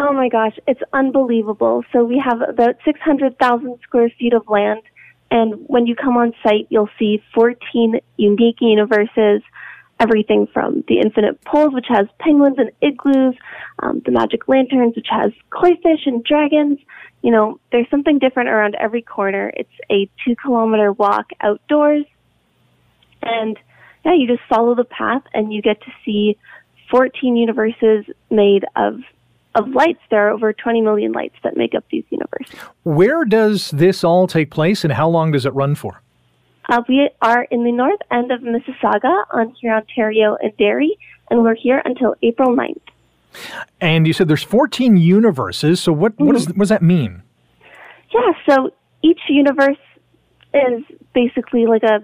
Oh 0.00 0.10
my 0.10 0.30
gosh, 0.30 0.56
it's 0.66 0.80
unbelievable. 0.94 1.84
So 1.92 2.02
we 2.02 2.18
have 2.24 2.40
about 2.40 2.76
600,000 2.82 3.78
square 3.82 4.10
feet 4.18 4.32
of 4.32 4.48
land, 4.48 4.80
and 5.30 5.66
when 5.66 5.86
you 5.86 5.94
come 5.94 6.16
on 6.16 6.32
site, 6.42 6.66
you'll 6.70 6.88
see 6.98 7.22
14 7.34 8.00
unique 8.16 8.56
universes. 8.62 9.42
Everything 10.00 10.48
from 10.50 10.82
the 10.88 11.00
Infinite 11.00 11.44
Pools, 11.44 11.74
which 11.74 11.86
has 11.90 12.06
penguins 12.20 12.56
and 12.56 12.70
igloos, 12.80 13.34
um, 13.80 14.00
the 14.06 14.10
Magic 14.10 14.48
Lanterns, 14.48 14.96
which 14.96 15.08
has 15.10 15.30
koi-fish 15.50 16.06
and 16.06 16.24
dragons, 16.24 16.78
you 17.24 17.30
know, 17.30 17.58
there's 17.70 17.88
something 17.90 18.18
different 18.18 18.50
around 18.50 18.74
every 18.74 19.00
corner. 19.00 19.50
It's 19.56 19.70
a 19.90 20.10
two 20.24 20.36
kilometer 20.36 20.92
walk 20.92 21.26
outdoors. 21.40 22.04
And 23.24 23.58
yeah, 24.04 24.14
you 24.14 24.26
just 24.26 24.42
follow 24.48 24.74
the 24.74 24.84
path 24.84 25.22
and 25.32 25.52
you 25.52 25.62
get 25.62 25.80
to 25.80 25.90
see 26.04 26.36
14 26.90 27.36
universes 27.36 28.04
made 28.30 28.64
of 28.76 29.00
of 29.54 29.68
lights. 29.68 30.00
There 30.10 30.26
are 30.26 30.30
over 30.30 30.52
20 30.52 30.80
million 30.80 31.12
lights 31.12 31.36
that 31.44 31.56
make 31.56 31.74
up 31.74 31.84
these 31.90 32.04
universes. 32.10 32.58
Where 32.82 33.24
does 33.24 33.70
this 33.70 34.02
all 34.02 34.26
take 34.26 34.50
place 34.50 34.82
and 34.82 34.92
how 34.92 35.08
long 35.08 35.30
does 35.30 35.46
it 35.46 35.54
run 35.54 35.76
for? 35.76 36.02
Uh, 36.68 36.82
we 36.88 37.08
are 37.22 37.44
in 37.50 37.62
the 37.62 37.70
north 37.70 38.00
end 38.10 38.32
of 38.32 38.40
Mississauga 38.40 39.24
on 39.32 39.54
here, 39.60 39.74
Ontario, 39.74 40.36
and 40.42 40.56
Derry, 40.56 40.98
and 41.30 41.42
we're 41.42 41.54
here 41.54 41.80
until 41.84 42.16
April 42.22 42.56
9th. 42.56 42.80
And 43.80 44.06
you 44.06 44.12
said 44.12 44.28
there's 44.28 44.42
14 44.42 44.96
universes. 44.96 45.80
So 45.80 45.92
what, 45.92 46.14
mm-hmm. 46.14 46.26
what, 46.26 46.36
is, 46.36 46.46
what 46.48 46.58
does 46.58 46.68
that 46.70 46.82
mean? 46.82 47.22
Yeah, 48.12 48.32
so 48.48 48.70
each 49.02 49.20
universe 49.28 49.76
is 50.54 50.82
basically 51.14 51.66
like 51.66 51.82
a 51.82 52.02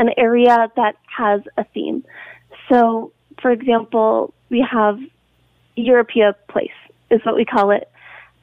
an 0.00 0.08
area 0.16 0.72
that 0.76 0.96
has 1.16 1.42
a 1.58 1.64
theme. 1.74 2.02
So, 2.70 3.12
for 3.40 3.50
example, 3.50 4.32
we 4.48 4.66
have 4.68 4.98
Europea 5.76 6.34
Place 6.48 6.70
is 7.10 7.20
what 7.24 7.36
we 7.36 7.44
call 7.44 7.70
it, 7.70 7.88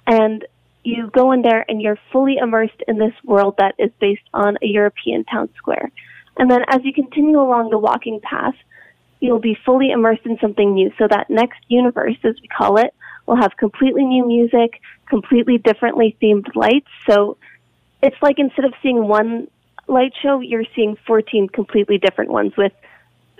and 0.05 0.45
you 0.83 1.09
go 1.11 1.31
in 1.31 1.41
there 1.41 1.65
and 1.67 1.81
you're 1.81 1.99
fully 2.11 2.37
immersed 2.37 2.81
in 2.87 2.97
this 2.97 3.13
world 3.25 3.55
that 3.57 3.75
is 3.77 3.91
based 3.99 4.27
on 4.33 4.57
a 4.61 4.67
European 4.67 5.25
town 5.25 5.49
square. 5.57 5.91
And 6.37 6.49
then 6.49 6.61
as 6.67 6.81
you 6.83 6.93
continue 6.93 7.39
along 7.39 7.71
the 7.71 7.79
walking 7.79 8.19
path, 8.21 8.55
you'll 9.19 9.39
be 9.39 9.57
fully 9.65 9.89
immersed 9.89 10.25
in 10.25 10.37
something 10.39 10.75
new. 10.75 10.91
So 10.97 11.07
that 11.09 11.29
next 11.29 11.59
universe, 11.67 12.17
as 12.23 12.35
we 12.41 12.47
call 12.47 12.77
it, 12.77 12.93
will 13.25 13.35
have 13.35 13.57
completely 13.57 14.05
new 14.05 14.25
music, 14.25 14.79
completely 15.09 15.57
differently 15.57 16.15
themed 16.21 16.55
lights. 16.55 16.87
So 17.09 17.37
it's 18.03 18.15
like 18.21 18.37
instead 18.37 18.65
of 18.65 18.73
seeing 18.83 19.07
one 19.07 19.47
light 19.87 20.13
show, 20.21 20.39
you're 20.39 20.65
seeing 20.75 20.97
14 21.05 21.49
completely 21.49 21.97
different 21.97 22.31
ones 22.31 22.53
with 22.57 22.73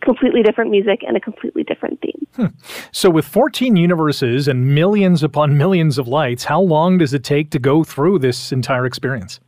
completely 0.02 0.44
different 0.44 0.72
music 0.72 1.04
and 1.08 1.18
a 1.18 1.20
completely 1.20 1.64
different 1.64 2.00
theme. 2.02 2.28
Hmm. 2.36 2.46
So, 2.92 3.10
with 3.10 3.26
14 3.26 3.76
universes 3.76 4.48
and 4.48 4.74
millions 4.74 5.24
upon 5.24 5.58
millions 5.58 5.98
of 5.98 6.08
lights, 6.08 6.46
how 6.46 6.62
long 6.62 6.98
does 6.98 7.14
it 7.14 7.24
take 7.24 7.50
to 7.52 7.60
go 7.60 7.84
through 7.84 8.20
this 8.20 8.52
entire 8.52 8.86
experience? 8.86 9.40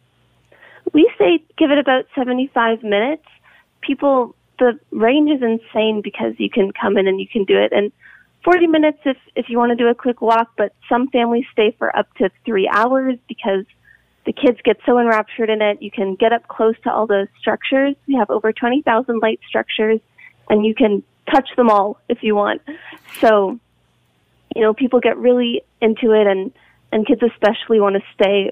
We 0.94 1.12
say 1.18 1.44
give 1.58 1.72
it 1.72 1.78
about 1.78 2.06
75 2.16 2.84
minutes. 2.84 3.26
People, 3.82 4.36
the 4.58 4.80
range 4.92 5.30
is 5.30 5.42
insane 5.42 6.02
because 6.04 6.34
you 6.38 6.50
can 6.50 6.72
come 6.72 6.98
in 6.98 7.08
and 7.08 7.20
you 7.20 7.28
can 7.28 7.44
do 7.44 7.58
it. 7.58 7.72
And 7.72 7.92
40 8.44 8.68
minutes 8.68 9.00
if, 9.06 9.18
if 9.36 9.50
you 9.50 9.58
want 9.58 9.72
to 9.72 9.76
do 9.76 9.88
a 9.88 9.96
quick 9.96 10.22
walk, 10.22 10.52
but 10.58 10.74
some 10.88 11.10
families 11.10 11.46
stay 11.52 11.76
for 11.78 11.96
up 11.96 12.12
to 12.16 12.30
three 12.46 12.70
hours 12.74 13.16
because 13.28 13.66
the 14.30 14.34
kids 14.34 14.60
get 14.64 14.78
so 14.86 15.00
enraptured 15.00 15.50
in 15.50 15.60
it. 15.60 15.82
You 15.82 15.90
can 15.90 16.14
get 16.14 16.32
up 16.32 16.48
close 16.48 16.76
to 16.84 16.92
all 16.92 17.08
those 17.08 17.26
structures. 17.40 17.96
We 18.08 18.14
have 18.14 18.30
over 18.30 18.54
20,000 18.54 19.20
light 19.24 19.40
structures, 19.48 20.00
and 20.52 20.64
you 20.64 20.76
can 20.76 21.02
touch 21.34 21.50
them 21.58 21.68
all 21.68 22.00
if 22.08 22.20
you 22.22 22.36
want. 22.36 22.62
So, 23.22 23.60
you 24.56 24.62
know, 24.62 24.76
people 24.76 25.00
get 25.00 25.18
really 25.18 25.64
into 25.82 26.12
it, 26.12 26.28
and, 26.28 26.52
and 26.92 27.08
kids 27.08 27.24
especially 27.24 27.80
want 27.80 27.96
to 27.96 28.02
stay 28.14 28.52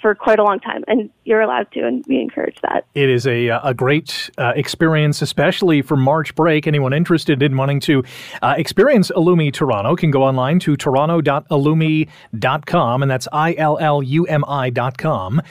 for 0.00 0.14
quite 0.14 0.38
a 0.38 0.44
long 0.44 0.60
time, 0.60 0.84
and 0.86 1.10
you're 1.24 1.40
allowed 1.40 1.70
to, 1.72 1.86
and 1.86 2.04
we 2.06 2.20
encourage 2.20 2.58
that. 2.62 2.86
It 2.94 3.08
is 3.08 3.26
a, 3.26 3.50
uh, 3.50 3.70
a 3.70 3.74
great 3.74 4.30
uh, 4.38 4.52
experience, 4.54 5.22
especially 5.22 5.82
for 5.82 5.96
March 5.96 6.34
break. 6.34 6.66
Anyone 6.66 6.92
interested 6.92 7.42
in 7.42 7.56
wanting 7.56 7.80
to 7.80 8.04
uh, 8.42 8.54
experience 8.56 9.10
Illumi 9.16 9.52
Toronto 9.52 9.96
can 9.96 10.10
go 10.10 10.22
online 10.22 10.58
to 10.60 10.76
toronto.illumi.com, 10.76 13.02
and 13.02 13.10
that's 13.10 13.28
I 13.32 13.54
L 13.54 13.78
L 13.78 14.02
U 14.02 14.26
M 14.26 14.44
I.com. 14.46 15.42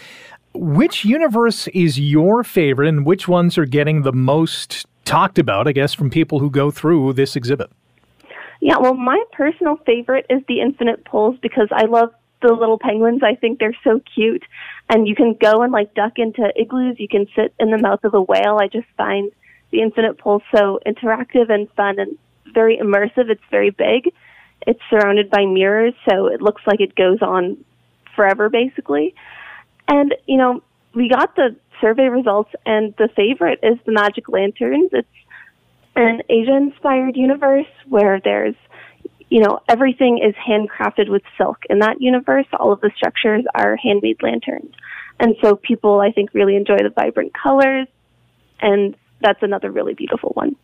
Which 0.54 1.04
universe 1.04 1.68
is 1.70 2.00
your 2.00 2.44
favorite, 2.44 2.88
and 2.88 3.06
which 3.06 3.28
ones 3.28 3.58
are 3.58 3.66
getting 3.66 4.04
the 4.04 4.14
most 4.14 4.86
talked 5.04 5.38
about, 5.38 5.68
I 5.68 5.72
guess, 5.72 5.94
from 5.94 6.10
people 6.10 6.40
who 6.40 6.50
go 6.50 6.72
through 6.72 7.14
this 7.14 7.36
exhibit? 7.36 7.70
Yeah, 8.62 8.78
well, 8.78 8.96
my 8.96 9.22
personal 9.34 9.78
favorite 9.86 10.26
is 10.30 10.42
the 10.48 10.62
Infinite 10.62 11.06
Pools 11.06 11.38
because 11.42 11.68
I 11.72 11.86
love 11.86 12.12
the 12.48 12.54
little 12.54 12.80
penguins. 12.80 13.22
I 13.24 13.36
think 13.36 13.60
they're 13.60 13.78
so 13.84 14.02
cute. 14.14 14.44
And 14.90 15.08
you 15.08 15.16
can 15.16 15.36
go 15.40 15.62
and 15.62 15.72
like 15.72 15.94
duck 15.94 16.14
into 16.18 16.52
igloos. 16.56 17.00
You 17.00 17.08
can 17.08 17.28
sit 17.36 17.54
in 17.60 17.72
the 17.72 17.78
mouth 17.78 18.04
of 18.04 18.14
a 18.14 18.22
whale. 18.22 18.58
I 18.60 18.68
just 18.68 18.88
find 18.98 19.32
the 19.72 19.82
Infinite 19.82 20.18
Pool 20.18 20.42
so 20.56 20.80
interactive 20.86 21.50
and 21.50 21.70
fun 21.72 22.00
and 22.00 22.18
very 22.54 22.78
immersive. 22.78 23.30
It's 23.30 23.42
very 23.50 23.72
big. 23.72 24.14
It's 24.68 24.80
surrounded 24.90 25.30
by 25.30 25.46
mirrors, 25.46 25.94
so 26.10 26.28
it 26.28 26.42
looks 26.42 26.62
like 26.66 26.80
it 26.80 26.96
goes 26.96 27.22
on 27.22 27.64
forever, 28.16 28.50
basically. 28.50 29.14
And, 29.88 30.16
you 30.26 30.38
know, 30.38 30.64
we 30.94 31.10
got 31.10 31.36
the 31.36 31.56
survey 31.82 32.08
results, 32.08 32.52
and 32.66 32.96
the 32.98 33.10
favorite 33.16 33.60
is 33.62 33.78
the 33.86 33.92
Magic 33.92 34.30
Lanterns. 34.30 34.90
It's 34.94 35.08
an 35.96 36.22
Asia 36.30 36.56
inspired 36.56 37.16
universe 37.16 37.68
where 37.88 38.20
there's 38.24 38.56
you 39.30 39.42
know, 39.42 39.60
everything 39.68 40.20
is 40.24 40.36
handcrafted 40.36 41.10
with 41.10 41.24
silk. 41.38 41.58
In 41.70 41.80
that 41.80 42.02
universe, 42.02 42.46
all 42.60 42.72
of 42.72 42.82
the 42.82 42.92
structures 42.96 43.44
are 43.56 43.76
handmade 43.76 44.22
lanterns. 44.22 44.74
And 45.20 45.36
so 45.42 45.56
people, 45.56 46.02
I 46.02 46.12
think, 46.12 46.34
really 46.34 46.56
enjoy 46.56 46.78
the 46.78 46.92
vibrant 46.94 47.34
colors. 47.34 47.88
And 48.62 48.96
that's 49.22 49.42
another 49.42 49.72
really 49.72 49.94
beautiful 49.94 50.32
one. 50.36 50.56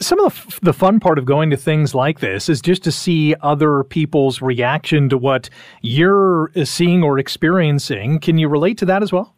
Some 0.00 0.18
of 0.20 0.32
the, 0.32 0.36
f- 0.36 0.60
the 0.60 0.72
fun 0.72 0.98
part 0.98 1.18
of 1.18 1.24
going 1.24 1.50
to 1.50 1.56
things 1.56 1.94
like 1.94 2.20
this 2.20 2.48
is 2.48 2.60
just 2.60 2.82
to 2.84 2.92
see 2.92 3.34
other 3.40 3.84
people's 3.84 4.42
reaction 4.42 5.08
to 5.08 5.16
what 5.16 5.48
you're 5.80 6.50
uh, 6.56 6.64
seeing 6.64 7.04
or 7.04 7.18
experiencing. 7.18 8.18
Can 8.18 8.36
you 8.36 8.48
relate 8.48 8.78
to 8.78 8.86
that 8.86 9.02
as 9.02 9.12
well? 9.12 9.34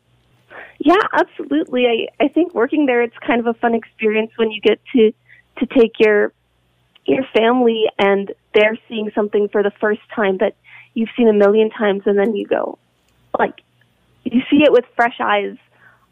Yeah, 0.79 1.03
absolutely. 1.13 1.87
I, 1.87 2.25
I 2.25 2.29
think 2.29 2.55
working 2.55 2.87
there, 2.87 3.03
it's 3.03 3.17
kind 3.27 3.41
of 3.41 3.47
a 3.47 3.55
fun 3.55 3.75
experience 3.75 4.33
when 4.37 4.51
you 4.51 4.61
get 4.61 4.81
to 4.95 5.13
to 5.59 5.67
take 5.67 5.93
your 6.01 6.33
your 7.07 7.25
family 7.37 7.85
and 7.99 8.33
they're 8.55 8.79
seeing 8.89 9.11
something 9.15 9.49
for 9.49 9.63
the 9.63 9.73
first 9.81 10.01
time 10.15 10.39
that 10.39 10.55
you've 10.95 11.11
seen 11.17 11.29
a 11.29 11.33
million 11.33 11.71
times 11.71 12.03
and 12.07 12.19
then 12.19 12.35
you 12.35 12.47
go 12.47 12.79
like 13.39 13.61
you 14.25 14.41
see 14.51 14.63
it 14.63 14.73
with 14.73 14.85
fresh 14.97 15.17
eyes 15.21 15.57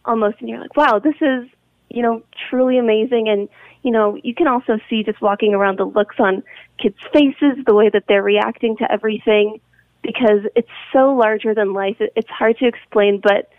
almost 0.04 0.36
and 0.40 0.48
you're 0.48 0.60
like 0.60 0.76
wow 0.76 0.98
this 0.98 1.14
is 1.20 1.48
you 1.92 2.02
know 2.02 2.22
truly 2.48 2.78
amazing. 2.78 3.28
And 3.28 3.48
you 3.82 3.90
know 3.90 4.18
you 4.22 4.34
can 4.34 4.48
also 4.48 4.78
see 4.88 5.04
just 5.04 5.20
walking 5.20 5.54
around 5.54 5.78
the 5.78 5.84
looks 5.84 6.16
on 6.18 6.42
kids 6.78 6.96
faces 7.12 7.64
the 7.66 7.74
way 7.74 7.88
that 7.90 8.04
they're 8.08 8.22
reacting 8.22 8.76
to 8.78 8.90
everything 8.90 9.60
because 10.02 10.40
it's 10.56 10.70
so 10.92 11.14
larger 11.14 11.54
than 11.54 11.72
life. 11.72 11.96
It's 12.00 12.30
hard 12.30 12.58
to 12.58 12.66
explain 12.66 13.20
but 13.20 13.50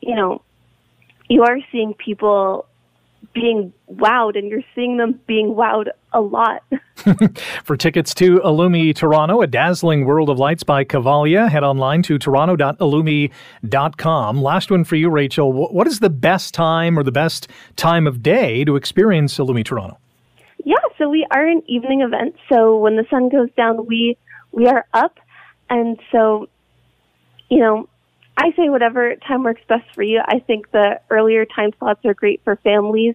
you 0.00 0.16
know 0.16 0.42
you 1.28 1.44
are 1.44 1.58
seeing 1.70 1.94
people 1.94 2.66
being 3.34 3.72
wowed, 3.90 4.38
and 4.38 4.48
you're 4.48 4.62
seeing 4.74 4.96
them 4.96 5.20
being 5.26 5.54
wowed 5.54 5.88
a 6.12 6.20
lot. 6.20 6.62
For 7.64 7.76
tickets 7.76 8.14
to 8.14 8.38
Illumi 8.40 8.94
Toronto, 8.94 9.40
a 9.40 9.46
dazzling 9.46 10.04
world 10.04 10.28
of 10.28 10.38
lights 10.38 10.62
by 10.62 10.84
Cavalia, 10.84 11.48
head 11.48 11.64
online 11.64 12.02
to 12.02 12.18
toronto.illumi.com. 12.18 14.42
Last 14.42 14.70
one 14.70 14.84
for 14.84 14.96
you, 14.96 15.08
Rachel. 15.10 15.52
What 15.52 15.86
is 15.86 16.00
the 16.00 16.10
best 16.10 16.54
time 16.54 16.98
or 16.98 17.02
the 17.02 17.12
best 17.12 17.48
time 17.76 18.06
of 18.06 18.22
day 18.22 18.64
to 18.64 18.76
experience 18.76 19.38
Illumi 19.38 19.64
Toronto? 19.64 19.98
Yeah, 20.64 20.76
so 20.98 21.08
we 21.08 21.26
are 21.30 21.46
an 21.46 21.62
evening 21.66 22.02
event. 22.02 22.36
So 22.48 22.76
when 22.78 22.96
the 22.96 23.06
sun 23.10 23.28
goes 23.28 23.48
down, 23.56 23.86
we 23.86 24.16
we 24.52 24.66
are 24.66 24.86
up, 24.94 25.18
and 25.68 25.98
so 26.12 26.48
you 27.48 27.58
know 27.58 27.88
I 28.42 28.50
say 28.56 28.68
whatever 28.68 29.14
time 29.28 29.44
works 29.44 29.60
best 29.68 29.84
for 29.94 30.02
you. 30.02 30.20
I 30.26 30.40
think 30.40 30.68
the 30.72 31.00
earlier 31.10 31.44
time 31.46 31.70
slots 31.78 32.04
are 32.04 32.12
great 32.12 32.40
for 32.42 32.56
families. 32.56 33.14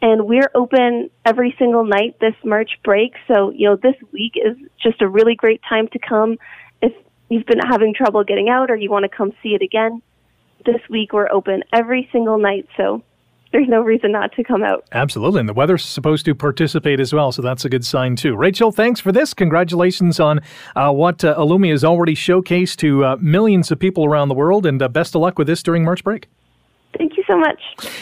And 0.00 0.26
we're 0.26 0.50
open 0.54 1.10
every 1.26 1.54
single 1.58 1.84
night 1.84 2.16
this 2.20 2.34
March 2.42 2.70
break. 2.82 3.12
So, 3.28 3.50
you 3.50 3.68
know, 3.68 3.76
this 3.76 3.96
week 4.12 4.32
is 4.34 4.56
just 4.82 5.02
a 5.02 5.08
really 5.08 5.34
great 5.34 5.60
time 5.68 5.88
to 5.88 5.98
come. 5.98 6.38
If 6.80 6.94
you've 7.28 7.44
been 7.44 7.58
having 7.58 7.92
trouble 7.92 8.24
getting 8.24 8.48
out 8.48 8.70
or 8.70 8.76
you 8.76 8.90
want 8.90 9.02
to 9.02 9.14
come 9.14 9.32
see 9.42 9.50
it 9.50 9.60
again, 9.60 10.00
this 10.64 10.80
week 10.88 11.12
we're 11.12 11.30
open 11.30 11.64
every 11.70 12.08
single 12.10 12.38
night. 12.38 12.66
So 12.78 13.02
there's 13.52 13.68
no 13.68 13.80
reason 13.80 14.12
not 14.12 14.32
to 14.32 14.44
come 14.44 14.62
out. 14.62 14.84
Absolutely. 14.92 15.40
And 15.40 15.48
the 15.48 15.54
weather's 15.54 15.84
supposed 15.84 16.24
to 16.24 16.34
participate 16.34 17.00
as 17.00 17.12
well, 17.12 17.32
so 17.32 17.42
that's 17.42 17.64
a 17.64 17.68
good 17.68 17.84
sign 17.84 18.16
too. 18.16 18.34
Rachel, 18.34 18.72
thanks 18.72 19.00
for 19.00 19.12
this. 19.12 19.34
Congratulations 19.34 20.18
on 20.18 20.40
uh, 20.74 20.90
what 20.90 21.24
uh, 21.24 21.36
Illumi 21.36 21.70
has 21.70 21.84
already 21.84 22.14
showcased 22.14 22.76
to 22.76 23.04
uh, 23.04 23.16
millions 23.20 23.70
of 23.70 23.78
people 23.78 24.04
around 24.04 24.28
the 24.28 24.34
world, 24.34 24.66
and 24.66 24.82
uh, 24.82 24.88
best 24.88 25.14
of 25.14 25.20
luck 25.20 25.38
with 25.38 25.46
this 25.46 25.62
during 25.62 25.84
March 25.84 26.02
break. 26.02 26.28
Thank 26.98 27.16
you 27.16 27.24
so 27.26 27.38
much. 27.38 27.60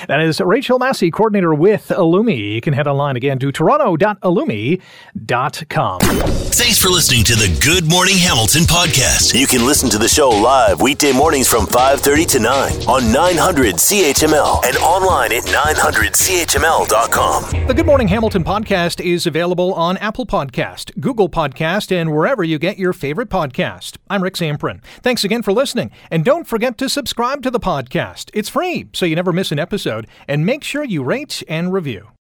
That 0.09 0.20
is 0.20 0.41
Rachel 0.41 0.78
Massey, 0.78 1.11
coordinator 1.11 1.55
with 1.55 1.88
Illumi. 1.88 2.55
You 2.55 2.61
can 2.61 2.74
head 2.74 2.86
online 2.88 3.16
again 3.16 3.38
to 3.38 3.53
toronto.illumi.com. 3.53 6.01
Thanks 6.01 6.78
for 6.78 6.88
listening 6.88 7.22
to 7.24 7.34
the 7.36 7.57
Good 7.64 7.88
Morning 7.88 8.16
Hamilton 8.18 8.62
podcast. 8.62 9.38
You 9.38 9.47
can 9.47 9.64
listen 9.64 9.88
to 9.91 9.99
the 9.99 10.09
show 10.09 10.30
live 10.30 10.82
weekday 10.82 11.12
mornings 11.12 11.49
from 11.49 11.66
5:30 11.66 12.24
to 12.26 12.41
9 12.41 12.72
on 12.88 13.12
900 13.12 13.76
CHML 13.76 14.61
and 14.66 14.76
online 14.78 15.32
at 15.32 15.45
900CHML.com. 15.45 17.66
The 17.68 17.74
Good 17.74 17.86
Morning 17.86 18.09
Hamilton 18.09 18.43
podcast 18.43 19.01
is 19.01 19.24
available 19.26 19.72
on 19.74 19.97
Apple 19.99 20.26
Podcast, 20.26 20.99
Google 21.01 21.28
Podcast, 21.28 21.93
and 21.93 22.12
wherever 22.12 22.43
you 22.43 22.59
get 22.59 22.76
your 22.78 22.93
favorite 22.93 23.28
podcast. 23.30 23.97
I'm 24.09 24.22
Rick 24.22 24.34
Zamperin. 24.34 24.80
Thanks 25.03 25.22
again 25.22 25.43
for 25.43 25.53
listening, 25.53 25.93
and 26.11 26.24
don't 26.24 26.49
forget 26.49 26.76
to 26.78 26.88
subscribe 26.88 27.43
to 27.45 27.51
the 27.51 27.61
podcast. 27.61 28.30
It's 28.34 28.49
free 28.49 28.79
so 28.92 29.06
you 29.06 29.16
never 29.16 29.32
miss 29.32 29.52
an 29.52 29.58
episode, 29.58 30.06
and 30.28 30.46
make 30.46 30.62
sure 30.64 30.84
you 30.84 31.02
rate 31.02 31.42
and 31.48 31.72
review. 31.72 32.10